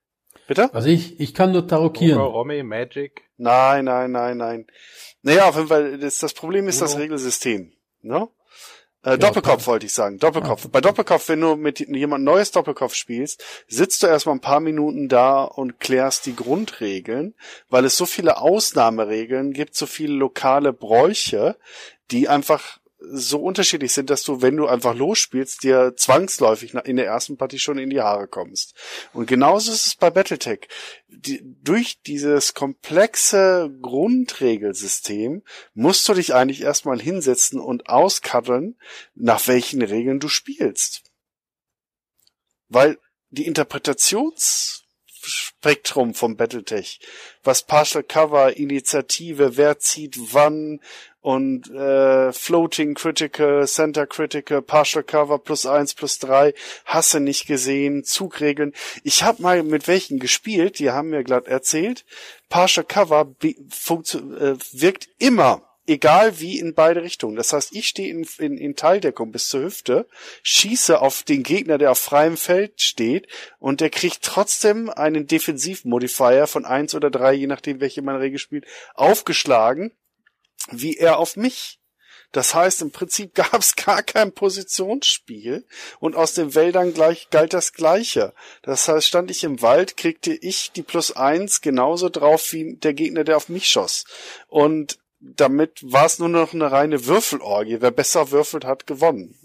[0.47, 0.73] Bitte?
[0.75, 2.19] Also ich, ich kann nur tarokieren.
[2.19, 3.23] Poker, Romy, Magic?
[3.37, 4.67] Nein, nein, nein, nein.
[5.23, 6.87] Naja, auf jeden Fall, das, das Problem ist Uno.
[6.87, 7.73] das Regelsystem.
[8.03, 8.29] Ne?
[9.05, 10.19] Äh, Doppelkopf wollte ich sagen.
[10.19, 10.65] Doppelkopf.
[10.65, 10.69] Ah.
[10.73, 15.09] Bei Doppelkopf, wenn du mit jemand neues Doppelkopf spielst, sitzt du erstmal ein paar Minuten
[15.09, 17.35] da und klärst die Grundregeln,
[17.69, 21.57] weil es so viele Ausnahmeregeln gibt, so viele lokale Bräuche,
[22.11, 22.79] die einfach
[23.11, 27.59] so unterschiedlich sind, dass du, wenn du einfach losspielst, dir zwangsläufig in der ersten Partie
[27.59, 28.75] schon in die Haare kommst.
[29.13, 30.69] Und genauso ist es bei Battletech.
[31.09, 35.43] Die, durch dieses komplexe Grundregelsystem
[35.75, 38.77] musst du dich eigentlich erstmal hinsetzen und auskaddeln,
[39.15, 41.03] nach welchen Regeln du spielst.
[42.69, 42.99] Weil
[43.31, 44.85] die Interpretations
[45.27, 47.01] Spektrum vom Battletech.
[47.43, 50.81] Was Partial Cover, Initiative, wer zieht wann
[51.25, 56.53] und äh, Floating Critical, Center Critical, Partial Cover plus eins plus drei,
[56.85, 58.75] hasse nicht gesehen, Zugregeln.
[59.05, 62.05] Ich habe mal mit welchen gespielt, die haben mir glatt erzählt.
[62.51, 63.49] Partial Cover äh,
[64.73, 67.37] wirkt immer egal wie in beide Richtungen.
[67.37, 70.07] Das heißt, ich stehe in, in, in Teildeckung bis zur Hüfte,
[70.43, 73.29] schieße auf den Gegner, der auf freiem Feld steht,
[73.59, 78.39] und der kriegt trotzdem einen Defensivmodifier von eins oder drei, je nachdem, welche man Regel
[78.39, 79.93] spielt, aufgeschlagen,
[80.71, 81.79] wie er auf mich.
[82.33, 85.65] Das heißt, im Prinzip gab es gar kein Positionsspiel
[86.01, 88.35] und aus den Wäldern gleich galt das Gleiche.
[88.63, 92.93] Das heißt, stand ich im Wald, kriegte ich die plus eins genauso drauf wie der
[92.93, 94.05] Gegner, der auf mich schoss.
[94.49, 97.81] Und damit war es nur noch eine reine Würfelorgie.
[97.81, 99.39] Wer besser würfelt, hat gewonnen.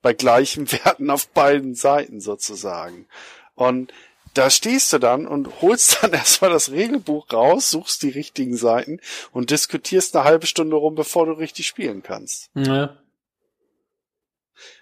[0.00, 3.06] Bei gleichen Werten auf beiden Seiten sozusagen.
[3.54, 3.92] Und
[4.34, 9.00] da stehst du dann und holst dann erstmal das Regelbuch raus, suchst die richtigen Seiten
[9.32, 12.50] und diskutierst eine halbe Stunde rum, bevor du richtig spielen kannst.
[12.54, 12.96] Ja.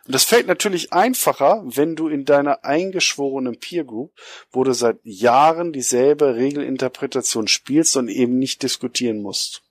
[0.07, 4.13] Und das fällt natürlich einfacher, wenn du in deiner eingeschworenen Peer Group,
[4.51, 9.63] wo du seit Jahren dieselbe Regelinterpretation spielst und eben nicht diskutieren musst.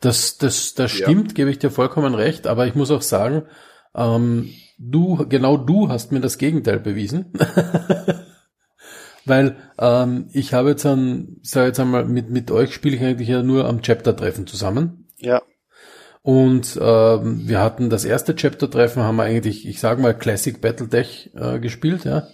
[0.00, 1.34] Das, das, das stimmt, ja.
[1.34, 3.46] gebe ich dir vollkommen recht, aber ich muss auch sagen,
[3.94, 7.32] ähm, du, genau du hast mir das Gegenteil bewiesen.
[9.26, 13.28] Weil ähm, ich habe jetzt an, sag jetzt einmal, mit, mit euch spiele ich eigentlich
[13.28, 15.06] ja nur am Chapter-Treffen zusammen.
[15.18, 15.42] Ja.
[16.22, 21.30] Und ähm, wir hatten das erste Chapter-Treffen, haben wir eigentlich, ich sag mal, Classic Battletech
[21.34, 22.28] äh, gespielt, ja.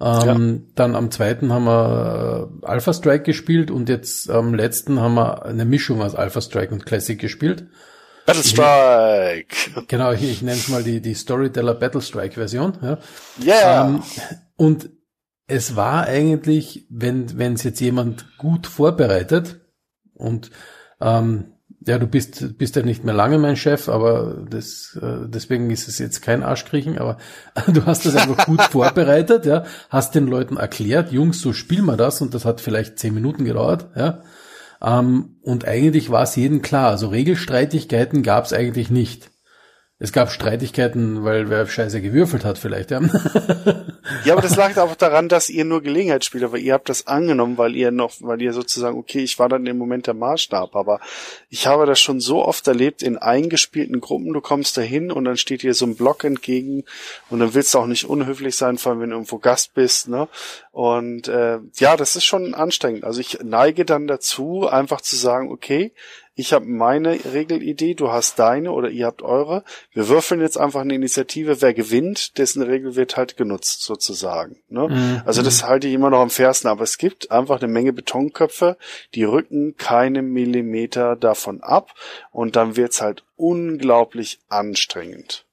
[0.00, 0.72] Ähm, ja.
[0.74, 5.44] Dann am zweiten haben wir äh, Alpha Strike gespielt und jetzt am letzten haben wir
[5.44, 7.68] eine Mischung aus Alpha Strike und Classic gespielt.
[8.26, 9.56] Battle Strike!
[9.88, 12.78] Genau, ich, ich nenne es mal die, die Storyteller Battle Strike Version.
[12.82, 12.98] Ja.
[13.44, 13.86] Yeah.
[13.86, 14.02] Ähm,
[14.56, 14.90] und
[15.46, 19.60] es war eigentlich, wenn wenn es jetzt jemand gut vorbereitet
[20.14, 20.50] und
[21.00, 21.52] ähm,
[21.86, 25.88] ja, du bist, bist ja nicht mehr lange mein Chef, aber das, äh, deswegen ist
[25.88, 27.18] es jetzt kein Arschkriechen, aber
[27.66, 31.96] du hast das einfach gut vorbereitet, ja, hast den Leuten erklärt, Jungs, so spielen wir
[31.96, 34.22] das und das hat vielleicht zehn Minuten gedauert, ja.
[34.82, 39.31] Ähm, und eigentlich war es jedem klar, also Regelstreitigkeiten gab es eigentlich nicht.
[40.02, 43.00] Es gab Streitigkeiten, weil wer scheiße gewürfelt hat vielleicht, ja.
[44.24, 47.56] ja, aber das lag auch daran, dass ihr nur Gelegenheitsspieler, weil ihr habt das angenommen,
[47.56, 50.98] weil ihr noch, weil ihr sozusagen, okay, ich war dann im Moment der Maßstab, aber
[51.50, 55.36] ich habe das schon so oft erlebt in eingespielten Gruppen, du kommst dahin und dann
[55.36, 56.82] steht dir so ein Block entgegen
[57.30, 60.08] und dann willst du auch nicht unhöflich sein, vor allem wenn du irgendwo Gast bist,
[60.08, 60.26] ne?
[60.72, 63.04] Und äh, ja, das ist schon anstrengend.
[63.04, 65.92] Also ich neige dann dazu, einfach zu sagen, okay,
[66.34, 69.64] ich habe meine Regelidee, du hast deine oder ihr habt eure.
[69.92, 74.56] Wir würfeln jetzt einfach eine Initiative, wer gewinnt, dessen Regel wird halt genutzt sozusagen.
[74.68, 74.88] Ne?
[74.88, 75.22] Mhm.
[75.26, 78.78] Also das halte ich immer noch am fairsten, aber es gibt einfach eine Menge Betonköpfe,
[79.14, 81.90] die rücken keine Millimeter davon ab
[82.30, 85.44] und dann wird's halt unglaublich anstrengend.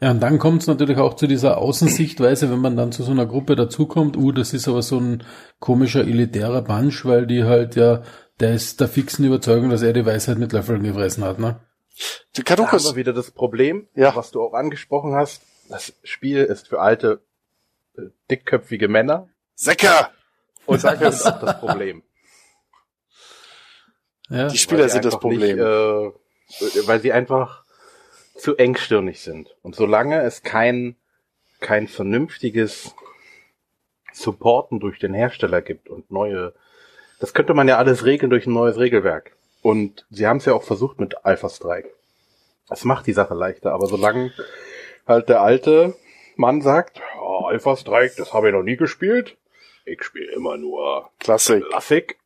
[0.00, 3.10] Ja, und dann kommt es natürlich auch zu dieser Außensichtweise, wenn man dann zu so
[3.10, 5.24] einer Gruppe dazukommt, uh, das ist aber so ein
[5.58, 8.02] komischer elitärer Bunch, weil die halt ja
[8.40, 11.60] der ist der fixen Überzeugung, dass er die Weisheit mit Löffeln gefressen hat, ne?
[12.36, 12.82] Die Kadukas.
[12.82, 14.14] Da haben wir wieder das Problem, ja.
[14.14, 15.42] was du auch angesprochen hast.
[15.68, 17.22] Das Spiel ist für alte,
[17.96, 19.28] äh, dickköpfige Männer.
[19.54, 20.08] Säcke!
[20.66, 22.02] Und das ist auch das Problem.
[24.28, 24.48] Ja.
[24.48, 25.56] Die Spieler sind das Problem.
[25.56, 27.64] Nicht, äh, weil sie einfach
[28.36, 29.56] zu engstirnig sind.
[29.62, 30.96] Und solange es kein,
[31.60, 32.94] kein vernünftiges
[34.12, 36.54] Supporten durch den Hersteller gibt und neue
[37.20, 39.36] das könnte man ja alles regeln durch ein neues Regelwerk.
[39.62, 41.90] Und sie haben es ja auch versucht mit Alpha Strike.
[42.68, 44.32] Das macht die Sache leichter, aber solange
[45.06, 45.94] halt der alte
[46.36, 49.36] Mann sagt, oh, Alpha Strike, das habe ich noch nie gespielt.
[49.84, 51.64] Ich spiele immer nur Klassik.
[51.68, 52.18] Klassik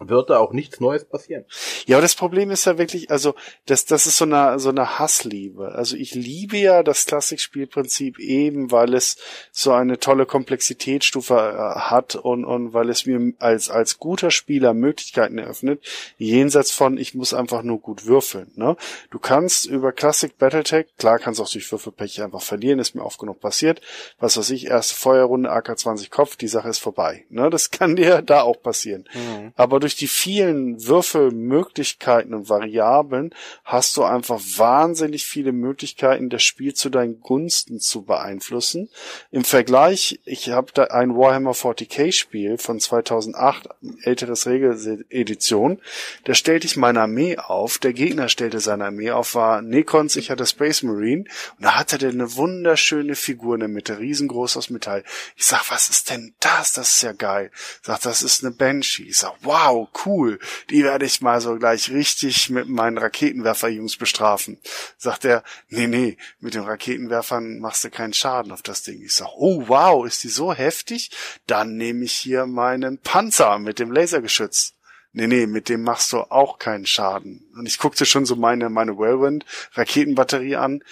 [0.00, 1.44] wird da auch nichts Neues passieren.
[1.86, 3.34] Ja, aber das Problem ist ja wirklich, also
[3.66, 5.72] das, das ist so eine so eine Hassliebe.
[5.72, 9.16] Also ich liebe ja das Klassikspielprinzip eben, weil es
[9.50, 14.74] so eine tolle Komplexitätsstufe äh, hat und und weil es mir als als guter Spieler
[14.74, 15.84] Möglichkeiten eröffnet,
[16.18, 18.50] jenseits von ich muss einfach nur gut würfeln.
[18.54, 18.76] Ne?
[19.10, 23.04] Du kannst über Classic Battletech, klar kannst du auch durch Würfelpech einfach verlieren, ist mir
[23.04, 23.80] oft genug passiert.
[24.18, 27.24] Was weiß ich, erste Feuerrunde AK20 Kopf, die Sache ist vorbei.
[27.28, 27.50] Ne?
[27.50, 29.04] Das kann dir da auch passieren.
[29.12, 29.52] Mhm.
[29.56, 36.42] Aber durch durch die vielen Würfelmöglichkeiten und Variablen hast du einfach wahnsinnig viele Möglichkeiten, das
[36.42, 38.88] Spiel zu deinen Gunsten zu beeinflussen.
[39.30, 43.68] Im Vergleich, ich habe da ein Warhammer 40k Spiel von 2008,
[44.02, 45.78] älteres Regeledition,
[46.24, 50.30] da stellte ich meine Armee auf, der Gegner stellte seine Armee auf, war Necrons, ich
[50.30, 51.24] hatte Space Marine
[51.58, 55.04] und da hatte der eine wunderschöne Figur in der Mitte, riesengroß aus Metall.
[55.36, 56.72] Ich sag, was ist denn das?
[56.72, 57.50] Das ist ja geil.
[57.82, 59.02] Sagt, das ist eine Banshee.
[59.02, 59.71] Ich sag, wow,
[60.04, 60.38] cool.
[60.70, 64.58] Die werde ich mal so gleich richtig mit meinen Raketenwerferjungs bestrafen.
[64.98, 69.02] Sagt er, nee, nee, mit den Raketenwerfern machst du keinen Schaden auf das Ding.
[69.02, 71.10] Ich sag, oh wow, ist die so heftig?
[71.46, 74.74] Dann nehme ich hier meinen Panzer mit dem Lasergeschütz.
[75.14, 77.44] Nee, nee, mit dem machst du auch keinen Schaden.
[77.54, 79.44] Und ich guckte schon so meine, meine Whirlwind
[79.74, 80.82] Raketenbatterie an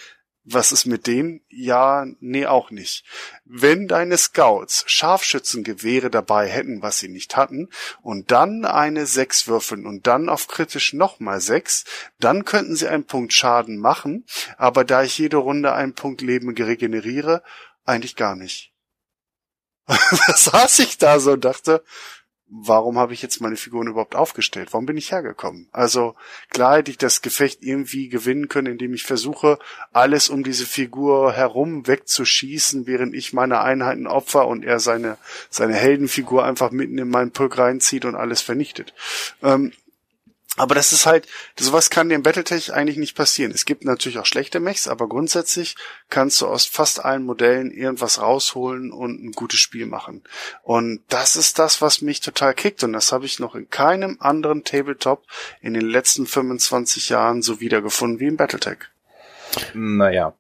[0.53, 1.43] was ist mit dem?
[1.49, 3.05] Ja, nee, auch nicht.
[3.45, 7.69] Wenn deine Scouts Scharfschützengewehre dabei hätten, was sie nicht hatten,
[8.03, 11.85] und dann eine sechs würfeln und dann auf kritisch nochmal sechs,
[12.19, 16.51] dann könnten sie einen Punkt Schaden machen, aber da ich jede Runde einen Punkt Leben
[16.55, 17.43] regeneriere,
[17.85, 18.73] eigentlich gar nicht.
[19.87, 21.85] da saß ich da so und dachte,
[22.51, 24.73] warum habe ich jetzt meine Figuren überhaupt aufgestellt?
[24.73, 25.69] Warum bin ich hergekommen?
[25.73, 26.15] Also
[26.51, 29.59] klar hätte ich das Gefecht irgendwie gewinnen können, indem ich versuche,
[29.93, 35.17] alles um diese Figur herum wegzuschießen, während ich meine Einheiten opfer und er seine,
[35.49, 38.95] seine Heldenfigur einfach mitten in meinen Pulk reinzieht und alles vernichtet.
[39.43, 39.73] Ähm,
[40.61, 41.27] aber das ist halt,
[41.59, 43.51] sowas kann dem Battletech eigentlich nicht passieren.
[43.51, 45.75] Es gibt natürlich auch schlechte Mechs, aber grundsätzlich
[46.11, 50.23] kannst du aus fast allen Modellen irgendwas rausholen und ein gutes Spiel machen.
[50.63, 52.85] Und das ist das, was mich total kickt.
[52.85, 55.25] Und das habe ich noch in keinem anderen Tabletop
[55.63, 58.81] in den letzten 25 Jahren so wiedergefunden wie im Battletech.
[59.73, 60.35] Naja,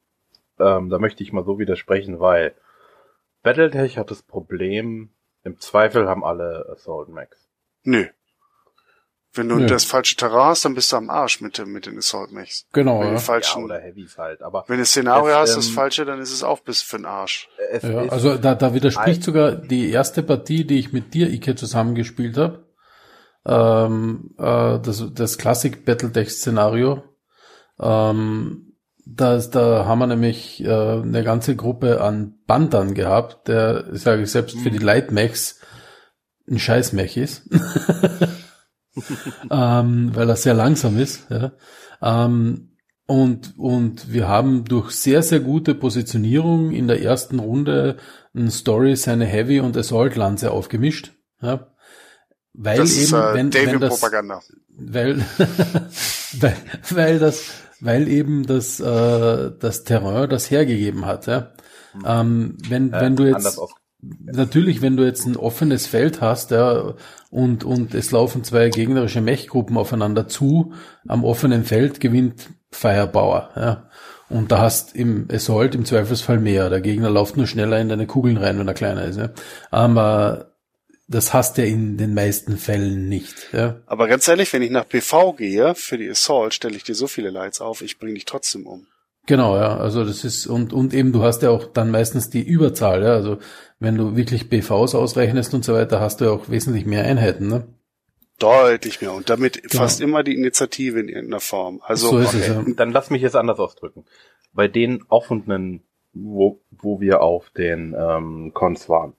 [0.59, 2.55] ähm, da möchte ich mal so widersprechen, weil
[3.43, 5.09] Battletech hat das Problem,
[5.45, 7.49] im Zweifel haben alle Assault Max.
[7.85, 8.05] Nö.
[9.33, 9.67] Wenn du ja.
[9.67, 12.67] das falsche Terrain hast, dann bist du am Arsch mit, mit den Assault Mechs.
[12.73, 13.01] Genau.
[13.01, 13.19] Wenn ja.
[13.19, 14.43] falschen, ja, oder Heavys halt.
[14.43, 16.97] Aber wenn du Szenario es, hast, das ähm, falsche, dann ist es auch bis für
[16.97, 17.49] den Arsch.
[17.83, 22.37] Ja, also da, da widerspricht sogar die erste Partie, die ich mit dir, Ike, zusammengespielt
[22.37, 22.65] habe.
[23.47, 27.05] Ähm, äh, das, das Classic Battletech Szenario.
[27.79, 28.75] Ähm,
[29.07, 34.31] da, da haben wir nämlich äh, eine ganze Gruppe an Bandern gehabt, der, sage ich
[34.31, 35.61] selbst, für die Light Mechs
[36.49, 37.49] ein Scheiß-Mech ist.
[39.51, 41.27] ähm, weil er sehr langsam ist.
[41.31, 41.53] Ja.
[42.03, 42.71] Ähm,
[43.07, 47.97] und, und wir haben durch sehr, sehr gute Positionierung in der ersten Runde
[48.35, 51.13] ein Story seine Heavy und Assault Lanze aufgemischt.
[51.43, 51.75] Ja.
[52.53, 54.41] Weil das eben, ist, äh, wenn, wenn das, Propaganda.
[54.69, 55.19] weil,
[56.39, 56.57] weil,
[56.91, 57.51] weil das,
[57.81, 61.27] weil eben das, äh, das Terrain das hergegeben hat.
[61.27, 61.53] Ja.
[62.05, 63.59] Ähm, wenn, äh, wenn du jetzt,
[64.03, 66.95] natürlich, wenn du jetzt ein offenes Feld hast, ja,
[67.31, 70.73] und, und es laufen zwei gegnerische Mechgruppen aufeinander zu,
[71.07, 73.91] am offenen Feld gewinnt Firebauer, ja.
[74.29, 76.71] Und da hast im Assault im Zweifelsfall mehr.
[76.71, 79.31] Der Gegner läuft nur schneller in deine Kugeln rein, wenn er kleiner ist, ja.
[79.73, 80.53] Aber
[81.09, 83.81] das hast du in den meisten Fällen nicht, ja.
[83.87, 87.09] Aber ganz ehrlich, wenn ich nach PV gehe, für die Assault, stelle ich dir so
[87.09, 88.87] viele Lights auf, ich bringe dich trotzdem um.
[89.27, 89.77] Genau, ja.
[89.77, 93.13] Also das ist, und, und eben du hast ja auch dann meistens die Überzahl, ja.
[93.13, 93.39] Also
[93.79, 97.49] wenn du wirklich BVs ausrechnest und so weiter, hast du ja auch wesentlich mehr Einheiten,
[97.49, 97.67] ne?
[98.39, 99.13] Deutlich mehr.
[99.13, 99.83] Und damit genau.
[99.83, 101.81] fast immer die Initiative in irgendeiner Form.
[101.85, 102.39] Also, so ist okay.
[102.41, 102.65] es, ja.
[102.77, 104.05] dann lass mich jetzt anders ausdrücken.
[104.53, 105.83] Bei den offenen,
[106.15, 109.13] wo, wo wir auf den ähm, Cons waren.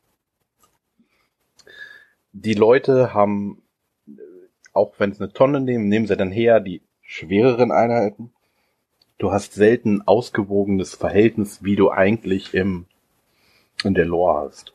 [2.33, 3.61] Die Leute haben,
[4.73, 8.31] auch wenn es eine Tonne nehmen, nehmen sie dann her die schwereren Einheiten
[9.21, 12.85] du hast selten ausgewogenes Verhältnis, wie du eigentlich im
[13.83, 14.73] in der Lore hast.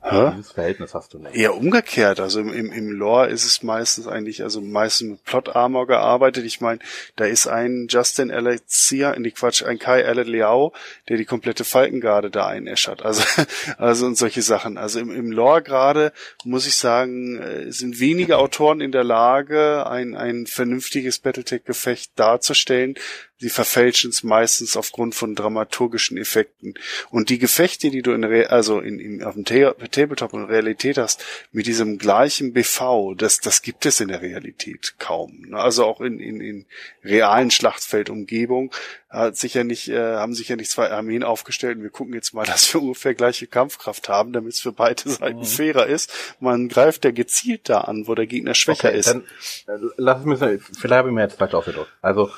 [0.00, 0.32] Hä?
[0.36, 1.34] Dieses Verhältnis hast du nicht.
[1.34, 2.20] Eher umgekehrt.
[2.20, 6.44] Also im, im, im Lore ist es meistens eigentlich, also meistens mit Plot Armor gearbeitet.
[6.44, 6.78] Ich meine,
[7.16, 10.72] da ist ein Justin Alexia, in die Quatsch, ein Kai Liao,
[11.08, 13.02] der die komplette Falkengarde da einäschert.
[13.02, 13.24] Also,
[13.78, 14.78] also und solche Sachen.
[14.78, 16.12] Also im, im Lore gerade,
[16.44, 22.94] muss ich sagen, äh, sind wenige Autoren in der Lage, ein, ein vernünftiges Battletech-Gefecht darzustellen,
[23.38, 26.74] sie verfälschen es meistens aufgrund von dramaturgischen Effekten.
[27.10, 30.44] Und die Gefechte, die du in Re also in, in, auf dem Ta Tabletop in
[30.44, 35.46] Realität hast, mit diesem gleichen BV, das, das gibt es in der Realität kaum.
[35.48, 35.58] Ne?
[35.58, 36.66] Also auch in, in, in
[37.04, 38.72] realen Schlachtfeldumgebung
[39.08, 42.44] hat sicher nicht, äh, haben sicher nicht zwei Armeen aufgestellt und wir gucken jetzt mal,
[42.46, 45.44] dass wir ungefähr gleiche Kampfkraft haben, damit es für beide Seiten mhm.
[45.44, 46.12] fairer ist.
[46.40, 49.08] Man greift ja gezielt da an, wo der Gegner schwächer okay, ist.
[49.08, 49.24] Dann,
[49.68, 51.92] äh, lass mich, vielleicht habe ich mir jetzt falsch ausgedrückt.
[52.02, 52.30] Also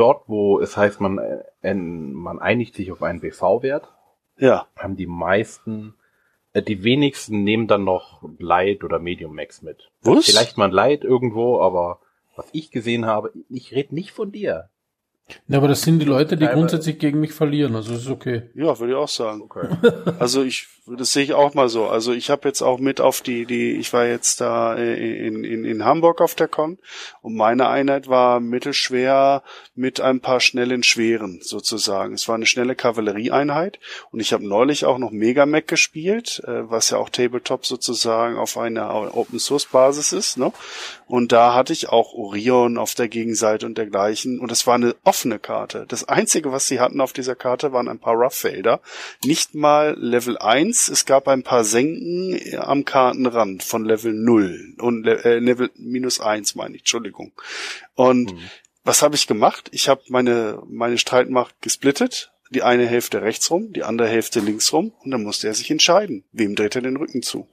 [0.00, 1.18] dort, wo es heißt, man,
[1.62, 3.88] äh, man einigt sich auf einen BV-Wert,
[4.38, 4.66] ja.
[4.76, 5.94] haben die meisten
[6.52, 9.90] Äh, Die wenigsten nehmen dann noch Light oder Medium Max mit.
[10.02, 10.24] Was?
[10.26, 12.00] Vielleicht mal Light irgendwo, aber
[12.34, 14.68] was ich gesehen habe, ich rede nicht von dir.
[15.46, 18.50] Ja, aber das sind die Leute, die Teilweise- grundsätzlich gegen mich verlieren, also ist okay.
[18.54, 19.42] Ja, würde ich auch sagen.
[19.42, 19.68] Okay.
[20.18, 20.66] Also ich,
[20.96, 21.88] das sehe ich auch mal so.
[21.88, 25.44] Also ich habe jetzt auch mit auf die, die, ich war jetzt da äh, in,
[25.44, 26.78] in, in Hamburg auf der Con
[27.22, 29.42] und meine Einheit war mittelschwer
[29.74, 32.14] mit ein paar schnellen Schweren sozusagen.
[32.14, 33.78] Es war eine schnelle Kavallerieeinheit
[34.10, 38.56] und ich habe neulich auch noch Megamac gespielt, äh, was ja auch Tabletop sozusagen auf
[38.56, 40.52] einer Open Source Basis ist, ne?
[41.06, 44.94] Und da hatte ich auch Orion auf der Gegenseite und dergleichen und es war eine
[45.02, 45.84] offene Karte.
[45.88, 48.80] Das einzige, was sie hatten auf dieser Karte, waren ein paar Rough-Felder.
[49.24, 55.06] Nicht mal Level 1, es gab ein paar Senken am Kartenrand von Level 0 und
[55.06, 57.32] äh, Level minus 1, meine ich, Entschuldigung.
[57.94, 58.34] Und
[58.84, 59.68] was habe ich gemacht?
[59.72, 62.32] Ich habe meine, meine Streitmacht gesplittet.
[62.52, 65.70] Die eine Hälfte rechts rum, die andere Hälfte links rum und dann musste er sich
[65.70, 67.46] entscheiden, wem dreht er den Rücken zu.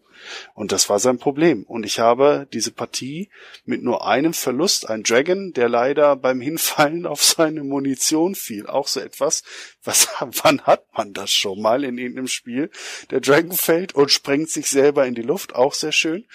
[0.53, 1.63] Und das war sein Problem.
[1.63, 3.29] Und ich habe diese Partie
[3.65, 8.67] mit nur einem Verlust, ein Dragon, der leider beim Hinfallen auf seine Munition fiel.
[8.67, 9.43] Auch so etwas,
[9.83, 10.07] was,
[10.43, 12.69] wann hat man das schon mal in irgendeinem Spiel?
[13.09, 16.25] Der Dragon fällt und sprengt sich selber in die Luft, auch sehr schön.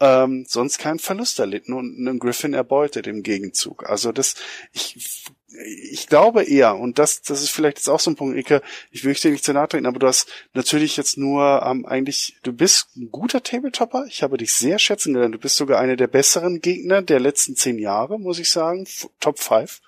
[0.00, 3.88] Ähm, sonst keinen Verlust erlitten und einen Griffin erbeutet im Gegenzug.
[3.88, 4.34] Also das,
[4.72, 5.24] ich,
[5.64, 9.04] ich glaube eher, und das, das ist vielleicht jetzt auch so ein Punkt, Ike, ich
[9.04, 12.52] möchte dir nicht zu nahe treten, aber du hast natürlich jetzt nur ähm, eigentlich, du
[12.52, 16.06] bist ein guter Tabletopper, ich habe dich sehr schätzen gelernt, du bist sogar einer der
[16.06, 18.86] besseren Gegner der letzten zehn Jahre, muss ich sagen,
[19.20, 19.80] Top 5,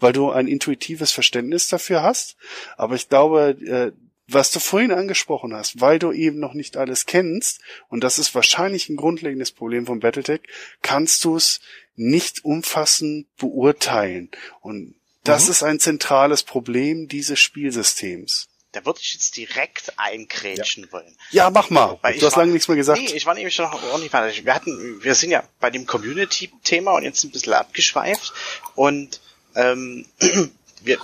[0.00, 2.36] weil du ein intuitives Verständnis dafür hast,
[2.76, 3.92] aber ich glaube, äh,
[4.30, 8.34] was du vorhin angesprochen hast, weil du eben noch nicht alles kennst, und das ist
[8.34, 10.42] wahrscheinlich ein grundlegendes Problem von Battletech,
[10.82, 11.60] kannst du es
[11.96, 14.30] nicht umfassend beurteilen.
[14.60, 14.94] Und
[15.28, 18.48] das ist ein zentrales Problem dieses Spielsystems.
[18.72, 21.16] Da würde ich jetzt direkt eingrätschen wollen.
[21.30, 21.98] Ja, mach mal.
[22.02, 23.00] Weil ich Du hast war- lange nichts mehr gesagt.
[23.00, 24.44] Nee, ich war nämlich noch ordentlich fertig.
[24.44, 28.32] Wir hatten, wir sind ja bei dem Community-Thema und jetzt ein bisschen abgeschweift
[28.74, 29.20] und
[29.54, 30.04] ähm,
[30.82, 30.98] wir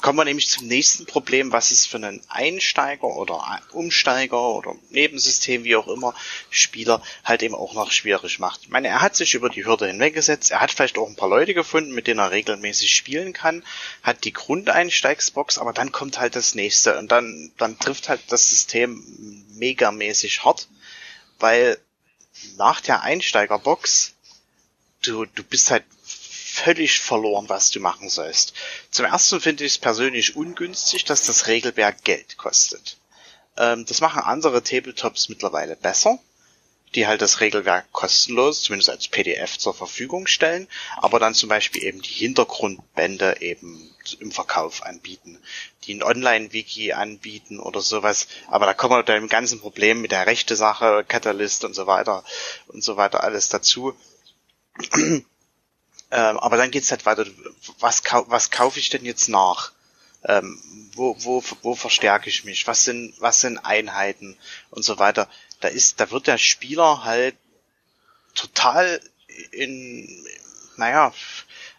[0.00, 5.64] kommen wir nämlich zum nächsten Problem, was es für einen Einsteiger oder Umsteiger oder Nebensystem,
[5.64, 6.14] wie auch immer,
[6.50, 8.62] Spieler halt eben auch noch schwierig macht.
[8.62, 11.28] Ich meine, er hat sich über die Hürde hinweggesetzt, er hat vielleicht auch ein paar
[11.28, 13.64] Leute gefunden, mit denen er regelmäßig spielen kann,
[14.02, 18.48] hat die Grundeinsteigsbox, aber dann kommt halt das nächste und dann, dann trifft halt das
[18.48, 19.02] System
[19.54, 20.68] megamäßig hart,
[21.38, 21.78] weil
[22.56, 24.14] nach der Einsteigerbox
[25.02, 25.84] du, du bist halt
[26.58, 28.54] völlig verloren, was du machen sollst.
[28.90, 32.96] Zum ersten finde ich es persönlich ungünstig, dass das Regelwerk Geld kostet.
[33.56, 36.18] Ähm, das machen andere Tabletops mittlerweile besser,
[36.94, 41.84] die halt das Regelwerk kostenlos, zumindest als PDF zur Verfügung stellen, aber dann zum Beispiel
[41.84, 45.38] eben die Hintergrundbände eben im Verkauf anbieten,
[45.84, 48.26] die ein Online-Wiki anbieten oder sowas.
[48.48, 51.86] Aber da kommen wir dann im ganzen Problem mit der rechte Sache, Catalyst und so
[51.86, 52.24] weiter
[52.68, 53.94] und so weiter alles dazu.
[56.10, 57.26] Ähm, aber dann geht's halt weiter.
[57.80, 59.72] Was, kau was kaufe ich denn jetzt nach?
[60.24, 60.60] Ähm,
[60.94, 62.66] wo, wo, wo verstärke ich mich?
[62.66, 64.36] Was sind, was sind Einheiten
[64.70, 65.28] und so weiter?
[65.60, 67.36] Da ist, da wird der Spieler halt
[68.34, 69.00] total
[69.52, 70.26] in,
[70.76, 71.12] naja,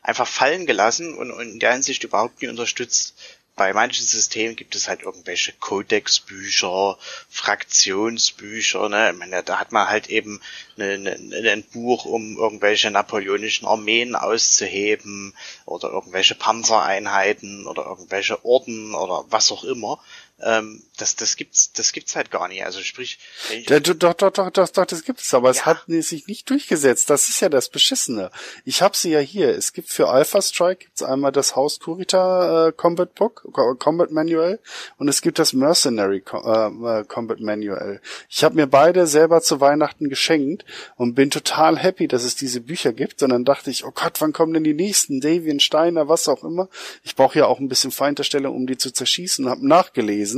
[0.02, 3.16] einfach fallen gelassen und, und in der Hinsicht überhaupt nicht unterstützt.
[3.60, 6.98] Bei manchen Systemen gibt es halt irgendwelche Codex-Bücher,
[7.30, 9.12] Fraktionsbücher, ne?
[9.12, 10.40] Ich meine, da hat man halt eben
[10.78, 18.96] eine, eine, ein Buch, um irgendwelche napoleonischen Armeen auszuheben oder irgendwelche Panzereinheiten oder irgendwelche Orden
[18.96, 20.00] oder was auch immer.
[20.42, 22.64] Ähm, das, das gibt's, das gibt's halt gar nicht.
[22.66, 23.20] Also sprich,
[23.68, 25.66] du- doch, doch, doch, doch, doch, das gibt es, aber es Ja.
[25.66, 27.10] hat sich nicht durchgesetzt.
[27.10, 28.32] Das ist ja das Beschissene.
[28.66, 29.50] Ich habe sie ja hier.
[29.50, 34.12] Es gibt für Alpha Strike gibt's einmal das Haus Kurita äh, Combat Book, Co- Combat
[34.12, 34.60] Manual,
[34.98, 36.68] und es gibt das Mercenary äh,
[37.00, 38.02] äh, Combat Manual.
[38.30, 40.64] Ich habe mir beide selber zu Weihnachten geschenkt
[40.96, 43.22] und bin total happy, dass es diese Bücher gibt.
[43.24, 45.20] Und dann dachte ich, oh Gott, wann kommen denn die nächsten?
[45.22, 46.70] Davian Steiner, was auch immer.
[47.04, 49.50] Ich brauche ja auch ein bisschen Feinterstellung, um die zu zerschießen.
[49.50, 50.29] Habe nachgelesen.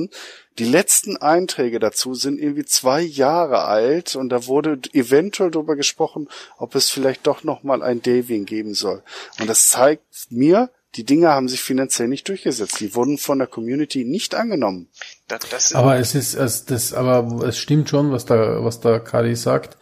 [0.57, 6.27] Die letzten Einträge dazu sind irgendwie zwei Jahre alt und da wurde eventuell darüber gesprochen,
[6.57, 9.01] ob es vielleicht doch noch mal ein Davian geben soll.
[9.39, 12.79] Und das zeigt mir, die Dinge haben sich finanziell nicht durchgesetzt.
[12.81, 14.89] Die wurden von der Community nicht angenommen.
[15.27, 18.99] das, das Aber es ist, es, das, aber es stimmt schon, was da, was da
[18.99, 19.77] Kadi sagt.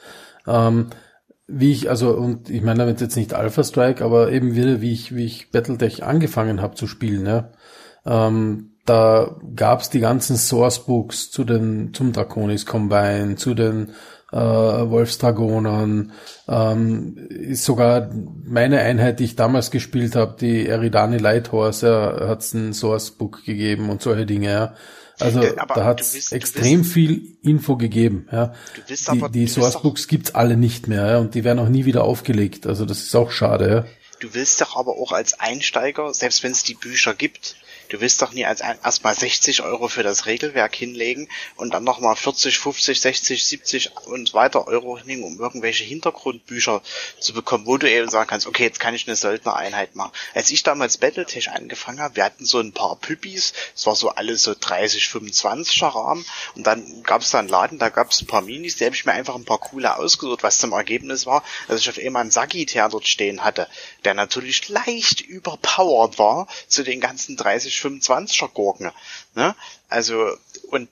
[0.45, 0.91] Ähm,
[1.47, 4.93] wie ich, also, und ich meine damit jetzt nicht Alpha Strike, aber eben wieder, wie
[4.93, 7.51] ich, wie ich Battletech angefangen habe zu spielen, ja.
[8.05, 13.91] Ähm, da gab's die ganzen Sourcebooks zu den, zum Draconis Combine, zu den
[14.31, 16.11] äh, Wolfsdragonern,
[16.47, 18.09] ähm, ist sogar
[18.45, 23.89] meine Einheit, die ich damals gespielt habe, die Eridani Lighthorse, ja, hat's ein Sourcebook gegeben
[23.89, 24.73] und solche Dinge, ja.
[25.19, 28.27] Also Äh, aber da hat es extrem viel Info gegeben.
[28.31, 28.53] Ja.
[28.87, 32.03] Die, aber- die Sourcebooks gibt's alle nicht mehr ja, und die werden auch nie wieder
[32.05, 32.65] aufgelegt.
[32.65, 33.69] Also das ist auch schade.
[33.69, 33.85] Ja.
[34.21, 37.55] Du willst doch aber auch als Einsteiger, selbst wenn es die Bücher gibt,
[37.89, 42.15] du willst doch nie als erstmal 60 Euro für das Regelwerk hinlegen und dann nochmal
[42.15, 46.81] 40, 50, 60, 70 und weiter Euro hinlegen, um irgendwelche Hintergrundbücher
[47.19, 50.11] zu bekommen, wo du eben sagen kannst, okay, jetzt kann ich eine Söldnereinheit machen.
[50.33, 54.09] Als ich damals Battletech angefangen habe, wir hatten so ein paar Püppis, es war so
[54.09, 56.25] alles so 30, 25er Rahmen
[56.55, 58.95] und dann gab es da einen Laden, da gab es ein paar Minis, die habe
[58.95, 62.21] ich mir einfach ein paar coole ausgesucht, was zum Ergebnis war, dass ich auf einmal
[62.21, 63.67] einen Sagitär dort stehen hatte,
[64.05, 68.91] der natürlich leicht überpowered war zu den ganzen 30, 25er Gurken.
[69.35, 69.55] Ne?
[69.87, 70.37] Also,
[70.69, 70.89] und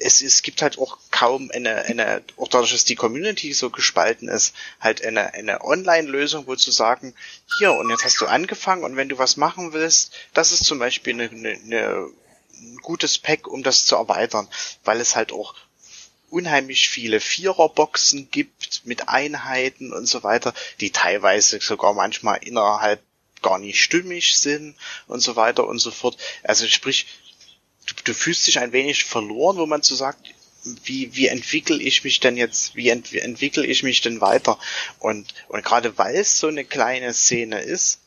[0.00, 4.28] es, es gibt halt auch kaum eine, eine, auch dadurch, dass die Community so gespalten
[4.28, 7.14] ist, halt eine, eine Online-Lösung, wo zu sagen,
[7.58, 10.78] hier, und jetzt hast du angefangen und wenn du was machen willst, das ist zum
[10.78, 12.10] Beispiel eine, eine, eine
[12.62, 14.48] ein gutes Pack, um das zu erweitern,
[14.84, 15.54] weil es halt auch
[16.30, 23.02] unheimlich viele Viererboxen gibt mit Einheiten und so weiter, die teilweise sogar manchmal innerhalb
[23.42, 26.16] gar nicht stimmig sind und so weiter und so fort.
[26.42, 27.06] Also sprich,
[27.86, 30.34] du, du fühlst dich ein wenig verloren, wo man so sagt,
[30.84, 34.58] wie, wie entwickle ich mich denn jetzt, wie, ent, wie entwickle ich mich denn weiter?
[34.98, 37.98] Und, und gerade weil es so eine kleine Szene ist,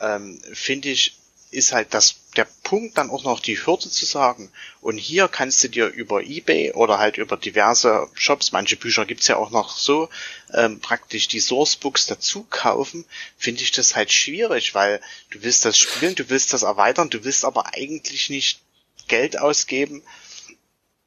[0.00, 1.16] ähm, finde ich,
[1.50, 4.50] ist halt das, der Punkt dann auch noch die Hürde zu sagen.
[4.80, 9.28] Und hier kannst du dir über Ebay oder halt über diverse Shops, manche Bücher gibt's
[9.28, 10.08] ja auch noch so,
[10.52, 13.04] ähm, praktisch die Sourcebooks dazu kaufen,
[13.36, 15.00] finde ich das halt schwierig, weil
[15.30, 18.60] du willst das spielen, du willst das erweitern, du willst aber eigentlich nicht
[19.08, 20.02] Geld ausgeben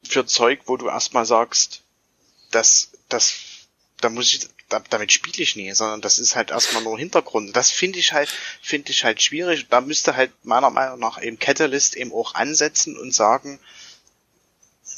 [0.03, 1.81] für Zeug, wo du erstmal sagst,
[2.51, 3.33] das, das,
[3.99, 7.55] da muss ich, damit spiele ich nie, sondern das ist halt erstmal nur Hintergrund.
[7.55, 8.29] Das finde ich halt,
[8.61, 9.67] finde ich halt schwierig.
[9.69, 13.59] Da müsste halt meiner Meinung nach eben Catalyst eben auch ansetzen und sagen,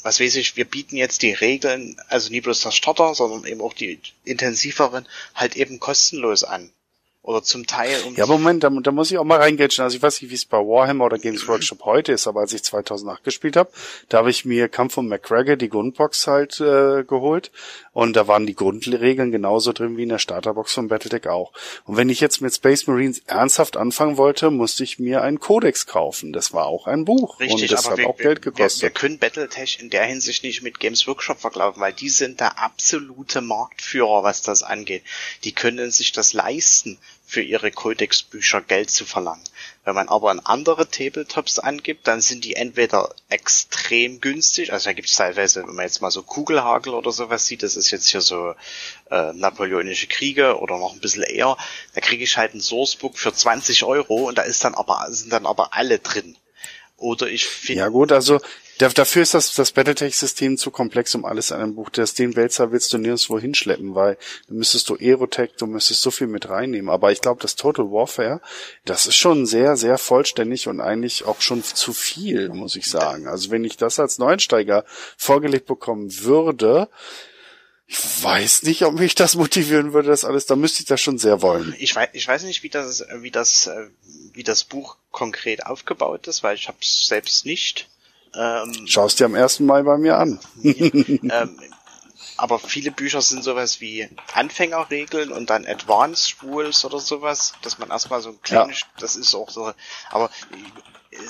[0.02, 3.60] was weiß ich, wir bieten jetzt die Regeln, also nie bloß das Starter, sondern eben
[3.60, 6.72] auch die intensiveren, halt eben kostenlos an.
[7.22, 9.84] Oder zum Teil um Ja, aber Moment, da, da muss ich auch mal reingrätschen.
[9.84, 12.54] Also ich weiß nicht, wie es bei Warhammer oder Games Workshop heute ist, aber als
[12.54, 13.70] ich 2008 gespielt habe,
[14.08, 17.50] da habe ich mir Kampf von McGregor, die Grundbox halt äh, geholt
[17.92, 21.52] und da waren die Grundregeln genauso drin wie in der Starterbox von Battletech auch.
[21.84, 25.86] Und wenn ich jetzt mit Space Marines ernsthaft anfangen wollte, musste ich mir einen Codex
[25.86, 26.32] kaufen.
[26.32, 28.82] Das war auch ein Buch Richtig, und das aber hat wir, auch Geld wir, gekostet.
[28.82, 32.58] wir können Battletech in der Hinsicht nicht mit Games Workshop vergleichen, weil die sind der
[32.58, 35.02] absolute Marktführer, was das angeht.
[35.44, 36.98] Die können sich das leisten,
[37.28, 39.44] für ihre Codex-Bücher Geld zu verlangen.
[39.84, 44.94] Wenn man aber in andere Tabletops angibt, dann sind die entweder extrem günstig, also da
[44.94, 48.08] gibt es teilweise, wenn man jetzt mal so Kugelhagel oder sowas sieht, das ist jetzt
[48.08, 48.54] hier so
[49.10, 51.58] äh, napoleonische Kriege oder noch ein bisschen eher,
[51.92, 55.30] da kriege ich halt ein Sourcebook für 20 Euro und da ist dann aber, sind
[55.30, 56.34] dann aber alle drin.
[56.96, 57.80] Oder ich finde.
[57.80, 58.40] Ja gut, also
[58.78, 61.90] dafür ist das, das Battletech-System zu komplex, um alles in einem Buch.
[61.90, 66.10] Das, den Wälzer willst du nirgendwo hinschleppen, weil du müsstest du Aerotech, du müsstest so
[66.10, 66.90] viel mit reinnehmen.
[66.90, 68.40] Aber ich glaube, das Total Warfare,
[68.84, 73.26] das ist schon sehr, sehr vollständig und eigentlich auch schon zu viel, muss ich sagen.
[73.26, 74.84] Also wenn ich das als Neuensteiger
[75.16, 76.88] vorgelegt bekommen würde,
[77.90, 80.44] ich weiß nicht, ob mich das motivieren würde, das alles.
[80.44, 81.74] Da müsste ich das schon sehr wollen.
[81.78, 83.88] Ich weiß, ich weiß nicht, wie das, wie das, äh,
[84.34, 87.88] wie das Buch konkret aufgebaut ist, weil ich habe es selbst nicht.
[88.34, 90.38] Ähm, Schaust dir am ersten Mal bei mir an.
[90.62, 91.58] ähm,
[92.38, 97.90] aber viele Bücher sind sowas wie Anfängerregeln und dann Advanced Rules oder sowas, dass man
[97.90, 99.72] erstmal so ein kleines, das ist auch so,
[100.10, 100.30] aber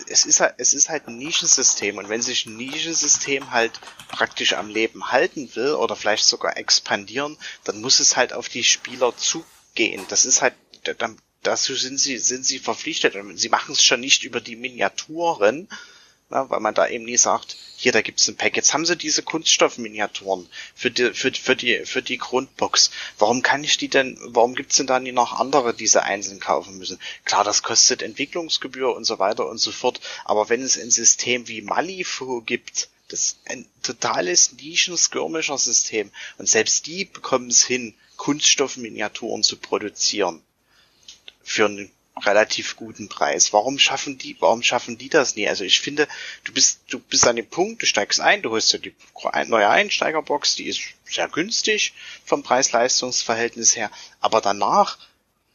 [0.09, 4.53] es ist halt, es ist halt ein Nischensystem und wenn sich ein Nischensystem halt praktisch
[4.53, 9.17] am Leben halten will oder vielleicht sogar expandieren, dann muss es halt auf die Spieler
[9.17, 10.05] zugehen.
[10.09, 10.55] Das ist halt,
[10.99, 14.57] dann, dazu sind sie, sind sie verpflichtet und sie machen es schon nicht über die
[14.57, 15.69] Miniaturen,
[16.31, 18.57] na, weil man da eben nie sagt, hier, da gibt's ein Pack.
[18.57, 22.91] Jetzt haben sie diese Kunststoffminiaturen für die, für, für die, für die Grundbox.
[23.19, 26.41] Warum kann ich die denn, warum gibt's denn da nie noch andere, die sie einzeln
[26.41, 26.99] kaufen müssen?
[27.25, 30.01] Klar, das kostet Entwicklungsgebühr und so weiter und so fort.
[30.25, 36.87] Aber wenn es ein System wie Malifaux gibt, das ein totales Nischen-skirmischer System und selbst
[36.87, 40.43] die bekommen es hin, Kunststoffminiaturen zu produzieren.
[41.43, 43.53] Für einen relativ guten Preis.
[43.53, 45.49] Warum schaffen die, warum schaffen die das nie?
[45.49, 46.09] Also ich finde,
[46.45, 48.95] du bist, du bist an dem Punkt, du steigst ein, du holst dir die
[49.47, 53.91] neue Einsteigerbox, die ist sehr günstig vom Preis-Leistungs-Verhältnis her,
[54.21, 54.99] aber danach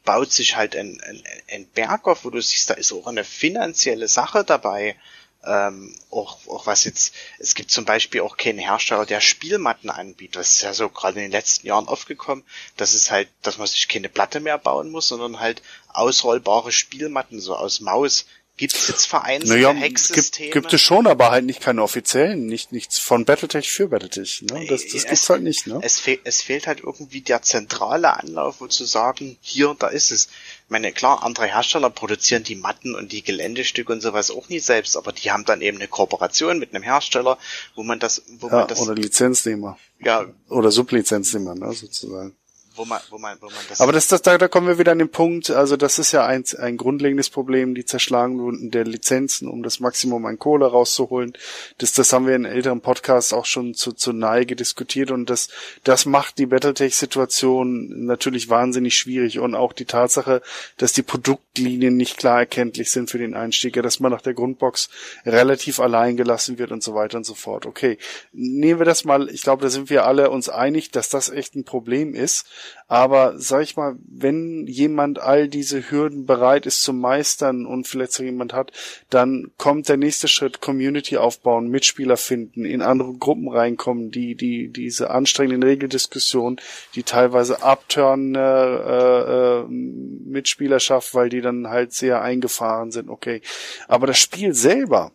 [0.03, 3.23] baut sich halt ein, ein, ein Berg auf, wo du siehst, da ist auch eine
[3.23, 4.98] finanzielle Sache dabei.
[5.45, 10.38] Ähm, auch, auch was jetzt, es gibt zum Beispiel auch keinen Hersteller, der Spielmatten anbietet.
[10.38, 12.45] Das ist ja so gerade in den letzten Jahren aufgekommen,
[12.78, 17.41] dass es halt, dass man sich keine Platte mehr bauen muss, sondern halt ausrollbare Spielmatten,
[17.41, 18.26] so aus Maus,
[18.56, 20.50] Gibt es jetzt vereinzelte Naja, Hacksysteme?
[20.52, 24.44] gibt, gibt es schon, aber halt nicht keine offiziellen, nicht nichts von Battletech für Battletech.
[24.44, 24.68] Ne?
[24.70, 25.66] Das, das Es- gibt's halt nicht.
[25.66, 25.80] Ne?
[25.82, 30.12] Es, fehl, es fehlt halt irgendwie der zentrale Anlauf, wo zu sagen, hier, da ist
[30.12, 30.26] es.
[30.66, 34.60] Ich meine, klar, andere Hersteller produzieren die Matten und die Geländestücke und sowas auch nie
[34.60, 37.40] selbst, aber die haben dann eben eine Kooperation mit einem Hersteller,
[37.74, 39.80] wo man das, wo Ja, man das, oder Lizenznehmer.
[40.00, 42.36] ja, Oder Sublizenznehmer, ne, sozusagen.
[42.76, 43.82] Wo man, wo man, wo man das.
[43.82, 46.26] Aber das, das, da, da kommen wir wieder an den Punkt, also das ist ja
[46.26, 51.34] ein, ein grundlegendes Problem, die Zerschlagung der Lizenzen, um das Maximum an Kohle rauszuholen.
[51.78, 55.50] Das, das haben wir in älteren Podcasts auch schon zu, zu Neige diskutiert und das,
[55.84, 60.41] das macht die Battletech-Situation natürlich wahnsinnig schwierig und auch die Tatsache,
[60.78, 64.90] dass die Produktlinien nicht klar erkenntlich sind für den Einsteiger, dass man nach der Grundbox
[65.26, 67.66] relativ allein gelassen wird und so weiter und so fort.
[67.66, 67.98] Okay,
[68.32, 71.56] nehmen wir das mal, ich glaube, da sind wir alle uns einig, dass das echt
[71.56, 72.48] ein Problem ist.
[72.88, 78.11] Aber sag ich mal, wenn jemand all diese Hürden bereit ist zu meistern und vielleicht
[78.11, 78.72] so jemand hat,
[79.10, 84.69] dann kommt der nächste Schritt Community aufbauen, Mitspieler finden, in andere Gruppen reinkommen, die die
[84.72, 86.60] diese anstrengenden Regeldiskussionen,
[86.95, 93.10] die teilweise abturnen äh, äh, Mitspielerschaft, weil die dann halt sehr eingefahren sind.
[93.10, 93.41] Okay,
[93.88, 95.11] aber das Spiel selber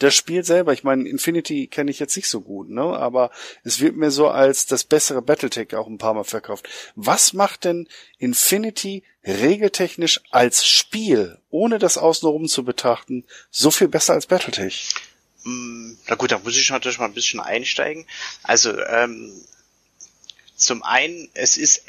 [0.00, 2.82] das Spiel selber, ich meine, Infinity kenne ich jetzt nicht so gut, ne?
[2.82, 3.30] Aber
[3.64, 6.68] es wird mir so als das bessere Battletech auch ein paar Mal verkauft.
[6.96, 7.86] Was macht denn
[8.18, 14.94] Infinity regeltechnisch als Spiel, ohne das außenrum zu betrachten, so viel besser als Battletech?
[15.44, 18.06] Mm, Na gut, da muss ich natürlich mal ein bisschen einsteigen.
[18.42, 19.32] Also, ähm,
[20.56, 21.84] zum einen, es ist,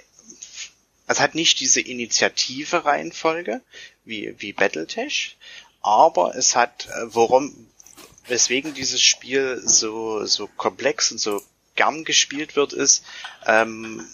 [1.07, 3.61] es hat nicht diese Initiative-Reihenfolge
[4.03, 5.37] wie, wie Battletech,
[5.81, 7.67] aber es hat, äh, worum,
[8.27, 11.41] weswegen dieses Spiel so, so komplex und so
[11.75, 13.03] gern gespielt wird, ist,
[13.45, 14.05] ähm,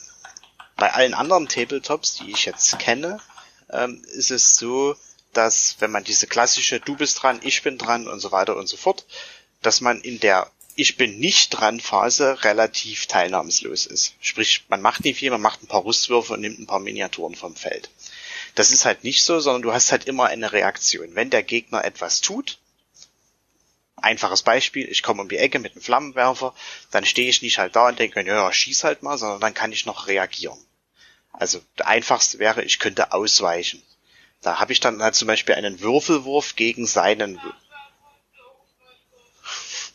[0.75, 3.19] bei allen anderen Tabletops, die ich jetzt kenne,
[3.71, 4.95] ähm, ist es so,
[5.33, 8.67] dass wenn man diese klassische Du bist dran, ich bin dran und so weiter und
[8.67, 9.05] so fort,
[9.61, 14.13] dass man in der Ich bin nicht dran Phase relativ teilnahmslos ist.
[14.21, 17.33] Sprich, man macht nicht viel, man macht ein paar Rüstwürfe und nimmt ein paar Miniaturen
[17.33, 17.89] vom Feld.
[18.53, 21.15] Das ist halt nicht so, sondern du hast halt immer eine Reaktion.
[21.15, 22.59] Wenn der Gegner etwas tut,
[23.97, 26.53] einfaches Beispiel, ich komme um die Ecke mit einem Flammenwerfer,
[26.91, 29.71] dann stehe ich nicht halt da und denke, ja, schieß halt mal, sondern dann kann
[29.71, 30.57] ich noch reagieren.
[31.33, 33.81] Also der einfachste wäre, ich könnte ausweichen.
[34.41, 37.39] Da habe ich dann halt zum Beispiel einen Würfelwurf gegen seinen.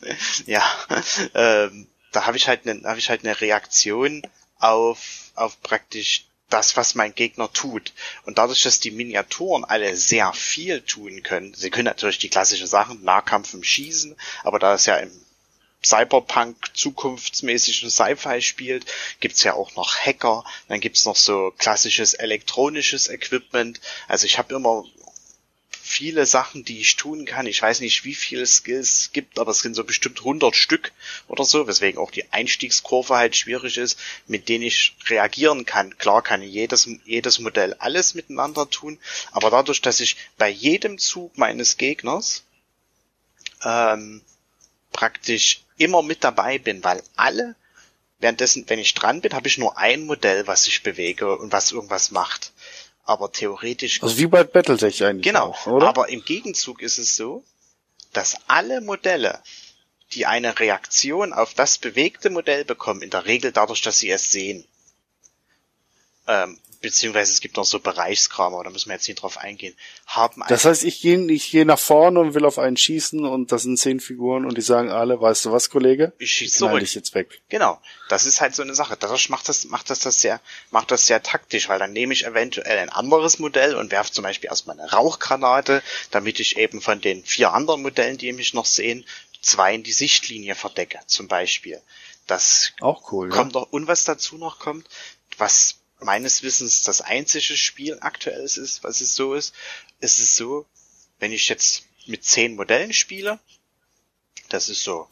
[0.45, 0.63] ja,
[1.33, 4.21] ähm, da habe ich halt eine, habe ich halt eine Reaktion
[4.59, 7.93] auf auf praktisch das, was mein Gegner tut.
[8.25, 12.67] Und dadurch, dass die Miniaturen alle sehr viel tun können, sie können natürlich die klassischen
[12.67, 15.11] Sachen, Nahkampf im Schießen, aber da es ja im
[15.85, 18.85] Cyberpunk zukunftsmäßigen Sci-Fi spielt,
[19.19, 23.81] gibt's ja auch noch Hacker, dann gibt's noch so klassisches elektronisches Equipment.
[24.07, 24.85] Also ich habe immer
[25.93, 27.45] viele Sachen, die ich tun kann.
[27.45, 30.91] Ich weiß nicht, wie viele Skills es gibt, aber es sind so bestimmt 100 Stück
[31.27, 35.95] oder so, weswegen auch die Einstiegskurve halt schwierig ist, mit denen ich reagieren kann.
[35.99, 38.97] Klar kann jedes, jedes Modell alles miteinander tun,
[39.31, 42.43] aber dadurch, dass ich bei jedem Zug meines Gegners
[43.63, 44.21] ähm,
[44.91, 47.55] praktisch immer mit dabei bin, weil alle
[48.23, 51.71] währenddessen, wenn ich dran bin, habe ich nur ein Modell, was sich bewege und was
[51.71, 52.52] irgendwas macht.
[53.05, 55.87] Aber theoretisch Also wie bei Battletech eigentlich Genau, auch, oder?
[55.87, 57.43] aber im Gegenzug ist es so,
[58.13, 59.41] dass alle Modelle,
[60.13, 64.31] die eine Reaktion auf das bewegte Modell bekommen, in der Regel dadurch, dass sie es
[64.31, 64.65] sehen,
[66.27, 69.73] ähm, beziehungsweise es gibt noch so Bereichskramer, da müssen wir jetzt nicht drauf eingehen,
[70.05, 73.51] haben das heißt, ich gehe ich geh nach vorne und will auf einen schießen und
[73.51, 76.11] das sind zehn Figuren und die sagen alle, weißt du was, Kollege?
[76.19, 76.81] Ich schieß knall zurück.
[76.81, 77.41] dich jetzt weg.
[77.47, 77.79] Genau,
[78.09, 78.97] das ist halt so eine Sache.
[78.99, 80.41] Dadurch macht das, macht das das sehr,
[80.71, 84.23] macht das sehr taktisch, weil dann nehme ich eventuell ein anderes Modell und werfe zum
[84.23, 85.81] Beispiel erstmal eine Rauchgranate,
[86.11, 89.05] damit ich eben von den vier anderen Modellen, die mich noch sehen,
[89.41, 91.81] zwei in die Sichtlinie verdecke, zum Beispiel.
[92.27, 93.35] Das Auch cool, ja.
[93.35, 94.87] kommt doch, und was dazu noch kommt,
[95.37, 99.53] was meines Wissens das einzige Spiel aktuell ist, was es so ist,
[99.99, 100.65] ist es so,
[101.19, 103.39] wenn ich jetzt mit zehn Modellen spiele,
[104.49, 105.07] das ist so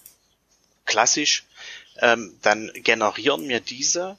[0.85, 1.45] klassisch,
[1.99, 4.17] ähm, dann generieren mir diese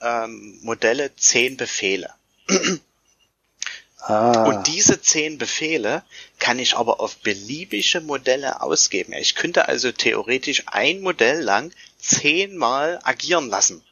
[0.00, 2.12] ähm, Modelle zehn Befehle.
[4.06, 4.44] Ah.
[4.44, 6.02] Und diese zehn Befehle
[6.38, 9.14] kann ich aber auf beliebige Modelle ausgeben.
[9.14, 13.82] Ich könnte also theoretisch ein Modell lang zehnmal agieren lassen.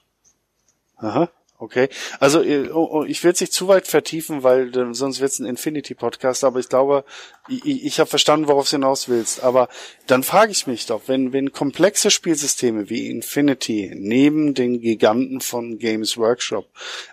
[0.99, 1.31] Aha,
[1.63, 1.89] okay.
[2.19, 5.31] Also äh, oh, oh, ich will es nicht zu weit vertiefen, weil äh, sonst wird
[5.31, 7.05] es ein Infinity-Podcast, aber ich glaube,
[7.49, 9.43] ich, ich habe verstanden, worauf du hinaus willst.
[9.43, 9.69] Aber
[10.07, 15.79] dann frage ich mich doch, wenn, wenn komplexe Spielsysteme wie Infinity neben den Giganten von
[15.79, 16.69] Games Workshop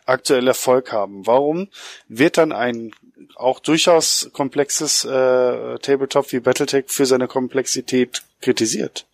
[0.06, 1.68] aktuell Erfolg haben, warum
[2.08, 2.92] wird dann ein
[3.36, 9.06] auch durchaus komplexes äh, Tabletop wie Battletech für seine Komplexität kritisiert.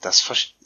[0.00, 0.57] Das verstehe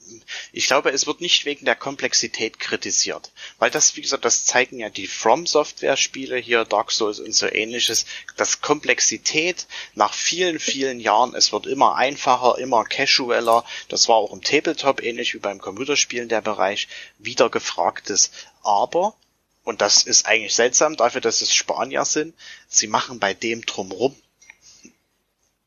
[0.52, 3.30] ich glaube, es wird nicht wegen der Komplexität kritisiert.
[3.58, 7.34] Weil das, wie gesagt, das zeigen ja die From Software Spiele hier, Dark Souls und
[7.34, 8.06] so ähnliches,
[8.36, 14.32] dass Komplexität nach vielen, vielen Jahren, es wird immer einfacher, immer casualer, das war auch
[14.32, 16.88] im Tabletop ähnlich wie beim Computerspielen der Bereich,
[17.18, 18.32] wieder gefragt ist.
[18.62, 19.16] Aber,
[19.64, 22.34] und das ist eigentlich seltsam dafür, dass es Spanier sind,
[22.68, 24.16] sie machen bei dem drumrum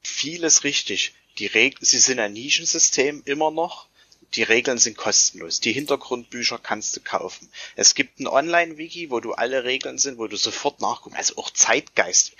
[0.01, 1.13] vieles richtig.
[1.39, 3.87] Die Reg sie sind ein Nischensystem immer noch
[4.33, 5.59] die Regeln sind kostenlos.
[5.59, 7.49] Die Hintergrundbücher kannst du kaufen.
[7.75, 11.15] Es gibt ein Online-Wiki, wo du alle Regeln sind, wo du sofort nachgucken.
[11.15, 12.33] Also auch Zeitgeist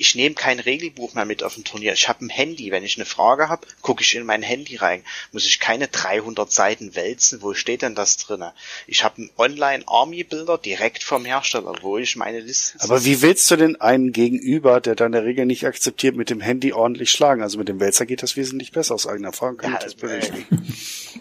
[0.00, 1.92] ich nehme kein Regelbuch mehr mit auf ein Turnier.
[1.92, 2.70] Ich habe ein Handy.
[2.70, 5.02] Wenn ich eine Frage habe, gucke ich in mein Handy rein.
[5.30, 7.42] Muss ich keine 300 Seiten wälzen.
[7.42, 8.54] Wo steht denn das drinne?
[8.86, 12.78] Ich habe einen Online-Army-Bilder direkt vom Hersteller, wo ich meine Liste.
[12.80, 16.72] Aber wie willst du denn einen Gegenüber, der deine Regel nicht akzeptiert, mit dem Handy
[16.72, 17.42] ordentlich schlagen?
[17.42, 19.58] Also mit dem Wälzer geht das wesentlich besser aus eigener Erfahrung.
[19.58, 20.32] Kann ja, ich das äh,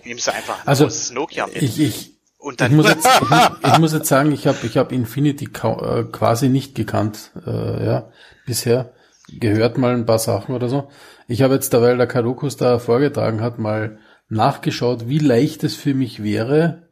[0.05, 1.61] nimmst du einfach ein also, Nokia mit.
[1.61, 3.05] Ich, ich, und dann ich, muss jetzt,
[3.61, 7.31] ich, ich muss jetzt sagen, ich habe ich hab Infinity äh, quasi nicht gekannt.
[7.45, 8.11] Äh, ja
[8.49, 8.91] bisher
[9.39, 10.89] gehört mal ein paar Sachen oder so.
[11.27, 15.75] Ich habe jetzt, da weil der Karukus da vorgetragen hat, mal nachgeschaut, wie leicht es
[15.75, 16.89] für mich wäre,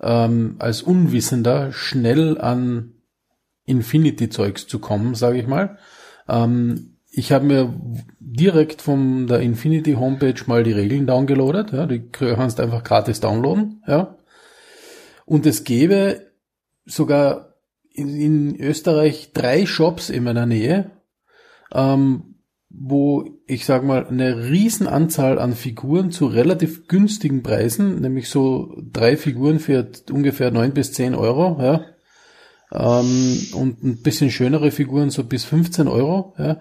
[0.00, 2.92] ähm, als Unwissender schnell an
[3.64, 5.78] Infinity-Zeugs zu kommen, sage ich mal.
[6.28, 7.74] Ähm, ich habe mir
[8.20, 11.72] direkt von der Infinity Homepage mal die Regeln downgeloadet.
[11.72, 13.82] Ja, die kannst du einfach gratis downloaden.
[13.86, 14.16] Ja.
[15.24, 16.26] Und es gäbe
[16.84, 17.49] sogar
[18.00, 20.90] in, in Österreich drei Shops in meiner Nähe,
[21.72, 22.36] ähm,
[22.68, 29.16] wo ich sag mal eine Riesenanzahl an Figuren zu relativ günstigen Preisen, nämlich so drei
[29.16, 31.84] Figuren für ungefähr neun bis zehn Euro, ja,
[32.72, 36.60] ähm, und ein bisschen schönere Figuren so bis 15 Euro, ja,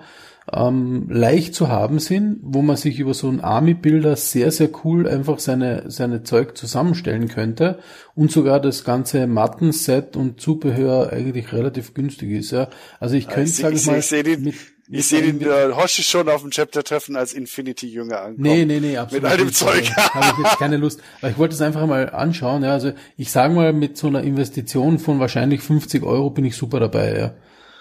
[0.53, 5.07] ähm, leicht zu haben sind, wo man sich über so einen Army-Bilder sehr, sehr cool
[5.07, 7.79] einfach seine, seine Zeug zusammenstellen könnte
[8.15, 12.51] und sogar das ganze Mattenset und Zubehör eigentlich relativ günstig ist.
[12.51, 12.69] Ja.
[12.99, 14.55] Also ich könnte, sage ich, mal, ich sehe den, mit,
[14.91, 18.41] ich sehe den äh, Hoshi schon auf dem Chapter-Treffen als Infinity-Jünger ankommen.
[18.41, 19.23] Nee, nee, nee, absolut.
[19.23, 19.91] Mit all dem Zeug.
[19.95, 20.99] Habe ich jetzt keine Lust.
[21.21, 22.63] Aber ich wollte es einfach mal anschauen.
[22.63, 22.71] Ja.
[22.71, 26.79] Also ich sage mal, mit so einer Investition von wahrscheinlich 50 Euro bin ich super
[26.79, 27.17] dabei.
[27.17, 27.33] Ja.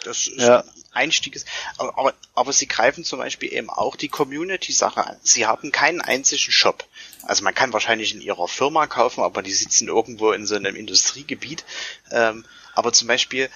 [0.05, 0.65] Das ist ja.
[0.99, 1.47] Einstieg ist.
[1.79, 5.17] Aber, aber, aber sie greifen zum Beispiel eben auch die Community-Sache an.
[5.23, 6.85] Sie haben keinen einzigen Shop.
[7.23, 10.77] Also man kann wahrscheinlich in ihrer Firma kaufen, aber die sitzen irgendwo in so einem
[10.77, 11.65] Industriegebiet.
[12.11, 12.45] Ähm,
[12.75, 13.49] aber zum Beispiel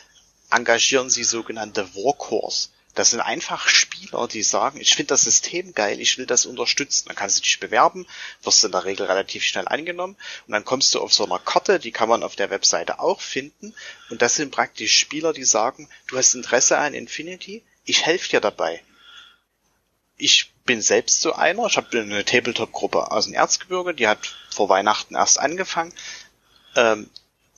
[0.51, 2.69] engagieren sie sogenannte Workhorse.
[2.95, 7.09] Das sind einfach Spieler, die sagen, ich finde das System geil, ich will das unterstützen.
[7.09, 8.07] Dann kannst du dich bewerben,
[8.43, 10.17] wirst in der Regel relativ schnell angenommen
[10.47, 13.23] und dann kommst du auf so einer Karte, die kann man auf der Webseite auch
[13.23, 13.75] finden.
[14.11, 18.41] Und das sind praktisch Spieler, die sagen, du hast Interesse an Infinity, ich helfe dir
[18.41, 18.83] dabei.
[20.19, 24.69] Ich bin selbst so einer, ich habe eine Tabletop-Gruppe aus dem Erzgebirge, die hat vor
[24.69, 25.95] Weihnachten erst angefangen.
[26.77, 27.09] Ähm,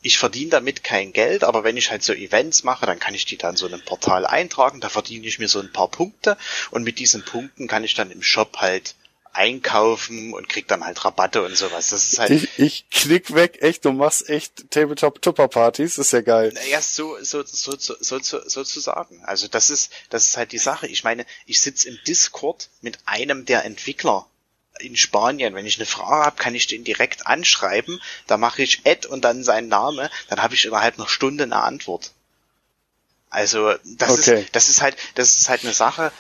[0.05, 3.25] ich verdiene damit kein Geld, aber wenn ich halt so Events mache, dann kann ich
[3.25, 6.37] die dann so in ein Portal eintragen, da verdiene ich mir so ein paar Punkte
[6.71, 8.95] und mit diesen Punkten kann ich dann im Shop halt
[9.33, 11.89] einkaufen und krieg dann halt Rabatte und sowas.
[11.89, 12.31] Das ist halt.
[12.31, 16.53] Ich, ich klick weg, echt, du machst echt Tabletop-Tupper-Partys, ist ja geil.
[16.55, 19.23] Naja, so, so, so, so, so, so, so zu sagen.
[19.25, 20.87] Also das ist, das ist halt die Sache.
[20.87, 24.27] Ich meine, ich sitze im Discord mit einem der Entwickler
[24.81, 25.55] in Spanien.
[25.55, 28.01] Wenn ich eine Frage habe, kann ich den direkt anschreiben.
[28.27, 30.11] Da mache ich Ed und dann sein Name.
[30.29, 32.13] Dann habe ich innerhalb einer Stunde eine Antwort.
[33.31, 34.43] Also das okay.
[34.43, 36.13] ist das ist halt das ist halt eine Sache,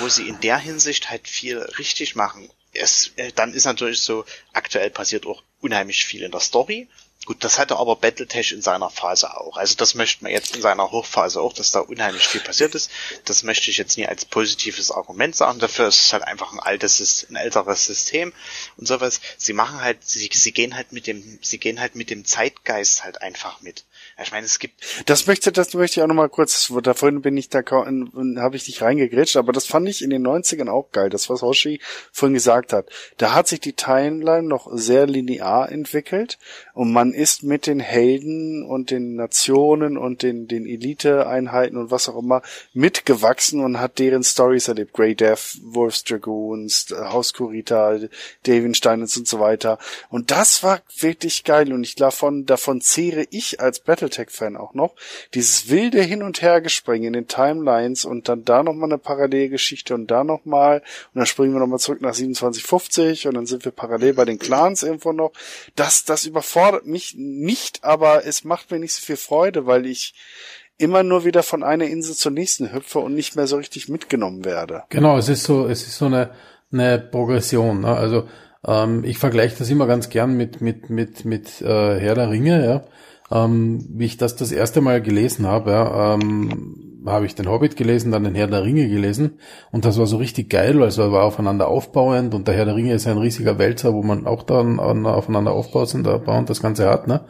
[0.00, 2.50] wo sie in der Hinsicht halt viel richtig machen.
[2.72, 6.88] Es, äh, dann ist natürlich so aktuell passiert auch unheimlich viel in der Story
[7.26, 9.56] Gut, das hatte aber Battletech in seiner Phase auch.
[9.56, 12.88] Also das möchte man jetzt in seiner Hochphase auch, dass da unheimlich viel passiert ist.
[13.24, 15.58] Das möchte ich jetzt nie als positives Argument sagen.
[15.58, 18.32] Dafür ist es halt einfach ein altes, ein älteres System
[18.76, 19.20] und sowas.
[19.38, 23.02] Sie machen halt, sie, sie gehen halt mit dem, sie gehen halt mit dem Zeitgeist
[23.02, 23.84] halt einfach mit.
[24.22, 24.80] Ich meine, es gibt.
[25.04, 28.64] Das möchte, das möchte ich auch nochmal kurz, da vorhin bin ich da, habe ich
[28.64, 31.80] dich reingegrätscht, aber das fand ich in den 90ern auch geil, das was Hoshi
[32.12, 32.88] vorhin gesagt hat.
[33.18, 36.38] Da hat sich die Timeline noch sehr linear entwickelt
[36.72, 42.08] und man ist mit den Helden und den Nationen und den, den Elite-Einheiten und was
[42.08, 42.40] auch immer
[42.72, 44.94] mitgewachsen und hat deren Stories erlebt.
[44.94, 47.98] Grey Death, Wolf's Dragoons, Haus Kurita,
[48.44, 49.78] Davenstein und so weiter.
[50.08, 54.74] Und das war wirklich geil und ich davon, davon zehre ich als Battle Battletech-Fan auch
[54.74, 54.94] noch,
[55.34, 60.10] dieses wilde Hin- und Hergespringen in den Timelines und dann da nochmal eine Parallelgeschichte und
[60.10, 64.14] da nochmal und dann springen wir nochmal zurück nach 2750 und dann sind wir parallel
[64.14, 65.32] bei den Clans irgendwo noch.
[65.74, 70.14] Das, das überfordert mich nicht, aber es macht mir nicht so viel Freude, weil ich
[70.78, 74.44] immer nur wieder von einer Insel zur nächsten hüpfe und nicht mehr so richtig mitgenommen
[74.44, 74.82] werde.
[74.90, 76.30] Genau, es ist so, es ist so eine,
[76.70, 77.80] eine Progression.
[77.80, 77.96] Ne?
[77.96, 78.28] Also
[78.66, 82.66] ähm, ich vergleiche das immer ganz gern mit mit mit mit äh, Herr der Ringe.
[82.66, 82.84] Ja,
[83.30, 87.76] ähm, wie ich das das erste Mal gelesen habe, ja, ähm, habe ich den Hobbit
[87.76, 89.38] gelesen, dann den Herr der Ringe gelesen
[89.70, 92.74] und das war so richtig geil, also er war aufeinander aufbauend und der Herr der
[92.76, 97.06] Ringe ist ein riesiger Wälzer, wo man auch dann aufeinander aufbaut und das Ganze hat,
[97.06, 97.24] ne?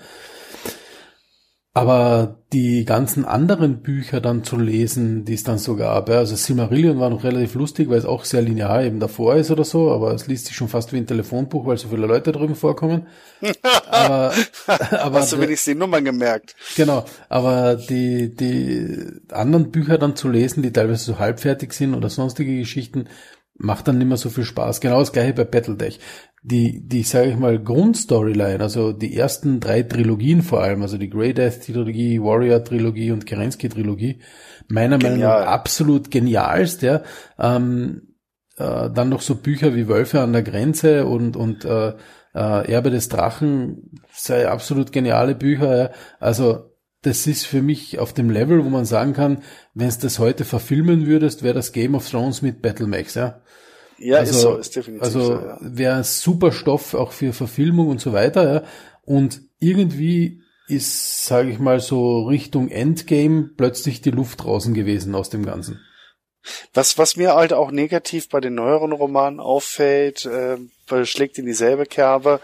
[1.76, 6.34] Aber die ganzen anderen Bücher dann zu lesen, die es dann so gab, ja, also
[6.34, 9.92] Silmarillion war noch relativ lustig, weil es auch sehr linear eben davor ist oder so,
[9.92, 13.08] aber es liest sich schon fast wie ein Telefonbuch, weil so viele Leute drüben vorkommen.
[13.90, 14.32] aber,
[14.90, 16.56] aber Hast du wenigstens die Nummern gemerkt?
[16.76, 18.96] Genau, aber die, die
[19.30, 23.06] anderen Bücher dann zu lesen, die teilweise so halbfertig sind oder sonstige Geschichten,
[23.58, 24.80] macht dann nicht mehr so viel Spaß.
[24.80, 26.00] Genau das gleiche bei Battletech
[26.48, 31.10] die, die, sage ich mal, Grundstoryline, also die ersten drei Trilogien vor allem, also die
[31.10, 34.20] Grey Death Trilogie, Warrior Trilogie und Kerensky Trilogie,
[34.68, 35.18] meiner Genial.
[35.18, 37.02] Meinung nach absolut genialst, ja.
[37.36, 38.14] Ähm,
[38.58, 42.90] äh, dann noch so Bücher wie Wölfe an der Grenze und, und äh, äh, Erbe
[42.90, 45.90] des Drachen, sei absolut geniale Bücher, ja.
[46.20, 46.70] Also
[47.02, 49.42] das ist für mich auf dem Level, wo man sagen kann,
[49.74, 53.40] wenn es das heute verfilmen würdest, wäre das Game of Thrones mit Battlemax, ja.
[53.98, 55.32] Ja, also, ist so, ist definitiv also so.
[55.32, 55.58] Ja.
[55.60, 58.54] wäre super Stoff auch für Verfilmung und so weiter.
[58.54, 58.62] Ja.
[59.02, 65.30] Und irgendwie ist, sage ich mal, so Richtung Endgame plötzlich die Luft draußen gewesen aus
[65.30, 65.80] dem Ganzen.
[66.74, 70.56] Was, was mir halt auch negativ bei den neueren Romanen auffällt, äh,
[71.04, 72.40] schlägt in dieselbe Kerbe,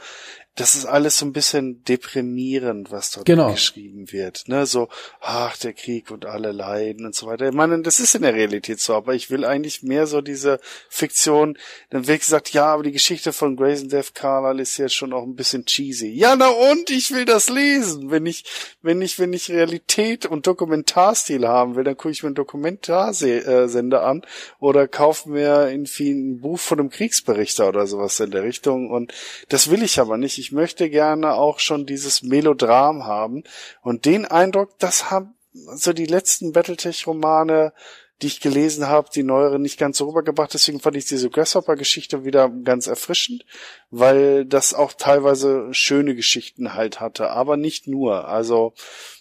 [0.55, 3.53] das ist alles so ein bisschen deprimierend, was dort genau.
[3.53, 4.45] geschrieben wird.
[4.49, 4.67] Ne?
[4.67, 4.89] So,
[5.21, 7.49] ach, der Krieg und alle leiden und so weiter.
[7.49, 10.61] Ich meine, das ist in der Realität so, aber ich will eigentlich mehr so diese
[10.91, 11.57] Fiktion.
[11.89, 15.23] Dann wird gesagt, ja, aber die Geschichte von Grayson Death Carlyle ist jetzt schon auch
[15.23, 16.11] ein bisschen cheesy.
[16.11, 16.91] Ja, na und?
[16.91, 18.11] Ich will das lesen.
[18.11, 18.45] Wenn ich,
[18.83, 24.03] wenn ich, wenn ich Realität und Dokumentarstil haben will, dann gucke ich mir einen Dokumentarsender
[24.05, 24.21] an
[24.61, 28.91] oder kaufe mir irgendwie ein Buch von einem Kriegsberichter oder sowas in der Richtung.
[28.91, 29.15] Und
[29.49, 33.45] das will ich aber nicht ich möchte gerne auch schon dieses Melodram haben.
[33.81, 37.73] Und den Eindruck, das haben so die letzten Battletech-Romane,
[38.21, 40.53] die ich gelesen habe, die neueren nicht ganz so rübergebracht.
[40.53, 43.45] Deswegen fand ich diese Grasshopper-Geschichte wieder ganz erfrischend,
[43.91, 48.27] weil das auch teilweise schöne Geschichten halt hatte, aber nicht nur.
[48.27, 48.73] Also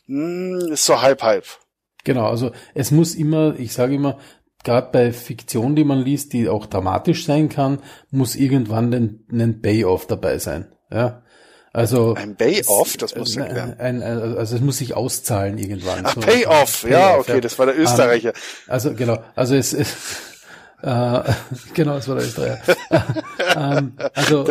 [0.07, 1.45] mh, hm, ist so halb halb.
[2.03, 4.17] Genau, also es muss immer, ich sage immer,
[4.63, 7.79] gerade bei Fiktion, die man liest, die auch dramatisch sein kann,
[8.09, 10.71] muss irgendwann ein, ein Payoff dabei sein.
[10.91, 11.21] Ja.
[11.73, 13.75] Also ein Payoff, das muss äh, erklären.
[13.79, 16.05] Ein, ein, also es muss sich auszahlen irgendwann.
[16.05, 17.41] Ach, so, Payoff, ja, okay, ja.
[17.41, 18.29] das war der Österreicher.
[18.29, 19.95] Um, also genau, also es ist
[20.81, 21.21] äh,
[21.73, 22.61] genau, das war der Österreicher.
[23.55, 24.45] ähm, also,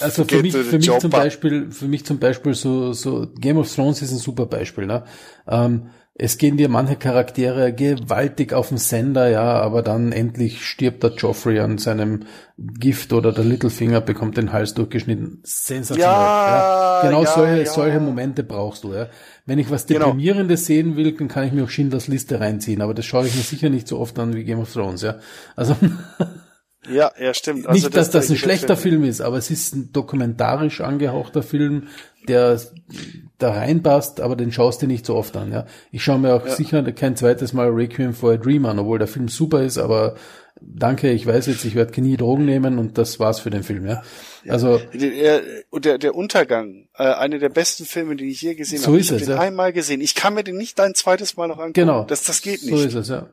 [0.00, 3.72] also für mich, für mich zum Beispiel, für mich zum Beispiel so, so Game of
[3.72, 4.86] Thrones ist ein super Beispiel.
[4.86, 5.04] Ne?
[5.46, 5.90] Ähm,
[6.22, 11.14] es gehen dir manche Charaktere gewaltig auf den Sender, ja, aber dann endlich stirbt der
[11.14, 12.24] Joffrey an seinem
[12.58, 15.40] Gift oder der Littlefinger bekommt den Hals durchgeschnitten.
[15.44, 16.12] Sensationell.
[16.12, 17.08] Ja, ja.
[17.08, 17.66] Genau ja, solche, ja.
[17.66, 19.08] solche Momente brauchst du, ja.
[19.46, 20.06] Wenn ich was genau.
[20.06, 20.82] Deprimierendes genau.
[20.82, 23.42] sehen will, dann kann ich mir auch Schindlers Liste reinziehen, aber das schaue ich mir
[23.42, 25.18] sicher nicht so oft an wie Game of Thrones, ja.
[25.56, 25.74] Also.
[26.90, 27.66] Ja, ja, stimmt.
[27.66, 31.42] Also nicht, dass das, das ein schlechter Film ist, aber es ist ein dokumentarisch angehauchter
[31.42, 31.88] Film,
[32.26, 32.58] der
[33.42, 35.66] da reinpasst, aber den schaust du nicht so oft an, ja.
[35.90, 36.54] Ich schaue mir auch ja.
[36.54, 40.14] sicher kein zweites Mal Requiem for a Dream an, obwohl der Film super ist, aber
[40.60, 43.86] danke, ich weiß jetzt, ich werde nie Drogen nehmen und das war's für den Film,
[43.86, 44.02] ja.
[44.48, 45.42] Also der,
[45.72, 48.98] der, der Untergang, äh, eine der besten Filme, die ich je gesehen so habe.
[48.98, 49.40] Ist ich habe den ja.
[49.40, 50.00] einmal gesehen.
[50.00, 51.74] Ich kann mir den nicht ein zweites Mal noch angucken.
[51.74, 52.04] Genau.
[52.04, 52.76] Das, das geht nicht.
[52.76, 53.28] So ist es, ja.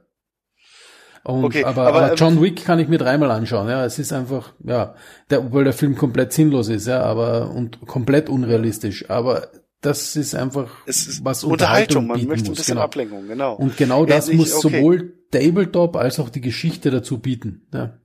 [1.24, 3.68] Und, okay, aber, aber, aber, John Wick kann ich mir dreimal anschauen.
[3.68, 4.96] Ja, es ist einfach, ja,
[5.30, 9.10] der, obwohl der Film komplett sinnlos ist, ja, aber und komplett unrealistisch.
[9.10, 9.50] Aber
[9.82, 12.04] das ist einfach es ist was Unterhaltung.
[12.04, 12.86] Unterhaltung man möchte ein bisschen genau.
[12.86, 13.56] Ablenkung, genau.
[13.56, 14.78] Und genau das ja, muss okay.
[14.78, 17.68] sowohl Tabletop als auch die Geschichte dazu bieten.
[17.74, 18.00] Ja.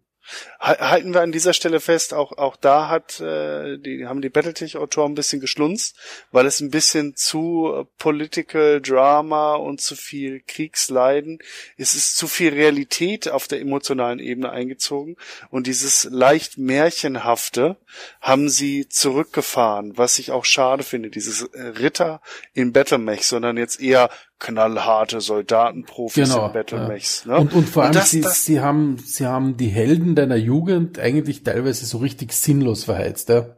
[0.60, 5.12] Halten wir an dieser Stelle fest, auch auch da hat äh, die haben die Battletech-Autoren
[5.12, 5.96] ein bisschen geschlunzt,
[6.30, 11.38] weil es ein bisschen zu äh, Political Drama und zu viel Kriegsleiden,
[11.76, 15.16] es ist zu viel Realität auf der emotionalen Ebene eingezogen.
[15.50, 17.76] Und dieses leicht märchenhafte
[18.20, 22.20] haben sie zurückgefahren, was ich auch schade finde, dieses äh, Ritter
[22.54, 24.10] in Battlemech, sondern jetzt eher
[24.42, 27.24] knallharte Soldatenprofis genau, im Battlemechs.
[27.24, 27.32] Ja.
[27.32, 27.40] Ne?
[27.40, 30.36] Und, und vor allem, und das, sie, das, sie, haben, sie haben die Helden deiner
[30.36, 33.28] Jugend eigentlich teilweise so richtig sinnlos verheizt.
[33.28, 33.56] Ja.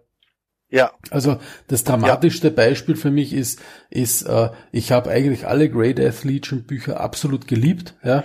[0.68, 0.90] Ja.
[1.10, 1.38] Also
[1.68, 2.52] das dramatischste ja.
[2.52, 7.94] Beispiel für mich ist, ist äh, ich habe eigentlich alle Great Legion Bücher absolut geliebt.
[8.02, 8.24] Ja.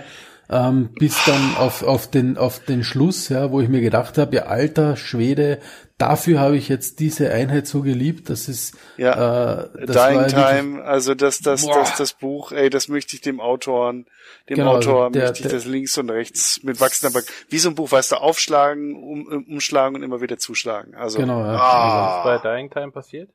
[0.50, 4.34] Ähm, bis dann auf, auf, den, auf den Schluss, ja, wo ich mir gedacht habe,
[4.34, 5.60] ja, alter Schwede,
[5.96, 10.82] dafür habe ich jetzt diese Einheit so geliebt, das ist ja, äh, das Dying Time,
[10.82, 11.74] also das, das, boah.
[11.74, 14.06] das, das Buch, ey, das möchte ich dem Autoren,
[14.48, 17.58] dem genau, Autor der, möchte ich der, das links und rechts mit wachsender Back, wie
[17.58, 20.96] so ein Buch, weißt du, aufschlagen, um, umschlagen und immer wieder zuschlagen.
[20.96, 21.54] Also, genau, ja.
[21.54, 22.24] Ah.
[22.24, 23.30] Was bei Dying Time passiert?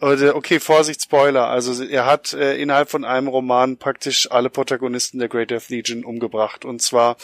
[0.00, 1.48] Okay, Vorsicht, Spoiler.
[1.48, 6.04] Also er hat äh, innerhalb von einem Roman praktisch alle Protagonisten der Great Death Legion
[6.04, 6.64] umgebracht.
[6.64, 7.16] Und zwar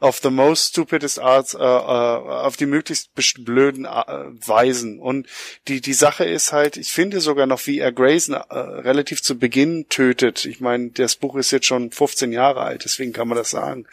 [0.00, 3.10] auf the most stupidest arts, äh, äh, auf die möglichst
[3.44, 4.98] blöden äh, Weisen.
[4.98, 5.26] Und
[5.68, 9.38] die, die Sache ist halt, ich finde sogar noch, wie er Grayson äh, relativ zu
[9.38, 10.46] Beginn tötet.
[10.46, 13.84] Ich meine, das Buch ist jetzt schon 15 Jahre alt, deswegen kann man das sagen.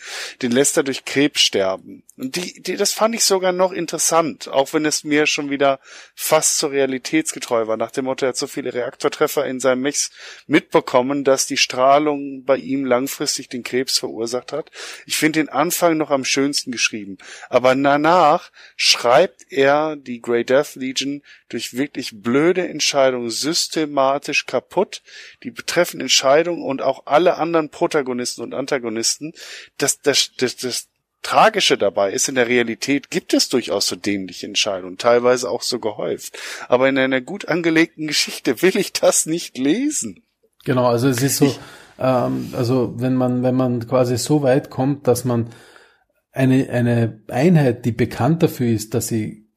[0.41, 2.03] Den lässt er durch Krebs sterben.
[2.15, 5.79] Und die, die, das fand ich sogar noch interessant, auch wenn es mir schon wieder
[6.15, 10.11] fast zur realitätsgetreu war, nach dem Motto, hat so viele Reaktortreffer in seinem Mix
[10.47, 14.71] mitbekommen, dass die Strahlung bei ihm langfristig den Krebs verursacht hat.
[15.05, 17.17] Ich finde den Anfang noch am schönsten geschrieben.
[17.49, 25.01] Aber danach schreibt er die Grey Death Legion durch wirklich blöde Entscheidungen systematisch kaputt.
[25.43, 29.33] Die betreffen Entscheidungen und auch alle anderen Protagonisten und Antagonisten.
[29.77, 30.88] Das, das, das, das,
[31.21, 35.79] Tragische dabei ist, in der Realität gibt es durchaus so dämliche Entscheidungen, teilweise auch so
[35.79, 36.37] gehäuft.
[36.67, 40.23] Aber in einer gut angelegten Geschichte will ich das nicht lesen.
[40.63, 41.53] Genau, also es ist so,
[41.99, 45.49] ähm, also wenn man, wenn man quasi so weit kommt, dass man
[46.31, 49.49] eine, eine Einheit, die bekannt dafür ist, dass sie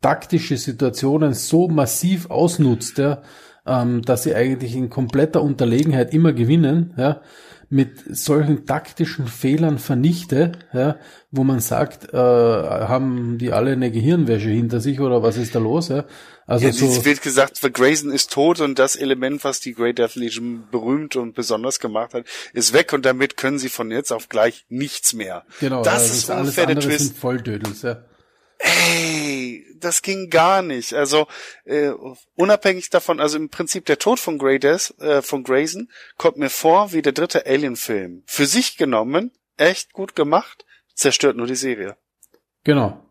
[0.00, 3.22] taktische Situationen so massiv ausnutzt, ja,
[3.66, 7.20] ähm, dass sie eigentlich in kompletter Unterlegenheit immer gewinnen, ja,
[7.70, 10.96] mit solchen taktischen Fehlern vernichte, ja,
[11.30, 15.58] wo man sagt, äh, haben die alle eine Gehirnwäsche hinter sich oder was ist da
[15.58, 15.88] los?
[15.88, 16.04] Ja?
[16.46, 19.74] Also ja, so es wird gesagt, The Grayson ist tot und das Element, was die
[19.74, 22.24] Great Death Legion berühmt und besonders gemacht hat,
[22.54, 25.44] ist weg und damit können sie von jetzt auf gleich nichts mehr.
[25.60, 27.04] Genau, das, das ist alles andere Twist.
[27.04, 28.02] sind Volldödels, ja.
[28.58, 30.92] Ey, das ging gar nicht.
[30.94, 31.28] Also
[31.64, 31.92] äh,
[32.34, 36.50] unabhängig davon, also im Prinzip der Tod von Grey Death, äh, von Grayson kommt mir
[36.50, 38.24] vor wie der dritte Alien-Film.
[38.26, 41.96] Für sich genommen, echt gut gemacht, zerstört nur die Serie.
[42.64, 43.04] Genau.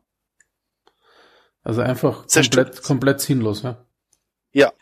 [1.63, 3.85] Also einfach komplett, komplett sinnlos, ja.
[4.51, 4.73] Ja.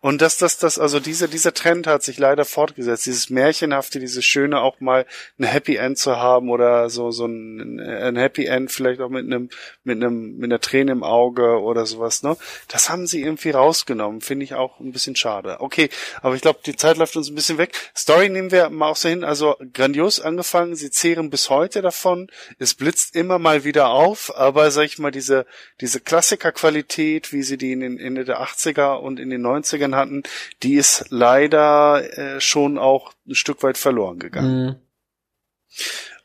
[0.00, 3.06] Und dass das, das, also dieser, dieser Trend hat sich leider fortgesetzt.
[3.06, 5.06] Dieses Märchenhafte, dieses Schöne, auch mal
[5.38, 9.24] ein Happy End zu haben oder so, so ein, ein Happy End vielleicht auch mit
[9.24, 9.48] einem,
[9.84, 12.36] mit einem, mit einer Träne im Auge oder sowas, ne?
[12.68, 14.20] Das haben sie irgendwie rausgenommen.
[14.20, 15.56] Finde ich auch ein bisschen schade.
[15.60, 15.88] Okay,
[16.20, 17.72] aber ich glaube, die Zeit läuft uns ein bisschen weg.
[17.96, 19.24] Story nehmen wir mal auch so hin.
[19.24, 20.76] Also grandios angefangen.
[20.76, 22.28] Sie zehren bis heute davon.
[22.58, 25.46] Es blitzt immer mal wieder auf, aber sag ich mal, diese,
[25.80, 29.94] diese Klassikerqualität, wie sie die in den Ende der 80er und in den 90er 80ern
[29.94, 30.22] hatten,
[30.62, 34.66] die ist leider äh, schon auch ein Stück weit verloren gegangen.
[34.66, 34.76] Mhm.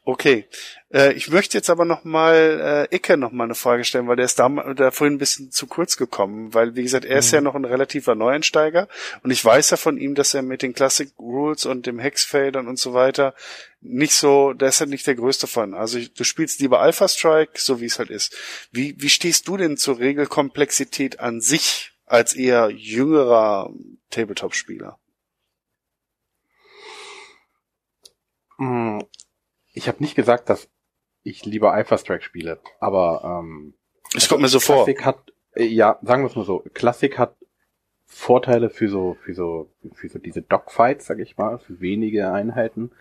[0.03, 0.45] Okay.
[0.89, 4.39] Äh, ich möchte jetzt aber nochmal äh, Icke nochmal eine Frage stellen, weil der ist
[4.39, 7.19] da, äh, da vorhin ein bisschen zu kurz gekommen, weil wie gesagt, er mhm.
[7.19, 8.87] ist ja noch ein relativer Neueinsteiger
[9.23, 12.69] und ich weiß ja von ihm, dass er mit den Classic Rules und dem Hexfeldern
[12.69, 13.33] und so weiter
[13.81, 15.73] nicht so, da ist er nicht der größte von.
[15.73, 18.35] Also du spielst lieber Alpha Strike, so wie es halt ist.
[18.71, 21.91] Wie, wie stehst du denn zur Regelkomplexität an sich?
[22.07, 23.71] Als eher jüngerer
[24.09, 24.97] Tabletop-Spieler?
[28.57, 29.03] Hm,
[29.73, 30.67] ich habe nicht gesagt, dass
[31.23, 33.75] ich lieber Alpha Strike spiele, aber ähm,
[34.09, 35.05] es also kommt mir so Klassik vor.
[35.05, 37.35] hat äh, ja, sagen wir es mal so, Klassik hat
[38.05, 42.91] Vorteile für so für so für so diese Dogfights, sag ich mal, für wenige Einheiten.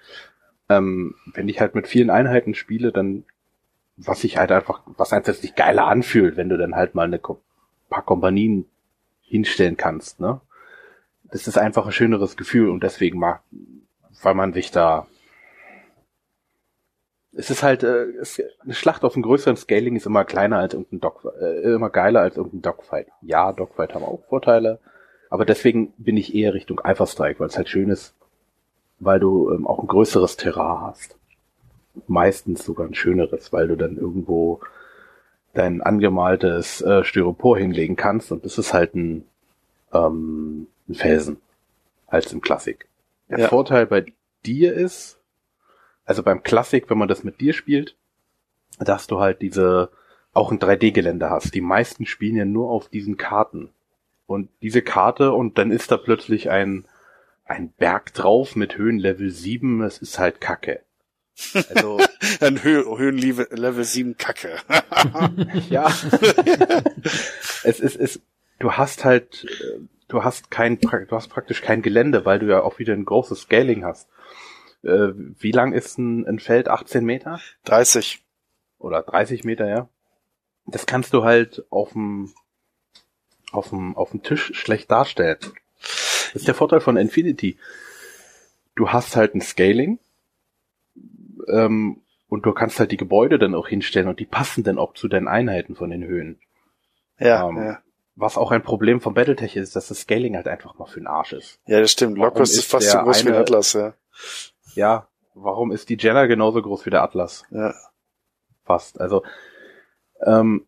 [0.68, 3.24] Ähm, wenn ich halt mit vielen Einheiten spiele, dann
[3.96, 7.18] was sich halt einfach, was einfach sich geiler anfühlt, wenn du dann halt mal eine
[7.18, 8.66] paar Kompanien
[9.26, 10.40] hinstellen kannst, ne?
[11.24, 13.42] Das ist einfach ein schöneres Gefühl und deswegen mag,
[14.22, 15.06] weil man sich da
[17.36, 20.72] es ist halt äh, es, eine Schlacht auf einem größeren Scaling ist immer kleiner als
[20.72, 23.08] irgendein Dog äh, immer geiler als irgendein Dogfight.
[23.20, 24.78] Ja, Dogfight haben auch Vorteile,
[25.28, 28.14] aber deswegen bin ich eher Richtung Alpha Strike, weil es halt schön ist,
[28.98, 31.16] weil du ähm, auch ein größeres Terrain hast.
[32.06, 34.60] Meistens sogar ein schöneres, weil du dann irgendwo
[35.56, 39.24] dein angemaltes äh, Styropor hinlegen kannst und das ist halt ein,
[39.92, 41.38] ähm, ein Felsen
[42.06, 42.88] als im Klassik.
[43.28, 43.48] Der ja.
[43.48, 44.06] Vorteil bei
[44.44, 45.18] dir ist,
[46.04, 47.96] also beim Klassik, wenn man das mit dir spielt,
[48.78, 49.90] dass du halt diese
[50.32, 51.54] auch ein 3D-Gelände hast.
[51.54, 53.70] Die meisten spielen ja nur auf diesen Karten.
[54.26, 56.84] Und diese Karte und dann ist da plötzlich ein,
[57.44, 60.82] ein Berg drauf mit Höhenlevel 7, es ist halt Kacke.
[61.74, 61.98] Also
[62.40, 64.58] ein Hö Höhenlevel Level 7 Kacke.
[65.70, 65.86] ja.
[67.64, 68.20] es ist, es,
[68.58, 69.46] du hast halt,
[70.08, 73.42] du hast kein, du hast praktisch kein Gelände, weil du ja auch wieder ein großes
[73.42, 74.08] Scaling hast.
[74.82, 76.68] äh, wie lang ist ein, ein Feld?
[76.68, 77.40] 18 Meter?
[77.64, 78.22] 30.
[78.78, 79.88] Oder 30 Meter, ja.
[80.66, 82.32] Das kannst du halt auf dem,
[83.52, 85.38] auf dem, auf dem Tisch schlecht darstellen.
[85.80, 87.56] Das ist der Vorteil von Infinity.
[88.74, 89.98] Du hast halt ein Scaling,
[91.48, 94.94] ähm, und du kannst halt die Gebäude dann auch hinstellen und die passen dann auch
[94.94, 96.40] zu deinen Einheiten von den Höhen.
[97.18, 97.78] Ja, Ähm, ja.
[98.18, 101.06] Was auch ein Problem von Battletech ist, dass das Scaling halt einfach mal für den
[101.06, 101.60] Arsch ist.
[101.66, 102.16] Ja, das stimmt.
[102.16, 103.92] Locust ist ist fast so groß wie ein eine- Atlas, ja.
[104.74, 107.44] Ja, warum ist die Jenna genauso groß wie der Atlas?
[107.50, 107.74] Ja.
[108.64, 108.98] Fast.
[109.00, 109.22] Also
[110.24, 110.66] ähm,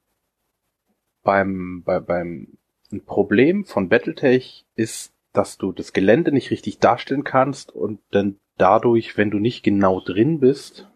[1.22, 2.58] beim, bei, beim
[2.92, 8.38] ein Problem von Battletech ist, dass du das Gelände nicht richtig darstellen kannst und dann
[8.58, 10.88] dadurch, wenn du nicht genau drin bist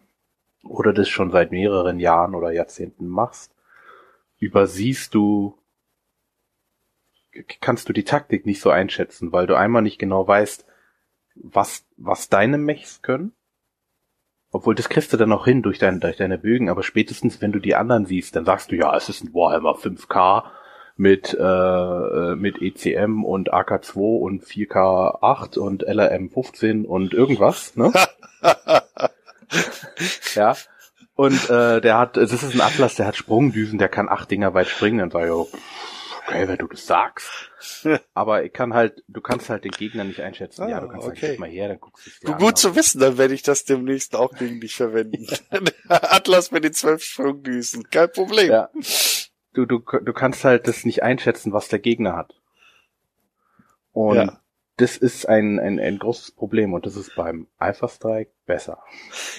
[0.62, 3.54] oder das schon seit mehreren Jahren oder Jahrzehnten machst,
[4.38, 5.58] übersiehst du,
[7.60, 10.66] kannst du die Taktik nicht so einschätzen, weil du einmal nicht genau weißt,
[11.34, 13.32] was, was deine Mechs können.
[14.50, 17.52] Obwohl, das kriegst du dann auch hin durch, dein, durch deine Bögen, aber spätestens, wenn
[17.52, 20.44] du die anderen siehst, dann sagst du, ja, es ist ein Warhammer 5K
[20.96, 27.92] mit, äh, äh, mit ECM und AK2 und 4K8 und LRM 15 und irgendwas, ne?
[30.34, 30.56] ja.
[31.14, 34.54] Und äh, der hat, es ist ein Atlas, der hat Sprungdüsen, der kann acht Dinger
[34.54, 34.98] weit springen.
[34.98, 35.48] Dann sag ich, oh,
[36.26, 37.50] okay, wenn du das sagst.
[38.14, 40.68] Aber ich kann halt, du kannst halt den Gegner nicht einschätzen.
[40.68, 41.26] ja, Ah, du kannst okay.
[41.28, 44.16] sagen, mal her, dann guckst du Gut, an, zu wissen, dann werde ich das demnächst
[44.16, 45.26] auch gegen dich verwenden.
[45.88, 47.90] Atlas mit den zwölf Sprungdüsen.
[47.90, 48.50] Kein Problem.
[48.50, 48.70] Ja.
[49.52, 52.32] Du, du, du kannst halt das nicht einschätzen, was der Gegner hat.
[53.92, 54.40] Und Ja.
[54.78, 58.78] das ist ein, ein, ein großes Problem und das ist beim Alpha Strike besser.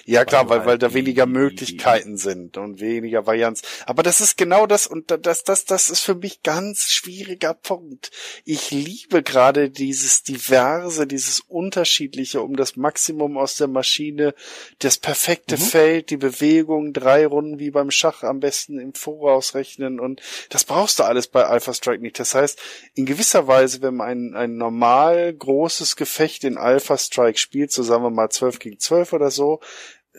[0.06, 3.62] Ja klar, Weil weil, weil halt da weniger Möglichkeiten sind und weniger Varianz.
[3.86, 7.54] Aber das ist genau das und da- das, das, das ist für mich ganz schwieriger
[7.54, 8.12] Punkt.
[8.46, 14.34] Ich liebe gerade dieses diverse, dieses unterschiedliche, um das Maximum aus der Maschine,
[14.80, 15.62] das perfekte Mhm.
[15.62, 20.64] Feld, die Bewegung, drei Runden wie beim Schach am besten im Voraus rechnen und das
[20.64, 22.20] brauchst du alles bei Alpha Strike nicht.
[22.20, 22.60] Das heißt,
[22.96, 27.84] in gewisser Weise, wenn man ein, ein normal großes Gefecht in Alpha Strike spielt, so
[27.84, 29.60] sagen wir mal 12 gegen 12 oder so,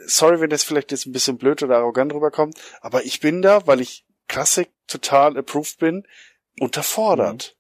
[0.07, 3.67] sorry, wenn das vielleicht jetzt ein bisschen blöd oder arrogant rüberkommt, aber ich bin da,
[3.67, 6.07] weil ich Klassik total approved bin,
[6.61, 7.57] unterfordert.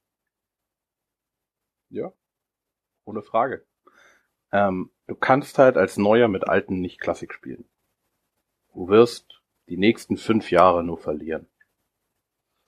[1.88, 2.12] Ja.
[3.04, 3.64] Ohne Frage.
[4.52, 7.68] Ähm, du kannst halt als Neuer mit Alten nicht Klassik spielen.
[8.72, 11.48] Du wirst die nächsten fünf Jahre nur verlieren.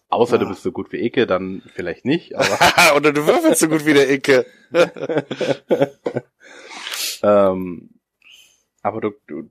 [0.09, 0.49] Außer du Ah.
[0.51, 2.47] bist so gut wie Icke, dann vielleicht nicht, aber
[2.97, 4.47] oder du würfelst so gut wie der Icke.
[7.23, 7.96] ähm,
[8.87, 9.51] aber du, du,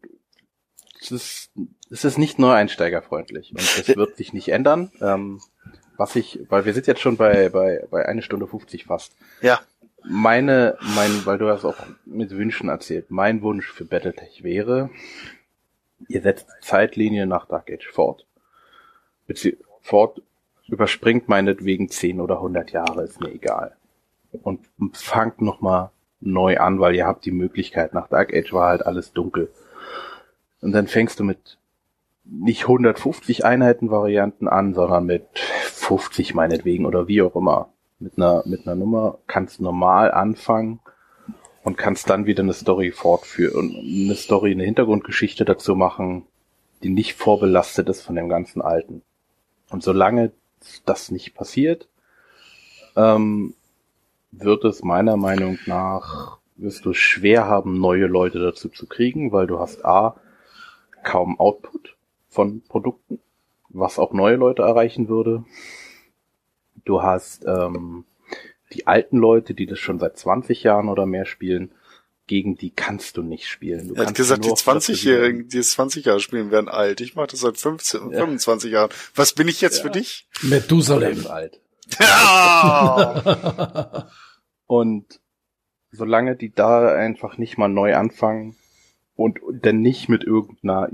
[1.01, 1.51] es ist,
[1.91, 4.91] es ist nicht nur einsteigerfreundlich und das wird sich nicht ändern.
[5.01, 5.41] Ähm,
[5.97, 9.13] was ich, weil wir sind jetzt schon bei, bei, bei eine Stunde 50 fast.
[9.41, 9.59] Ja.
[10.03, 11.75] Meine, mein, weil du hast auch
[12.05, 14.89] mit Wünschen erzählt, mein Wunsch für Battletech wäre,
[16.07, 18.25] ihr setzt die Zeitlinie nach Dark Age fort.
[19.27, 20.21] Bezieh fort
[20.67, 23.75] überspringt meinetwegen 10 oder 100 Jahre, ist mir egal.
[24.43, 25.91] Und fangt nochmal
[26.25, 29.49] neu an, weil ihr habt die Möglichkeit, nach Dark Age war halt alles dunkel.
[30.61, 31.57] Und dann fängst du mit
[32.23, 37.69] nicht 150 Einheiten-Varianten an, sondern mit 50 meinetwegen oder wie auch immer.
[37.99, 40.79] Mit einer, mit einer Nummer kannst normal anfangen
[41.63, 46.25] und kannst dann wieder eine Story fortführen und eine Story, eine Hintergrundgeschichte dazu machen,
[46.83, 49.01] die nicht vorbelastet ist von dem ganzen Alten.
[49.69, 50.31] Und solange
[50.85, 51.87] das nicht passiert,
[52.95, 53.53] ähm,
[54.39, 59.47] wird es meiner Meinung nach, wirst du schwer haben, neue Leute dazu zu kriegen, weil
[59.47, 60.15] du hast A,
[61.03, 61.95] kaum Output
[62.29, 63.19] von Produkten,
[63.69, 65.43] was auch neue Leute erreichen würde.
[66.85, 68.05] Du hast ähm,
[68.73, 71.71] die alten Leute, die das schon seit 20 Jahren oder mehr spielen,
[72.27, 73.89] gegen die kannst du nicht spielen.
[73.89, 76.05] Du Er hat kannst gesagt, die nur hoffen, dass du sie- 20-Jährigen, die jetzt 20
[76.05, 77.01] Jahre spielen, werden alt.
[77.01, 78.17] Ich mache das seit 15, Ja.
[78.19, 78.89] 25 Jahren.
[79.13, 79.83] Was bin ich jetzt Ja.
[79.83, 80.27] für dich?
[80.41, 81.27] Methusalem.
[81.27, 81.59] alt.
[81.99, 84.07] Ja!
[84.67, 85.19] Und
[85.91, 88.55] solange die da einfach nicht mal neu anfangen
[89.15, 90.89] und dann nicht mit irgendeiner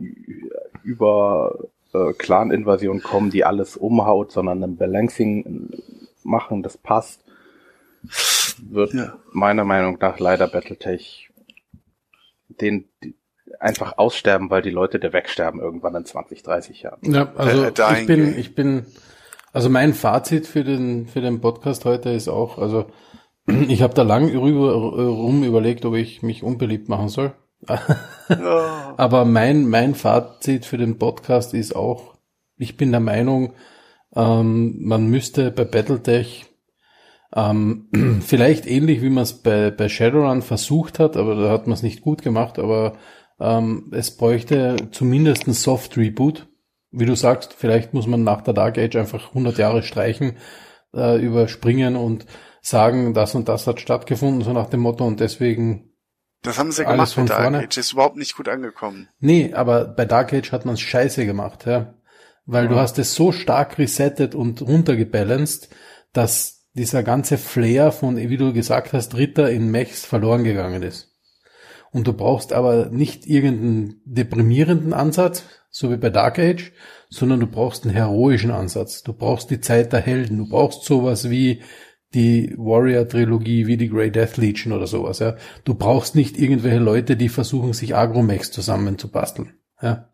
[0.84, 5.70] über äh, Clan-Invasion kommen, die alles umhaut, sondern ein Balancing
[6.24, 7.24] machen, das passt,
[8.62, 9.18] wird Ja.
[9.32, 11.30] meiner Meinung nach leider Battletech
[12.50, 13.16] den die,
[13.60, 17.00] einfach aussterben, weil die Leute da wegsterben irgendwann in 20, 30 Jahren.
[17.02, 18.86] Ja, also Äh, ich bin, ich bin,
[19.54, 22.86] also mein Fazit für den, für den Podcast heute ist auch, also
[23.46, 27.34] ich habe da lang rüber, rum überlegt, ob ich mich unbeliebt machen soll.
[28.98, 32.16] Aber mein, mein Fazit für den Podcast ist auch,
[32.58, 33.54] ich bin der Meinung,
[34.16, 36.46] ähm, man müsste bei Battletech
[37.34, 37.88] Ähm,
[38.22, 41.84] vielleicht ähnlich, wie man es bei, bei Shadowrun versucht hat, aber da hat man es
[41.84, 42.98] nicht gut gemacht, aber
[43.40, 46.48] ähm, es bräuchte zumindest ein Soft Reboot.
[46.92, 50.34] Wie du sagst, vielleicht muss man nach der Dark Age einfach 100 Jahre streichen,
[50.94, 52.26] äh, überspringen und
[52.62, 55.94] sagen, das und das hat stattgefunden, so nach dem Motto und deswegen
[56.44, 57.60] Das haben sie Alles gemacht von mit Dark vorne.
[57.60, 57.78] Age.
[57.78, 59.10] Ist überhaupt nicht gut angekommen.
[59.20, 61.96] Nee, aber bei Dark Age hat man es scheiße gemacht, ja.
[62.46, 65.70] Weil du hast es so stark resettet und runtergebalanced,
[66.12, 71.12] dass dieser ganze Flair von, wie du gesagt hast, Ritter in Mechs verloren gegangen ist.
[71.92, 76.72] Und du brauchst aber nicht irgendeinen deprimierenden Ansatz, so wie bei Dark Age,
[77.10, 79.04] sondern du brauchst einen heroischen Ansatz.
[79.04, 80.38] Du brauchst die Zeit der Helden.
[80.38, 81.62] Du brauchst sowas wie
[82.14, 85.36] die Warrior-Trilogie, wie die Grey Death Legion oder sowas, ja.
[85.64, 90.08] Du brauchst nicht irgendwelche Leute, die versuchen, sich Agromechs zusammenzubasteln, ja.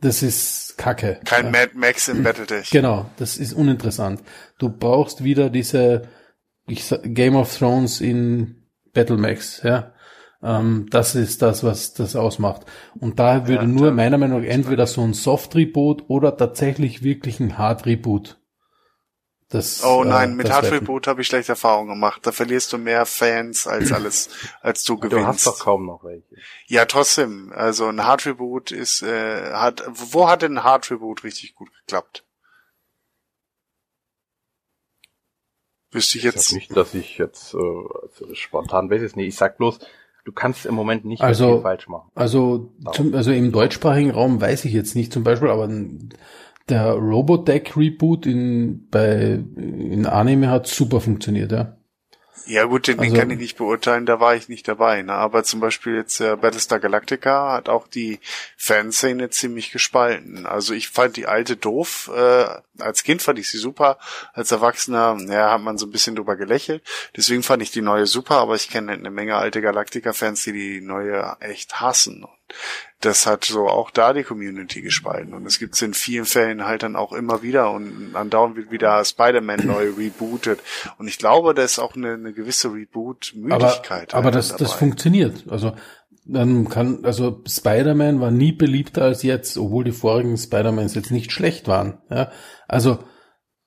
[0.00, 1.20] Das ist Kacke.
[1.24, 1.50] Kein ja.
[1.50, 2.68] Mad Max im Battletech.
[2.70, 4.20] Genau, das ist uninteressant.
[4.58, 6.02] Du brauchst wieder diese
[6.66, 9.92] ich, sa- Game of Thrones in Battlemax, ja.
[10.42, 12.66] Ähm, das ist das, was das ausmacht.
[13.00, 17.40] Und da würde Ja, nur meiner Meinung nach entweder so ein Soft-Reboot oder tatsächlich wirklich
[17.40, 18.38] ein Hard-Reboot.
[19.54, 20.74] Das, Oh äh, nein, mit das Hard retten.
[20.78, 22.20] Reboot habe ich schlechte Erfahrungen gemacht.
[22.26, 24.28] Da verlierst du mehr Fans als alles,
[24.62, 25.46] als du Du hast gewinnst.
[25.46, 26.24] doch kaum noch welche.
[26.66, 27.52] Ja, trotzdem.
[27.54, 31.70] Also ein Hard Reboot ist, äh, hat, wo hat denn ein Hard Reboot richtig gut
[31.80, 32.24] geklappt?
[35.92, 36.48] Wüsste ich Ich jetzt.
[36.48, 39.28] sag nicht, dass ich jetzt äh, also spontan weiß es nicht.
[39.28, 39.78] Ich sag bloß,
[40.24, 42.10] du kannst im Moment nicht Also- viel falsch machen.
[42.16, 46.08] Also, zum, also im deutschsprachigen Raum weiß ich jetzt nicht zum Beispiel, aber n-
[46.68, 51.76] der Robotech Reboot in, bei, in Anime hat super funktioniert, ja.
[52.46, 55.00] Ja gut, den, Also- kann ich nicht beurteilen, da war ich nicht dabei.
[55.02, 55.12] Ne?
[55.14, 58.20] Aber zum Beispiel jetzt äh, Battlestar Galactica hat auch die
[58.58, 60.44] Fanszene ziemlich gespalten.
[60.44, 62.10] Also ich fand die alte doof.
[62.14, 62.46] Äh,
[62.78, 63.98] als Kind fand ich sie super.
[64.34, 66.82] Als Erwachsener, ja, hat man so ein bisschen drüber gelächelt.
[67.16, 70.80] Deswegen fand ich die neue super, aber ich kenne eine Menge alte Galactica-Fans, die die
[70.82, 72.26] neue echt hassen.
[73.00, 75.34] Das hat so auch da die Community gespalten.
[75.34, 79.04] Und es gibt in vielen Fällen halt dann auch immer wieder und andauernd wird wieder
[79.04, 80.60] Spider-Man neu rebootet.
[80.98, 84.14] Und ich glaube, da ist auch eine, eine gewisse Aber, Reboot-Müdigkeit.
[84.14, 84.64] aber halt das, dabei.
[84.64, 85.44] das funktioniert.
[85.50, 85.74] Also,
[86.26, 91.32] dann kann, also Spider-Man war nie beliebter als jetzt, obwohl die vorigen Spider-Mans jetzt nicht
[91.32, 91.98] schlecht waren.
[92.08, 92.30] Ja,
[92.66, 93.00] also,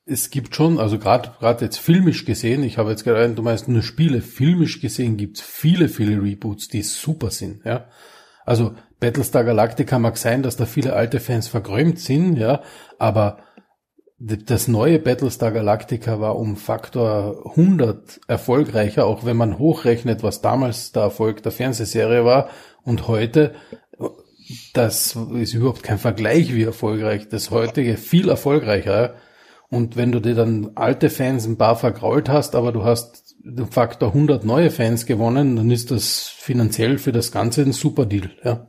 [0.08, 3.68] es gibt schon, also gerade gerade jetzt filmisch gesehen, ich habe jetzt gerade, du meinst
[3.68, 7.90] nur Spiele, filmisch gesehen gibt's viele, viele Reboots, die super sind, ja.
[8.48, 12.61] Also Battlestar Galactica mag sein, dass da viele alte Fans vergräumt sind, ja,
[12.98, 13.40] aber
[14.19, 20.94] das neue Battlestar Galactica war um Faktor 100 erfolgreicher, auch wenn man hochrechnet, was damals
[20.94, 22.48] der Erfolg der Fernsehserie war
[22.84, 23.53] und heute,
[24.74, 29.15] das ist überhaupt kein Vergleich, wie erfolgreich das heutige viel erfolgreicher.
[29.69, 33.72] Und wenn du dir dann alte Fans ein paar vergrault hast, aber du hast den
[33.72, 38.32] Faktor 100 neue Fans gewonnen, dann ist das finanziell für das Ganze ein super Deal,
[38.44, 38.68] ja.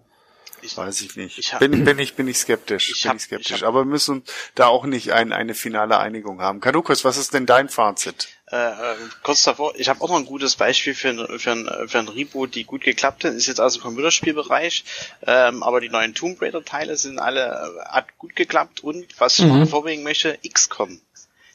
[0.60, 1.38] Ich, Weiß ich nicht.
[1.38, 2.90] Ich hab- bin, bin ich, bin ich skeptisch.
[2.94, 3.56] Ich bin hab- ich skeptisch.
[3.56, 4.24] ich hab- aber wir müssen
[4.56, 6.60] da auch nicht ein, eine finale Einigung haben.
[6.60, 8.28] Kadukus, was ist denn dein Fazit?
[8.50, 11.68] äh, äh, kurz davor, ich habe auch noch ein gutes Beispiel für ein, für, ein,
[11.86, 14.84] für ein Reboot, die gut geklappt hat, ist jetzt aus dem Computerspielbereich,
[15.26, 19.38] ähm, aber die neuen Tomb Raider Teile sind alle, äh, hat gut geklappt und was
[19.38, 19.58] ich noch Mhm.
[19.58, 20.98] hervorheben möchte, XCOM.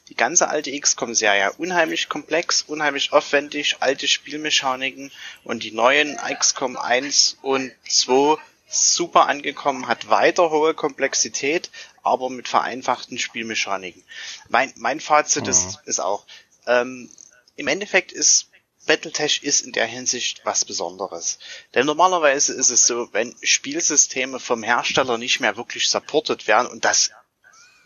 [0.08, 5.10] Die ganze alte XCOM-Serie, unheimlich komplex, unheimlich aufwendig, alte Spielmechaniken
[5.44, 8.36] und die neuen XCOM 1 und 2
[8.68, 11.70] super angekommen, hat weiter hohe Komplexität,
[12.02, 14.02] aber mit vereinfachten Spielmechaniken.
[14.48, 16.26] Mein, mein Fazit ist, ist auch,
[16.66, 17.08] ähm,
[17.56, 18.48] im Endeffekt ist
[18.86, 21.38] Battletech ist in der Hinsicht was Besonderes.
[21.74, 26.84] Denn normalerweise ist es so, wenn Spielsysteme vom Hersteller nicht mehr wirklich supported werden, und
[26.84, 27.10] das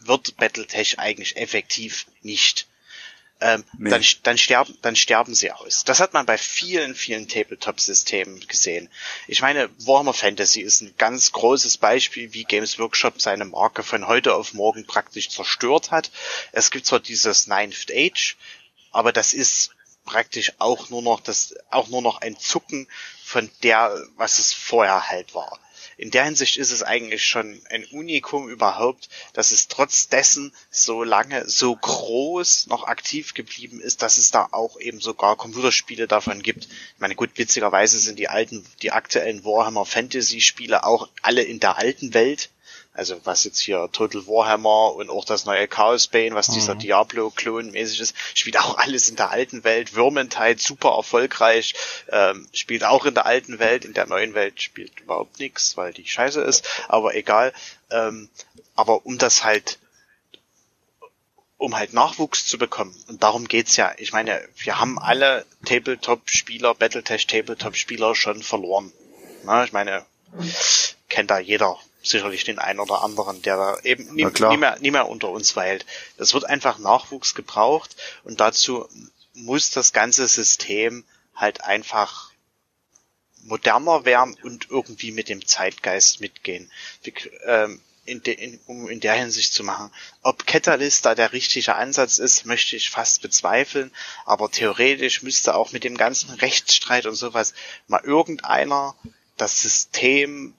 [0.00, 2.66] wird Battletech eigentlich effektiv nicht,
[3.40, 3.90] ähm, Nee.
[3.90, 5.84] dann, dann, sterben, dann sterben sie aus.
[5.84, 8.88] Das hat man bei vielen, vielen Tabletop-Systemen gesehen.
[9.28, 14.08] Ich meine, Warhammer Fantasy ist ein ganz großes Beispiel, wie Games Workshop seine Marke von
[14.08, 16.10] heute auf morgen praktisch zerstört hat.
[16.52, 18.36] Es gibt zwar dieses Ninth Age,
[18.90, 19.70] aber das ist
[20.04, 22.88] praktisch auch nur noch das, auch nur noch ein Zucken
[23.22, 25.60] von der, was es vorher halt war.
[25.98, 31.02] In der Hinsicht ist es eigentlich schon ein Unikum überhaupt, dass es trotz dessen so
[31.02, 36.40] lange, so groß noch aktiv geblieben ist, dass es da auch eben sogar Computerspiele davon
[36.40, 36.66] gibt.
[36.66, 41.58] Ich meine, gut, witzigerweise sind die alten, die aktuellen Warhammer Fantasy Spiele auch alle in
[41.58, 42.50] der alten Welt.
[42.92, 47.70] Also was jetzt hier Total Warhammer und auch das neue Chaos Bane, was dieser Diablo-Klon
[47.70, 49.90] mäßig ist, spielt auch alles in der alten Welt.
[49.90, 51.74] Vermintide super erfolgreich,
[52.10, 55.92] ähm, spielt auch in der alten Welt, in der neuen Welt spielt überhaupt nichts, weil
[55.92, 57.52] die scheiße ist, aber egal.
[57.90, 58.28] Ähm,
[58.74, 59.78] aber um das halt
[61.58, 62.94] um halt Nachwuchs zu bekommen.
[63.08, 63.92] Und darum geht's ja.
[63.98, 68.92] Ich meine, wir haben alle Tabletop-Spieler, Battletech-Tabletop-Spieler schon verloren.
[69.44, 70.06] Na, ich meine,
[71.08, 74.90] kennt da jeder sicherlich den einen oder anderen, der da eben nie, nie, mehr, nie
[74.90, 75.84] mehr unter uns weilt.
[76.16, 78.88] Es wird einfach Nachwuchs gebraucht und dazu
[79.34, 81.04] muss das ganze System
[81.34, 82.32] halt einfach
[83.42, 86.70] moderner werden und irgendwie mit dem Zeitgeist mitgehen.
[87.02, 87.12] Wir,
[87.44, 89.92] ähm, in de, in, um in der Hinsicht zu machen.
[90.22, 93.92] Ob Catalyst da der richtige Ansatz ist, möchte ich fast bezweifeln,
[94.24, 97.52] aber theoretisch müsste auch mit dem ganzen Rechtsstreit und sowas
[97.86, 98.96] mal irgendeiner
[99.36, 100.54] das System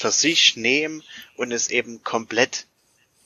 [0.00, 1.02] für sich nehmen
[1.36, 2.66] und es eben komplett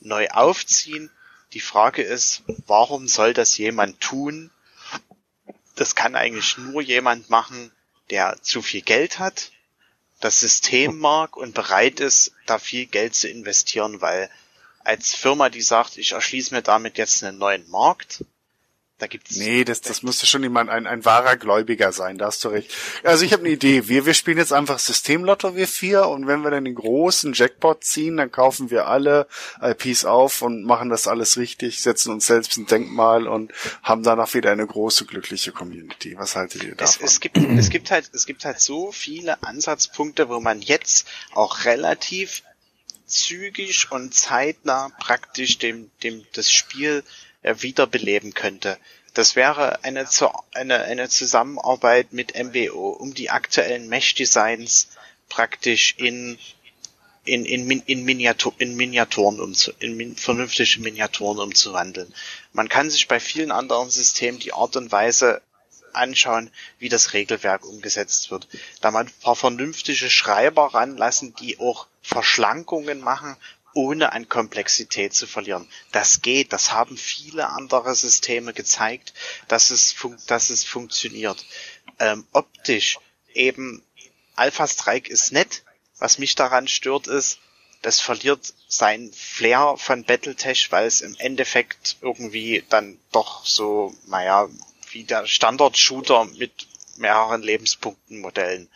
[0.01, 1.09] neu aufziehen.
[1.53, 4.51] Die Frage ist, warum soll das jemand tun?
[5.75, 7.71] Das kann eigentlich nur jemand machen,
[8.09, 9.51] der zu viel Geld hat
[10.19, 14.29] das System mag und bereit ist, da viel Geld zu investieren, weil
[14.83, 18.23] als Firma, die sagt, ich erschließe mir damit jetzt einen neuen Markt,
[18.97, 22.43] da gibt's nee, das, das müsste schon jemand, ein, ein wahrer Gläubiger sein, da hast
[22.45, 22.71] du recht.
[23.03, 23.89] Also ich habe eine Idee.
[23.89, 27.83] Wir, wir spielen jetzt einfach Systemlotto, wir vier, und wenn wir dann den großen Jackpot
[27.83, 29.27] ziehen, dann kaufen wir alle
[29.61, 33.51] IPs auf und machen das alles richtig, setzen uns selbst ein Denkmal und
[33.83, 36.15] haben danach wieder eine große, glückliche Community.
[36.17, 37.03] Was haltet ihr davon?
[37.03, 41.05] Es, es, gibt, es gibt halt, es gibt halt so viele Ansatzpunkte, wo man jetzt
[41.33, 42.43] auch relativ
[43.05, 47.03] zügig und zeitnah praktisch dem, dem, das Spiel
[47.61, 48.77] wiederbeleben könnte.
[49.13, 50.07] Das wäre eine,
[50.53, 54.89] eine, eine Zusammenarbeit mit MBO, um die aktuellen Mesh-Designs
[55.29, 56.37] praktisch in
[57.23, 62.13] in, in, in, Miniatur, in Miniaturen umzu, in min, vernünftige Miniaturen umzuwandeln.
[62.53, 65.41] Man kann sich bei vielen anderen Systemen die Art und Weise
[65.93, 68.47] anschauen, wie das Regelwerk umgesetzt wird.
[68.81, 73.35] Da man ein paar vernünftige Schreiber ranlassen, die auch Verschlankungen machen
[73.75, 75.67] ohne an Komplexität zu verlieren.
[75.91, 79.13] Das geht, das haben viele andere Systeme gezeigt,
[79.47, 81.45] dass es, fun dass es funktioniert.
[81.99, 82.97] Ähm, optisch
[83.33, 83.83] eben
[84.35, 85.63] Alpha Strike ist nett.
[85.99, 87.39] Was mich daran stört ist,
[87.81, 94.49] das verliert sein Flair von Battletech, weil es im Endeffekt irgendwie dann doch so, naja,
[94.91, 98.69] wie der Standard-Shooter mit mehreren Lebenspunkten Modellen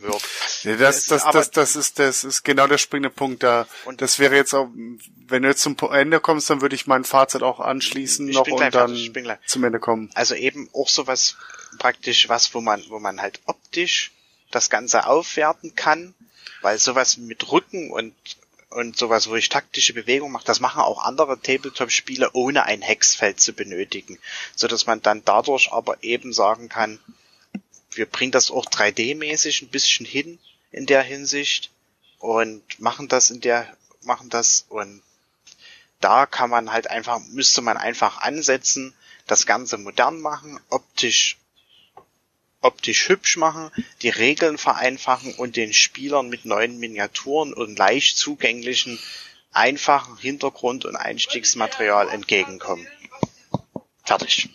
[0.00, 0.28] wirkt.
[0.62, 3.66] Ja, das, das, das, das, ist, das ist genau der springende Punkt da.
[3.84, 4.68] Und das wäre jetzt auch,
[5.28, 8.74] wenn du jetzt zum Ende kommst, dann würde ich mein Fazit auch anschließen noch und
[8.74, 8.96] dann
[9.46, 10.10] zum Ende kommen.
[10.14, 11.36] Also eben auch sowas
[11.78, 14.12] praktisch was, wo man, wo man halt optisch
[14.50, 16.14] das Ganze aufwerten kann,
[16.62, 18.14] weil sowas mit Rücken und
[18.70, 23.40] und sowas, wo ich taktische Bewegungen mache, das machen auch andere Tabletop-Spiele, ohne ein Hexfeld
[23.40, 24.18] zu benötigen,
[24.54, 27.00] so dass man dann dadurch aber eben sagen kann,
[27.92, 30.38] wir bringen das auch 3D-mäßig ein bisschen hin
[30.70, 31.70] in der Hinsicht
[32.18, 33.66] und machen das in der,
[34.02, 35.02] machen das und
[36.00, 38.94] da kann man halt einfach, müsste man einfach ansetzen,
[39.26, 41.36] das Ganze modern machen, optisch,
[42.62, 43.70] optisch hübsch machen,
[44.02, 48.98] die Regeln vereinfachen und den Spielern mit neuen Miniaturen und leicht zugänglichen,
[49.52, 52.86] einfachen Hintergrund- und Einstiegsmaterial entgegenkommen.
[54.04, 54.48] Fertig.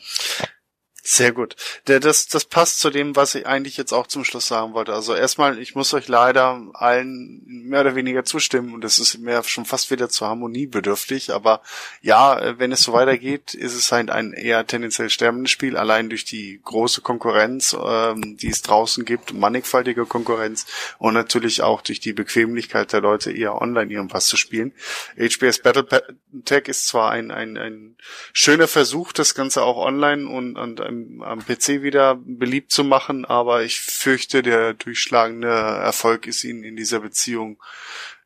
[1.07, 1.55] Sehr gut.
[1.85, 4.91] Der, das, das passt zu dem, was ich eigentlich jetzt auch zum Schluss sagen wollte.
[4.91, 9.43] Also erstmal, ich muss euch leider allen mehr oder weniger zustimmen und es ist mir
[9.43, 11.31] schon fast wieder zur Harmonie bedürftig.
[11.31, 11.61] Aber
[12.01, 16.25] ja, wenn es so weitergeht, ist es halt ein eher tendenziell sterbendes Spiel, allein durch
[16.25, 20.65] die große Konkurrenz, ähm, die es draußen gibt, mannigfaltige Konkurrenz
[20.97, 24.73] und natürlich auch durch die Bequemlichkeit der Leute, eher online irgendwas zu spielen.
[25.19, 27.95] HBS Battletech ist zwar ein, ein, ein
[28.33, 33.25] schöner Versuch, das Ganze auch online und, und am, am PC wieder beliebt zu machen,
[33.25, 37.61] aber ich fürchte, der durchschlagende Erfolg ist ihnen in dieser Beziehung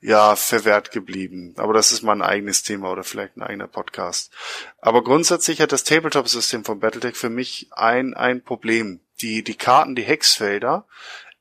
[0.01, 1.53] ja verwehrt geblieben.
[1.57, 4.31] Aber das ist mal ein eigenes Thema oder vielleicht ein eigener Podcast.
[4.79, 9.01] Aber grundsätzlich hat das Tabletop-System von Battletech für mich ein, ein Problem.
[9.21, 10.87] Die, die Karten, die Hexfelder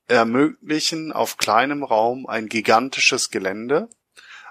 [0.08, 3.88] ermöglichen auf kleinem Raum ein gigantisches Gelände,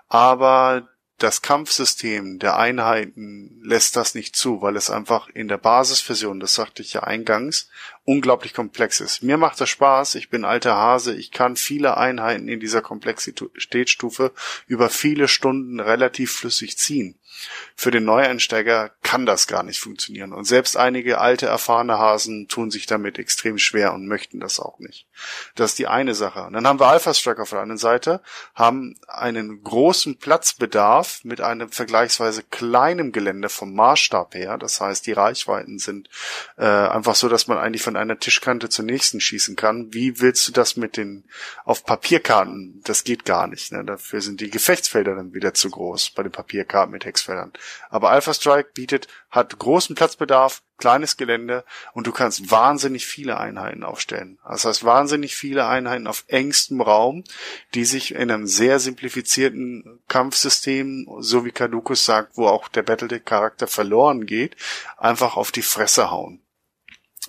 [0.08, 0.88] aber
[1.18, 6.54] das Kampfsystem der Einheiten lässt das nicht zu, weil es einfach in der Basisversion, das
[6.54, 7.70] sagte ich ja eingangs,
[8.08, 9.22] unglaublich komplex ist.
[9.22, 14.32] Mir macht das Spaß, ich bin alter Hase, ich kann viele Einheiten in dieser Komplexitätsstufe
[14.66, 17.20] über viele Stunden relativ flüssig ziehen.
[17.76, 20.34] Für den Neueinsteiger kann das gar nicht funktionieren.
[20.34, 24.80] Und selbst einige alte, erfahrene Hasen tun sich damit extrem schwer und möchten das auch
[24.80, 25.06] nicht.
[25.56, 26.44] Das ist die eine Sache.
[26.44, 28.22] Und dann haben wir Alpha Strike auf der anderen Seite,
[28.56, 34.58] haben einen großen Platzbedarf mit einem vergleichsweise kleinen Gelände vom Maßstab her.
[34.58, 36.10] Das heißt, die Reichweiten sind
[36.58, 39.94] äh, einfach so, dass man eigentlich von einer Tischkante zur nächsten schießen kann.
[39.94, 41.26] Wie willst du das mit den
[41.66, 42.82] auf Papierkarten?
[42.84, 43.72] Das geht gar nicht.
[43.72, 43.84] Ne?
[43.84, 47.54] Dafür sind die Gefechtsfelder dann wieder zu groß bei den Papierkarten mit Hex Trainingsfeldern.
[47.90, 53.84] Aber Alpha Strike bietet, hat großen Platzbedarf, kleines Gelände und du kannst wahnsinnig viele Einheiten
[53.84, 54.40] aufstellen.
[54.48, 57.24] Das heißt, wahnsinnig viele Einheiten auf engstem Raum,
[57.74, 63.68] die sich in einem sehr simplifizierten Kampfsystem, so wie Kadukus sagt, wo auch der Battletech-Charakter
[63.68, 64.56] verloren geht,
[64.98, 66.42] einfach auf die Fresse hauen.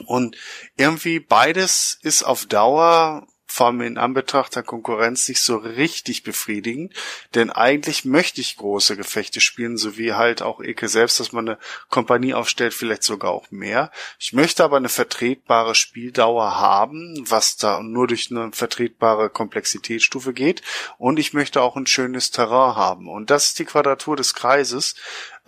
[0.06, 0.36] Und
[0.76, 6.92] irgendwie beides ist auf Dauer vor allem in Anbetracht der Konkurrenz nicht so richtig befriedigend,
[7.34, 11.48] denn eigentlich möchte ich große Gefechte spielen, so wie halt auch Eke selbst, dass man
[11.48, 11.58] eine
[11.88, 13.90] Kompanie aufstellt, vielleicht sogar auch mehr.
[14.18, 20.60] Ich möchte aber eine vertretbare Spieldauer haben, was da nur durch eine vertretbare Komplexitätsstufe geht.
[20.98, 23.08] Und ich möchte auch ein schönes Terrain haben.
[23.08, 24.94] Und das ist die Quadratur des Kreises,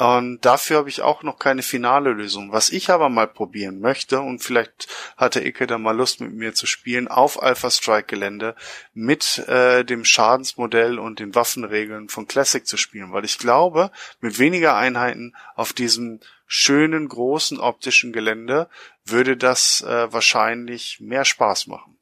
[0.00, 2.52] und dafür habe ich auch noch keine finale Lösung.
[2.52, 6.54] Was ich aber mal probieren möchte, und vielleicht hatte Icke da mal Lust mit mir
[6.54, 8.54] zu spielen, auf Alpha Strike Gelände
[8.94, 13.90] mit äh, dem Schadensmodell und den Waffenregeln von Classic zu spielen, weil ich glaube,
[14.20, 18.70] mit weniger Einheiten auf diesem schönen, großen optischen Gelände
[19.04, 21.98] würde das äh, wahrscheinlich mehr Spaß machen.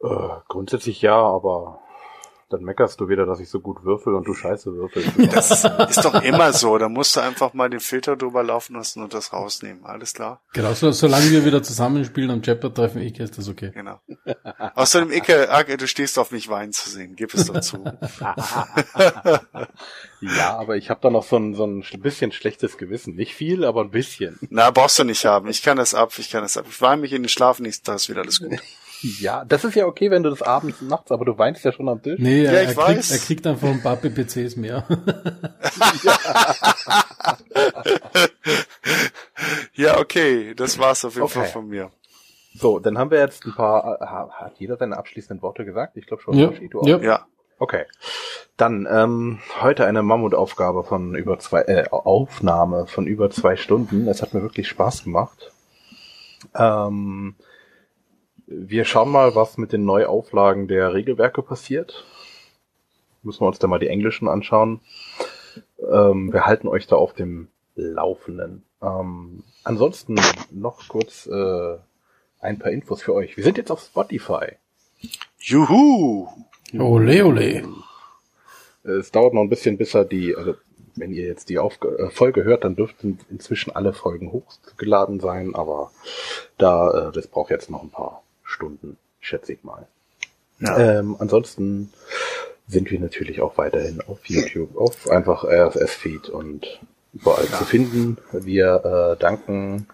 [0.00, 1.80] Äh, grundsätzlich ja, aber
[2.54, 5.10] dann meckerst du wieder, dass ich so gut würfel und du scheiße würfelst.
[5.34, 6.78] Das ist doch immer so.
[6.78, 9.84] Da musst du einfach mal den Filter drüber laufen lassen und das rausnehmen.
[9.84, 10.40] Alles klar?
[10.52, 13.72] Genau, so, solange wir wieder zusammenspielen am Chapter treffen, ich ist das okay.
[13.74, 13.98] Genau.
[14.74, 17.16] Außerdem, Icke, Icke, du stehst auf mich weinen zu sehen.
[17.16, 17.84] Gib es dazu.
[20.20, 23.16] ja, aber ich habe da noch so ein, so ein bisschen schlechtes Gewissen.
[23.16, 24.38] Nicht viel, aber ein bisschen.
[24.50, 25.48] Na, brauchst du nicht haben.
[25.48, 26.66] Ich kann das ab, ich kann das ab.
[26.68, 28.52] Ich weine mich in den Schlaf, nächsten Tag ist wieder alles gut.
[29.20, 31.88] Ja, das ist ja okay, wenn du das abends nachts, aber du weinst ja schon
[31.88, 32.18] am Tisch.
[32.18, 33.08] Nee, Ja, er, ich er, weiß.
[33.08, 34.84] kriegt, er kriegt einfach ein paar PPCs mehr.
[39.74, 40.54] Ja, okay.
[40.54, 41.40] Das war's auf jeden Okay.
[41.40, 41.90] Fall von mir.
[42.54, 45.96] So, dann haben wir jetzt ein paar, äh, ha- hat jeder seine abschließenden Worte gesagt?
[45.96, 46.34] Ich glaube schon.
[46.34, 46.86] Ja, Yoshi, du auch?
[46.86, 46.98] ja.
[46.98, 47.26] Ja.
[47.58, 47.84] Okay.
[48.56, 54.06] Dann ähm, heute eine Mammutaufgabe von über zwei, äh, Aufnahme von über zwei Stunden.
[54.08, 55.52] Es hat mir wirklich Spaß gemacht.
[56.54, 57.34] Ähm,
[58.46, 62.04] wir schauen mal, was mit den Neuauflagen der Regelwerke passiert.
[63.22, 64.80] Müssen wir uns da mal die englischen anschauen.
[65.90, 68.64] Ähm, wir halten euch da auf dem Laufenden.
[68.82, 71.76] Ähm, ansonsten noch kurz äh,
[72.40, 73.36] ein paar Infos für euch.
[73.36, 74.56] Wir sind jetzt auf Spotify.
[75.38, 76.28] Juhu.
[76.78, 77.64] ole, ole.
[78.82, 80.54] Es dauert noch ein bisschen, bis er die, also
[80.96, 85.54] wenn ihr jetzt die Aufge äh, Folge hört, dann dürften inzwischen alle Folgen hochgeladen sein,
[85.54, 85.90] aber
[86.58, 88.23] da, äh, das braucht jetzt noch ein paar
[88.54, 89.86] Stunden, schätze ich mal.
[90.60, 90.78] Ja.
[91.00, 91.92] Ähm, ansonsten
[92.66, 96.80] sind wir natürlich auch weiterhin auf YouTube, auf einfach RSS-Feed und
[97.12, 98.16] überall zu finden.
[98.32, 99.88] Wir äh, danken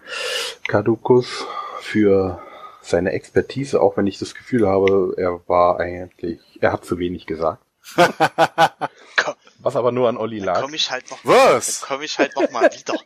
[0.67, 1.45] Kadukus
[1.81, 2.41] für
[2.81, 7.25] seine Expertise, auch wenn ich das Gefühl habe, er war eigentlich, er hat zu wenig
[7.25, 7.61] gesagt.
[7.95, 10.61] Komm, Was aber nur an Olli dann lag.
[10.61, 11.81] komme ich halt noch, Was?
[11.81, 12.95] dann komme ich halt noch mal wieder.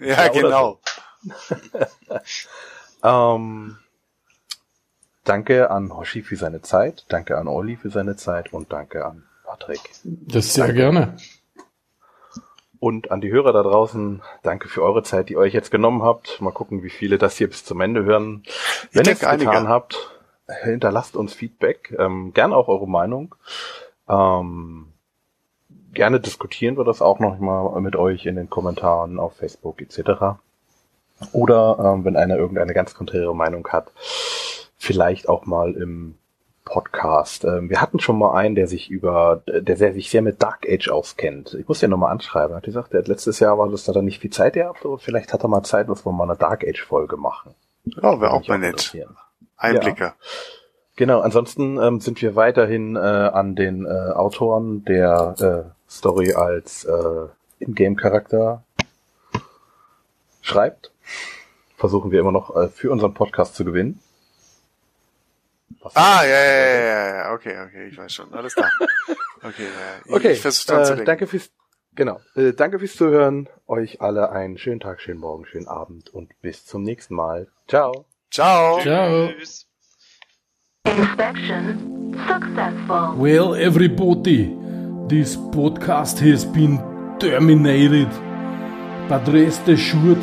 [0.00, 0.80] Ja, Ja, genau.
[3.04, 3.76] Ähm,
[5.24, 9.24] danke an Hoshi für seine Zeit, danke an Olli für seine Zeit und danke an
[9.44, 9.80] Patrick.
[10.04, 11.16] Das sehr gerne.
[12.78, 16.02] Und an die Hörer da draußen, danke für eure Zeit, die ihr euch jetzt genommen
[16.02, 16.40] habt.
[16.42, 18.42] Mal gucken, wie viele das hier bis zum Ende hören.
[18.92, 19.50] Wenn ihr es denke, einige.
[19.50, 20.10] getan habt,
[20.62, 23.34] hinterlasst uns Feedback, ähm, gerne auch eure Meinung.
[24.06, 24.88] Ähm,
[25.94, 30.36] gerne diskutieren wir das auch noch mal mit euch in den Kommentaren auf Facebook etc.
[31.32, 33.92] Oder ähm, wenn einer irgendeine ganz konträre Meinung hat,
[34.84, 36.16] vielleicht auch mal im
[36.64, 37.44] Podcast.
[37.44, 40.66] Ähm, wir hatten schon mal einen, der sich über, der sehr, sich sehr mit Dark
[40.68, 41.54] Age auskennt.
[41.54, 42.54] Ich muss ja nochmal anschreiben.
[42.54, 44.84] Er hat gesagt, er hat letztes Jahr war das, da dann nicht viel Zeit gehabt,
[44.84, 47.54] aber vielleicht hat er mal Zeit, dass wir mal eine Dark Age Folge machen.
[47.84, 48.96] Ja, wäre auch mal nett.
[49.56, 50.14] Einblicke.
[50.96, 55.34] Genau, ansonsten ähm, sind wir weiterhin äh, an den äh, Autoren der
[55.66, 57.26] äh, Story als äh,
[57.58, 58.62] Ingame-Charakter
[60.40, 60.92] schreibt.
[61.76, 64.00] Versuchen wir immer noch äh, für unseren Podcast zu gewinnen.
[65.94, 68.32] Ah, ja, ja, ja, ja, ja, okay, okay, ich weiß schon.
[68.32, 68.70] Alles klar.
[69.44, 70.14] Okay, ja.
[70.14, 71.04] Okay, ich versuche dran zu äh, denken.
[71.04, 71.50] danke fürs
[71.94, 73.50] genau, äh, danke fürs Zuhören.
[73.66, 77.48] Euch alle einen schönen Tag, schönen Morgen, schönen Abend und bis zum nächsten Mal.
[77.68, 78.06] Ciao.
[78.30, 78.80] Ciao.
[78.80, 79.28] Ciao.
[79.28, 79.66] Tschüss.
[80.86, 81.94] Inspection
[82.26, 83.14] successful.
[83.16, 84.56] Well, everybody,
[85.08, 86.78] this podcast has been
[87.18, 88.08] terminated.
[89.08, 90.22] But rest assured,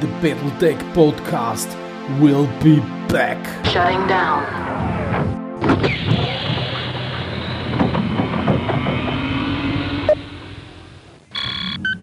[0.00, 1.68] the Battletech podcast
[2.20, 3.38] We'll be back.
[3.66, 6.09] Shutting down.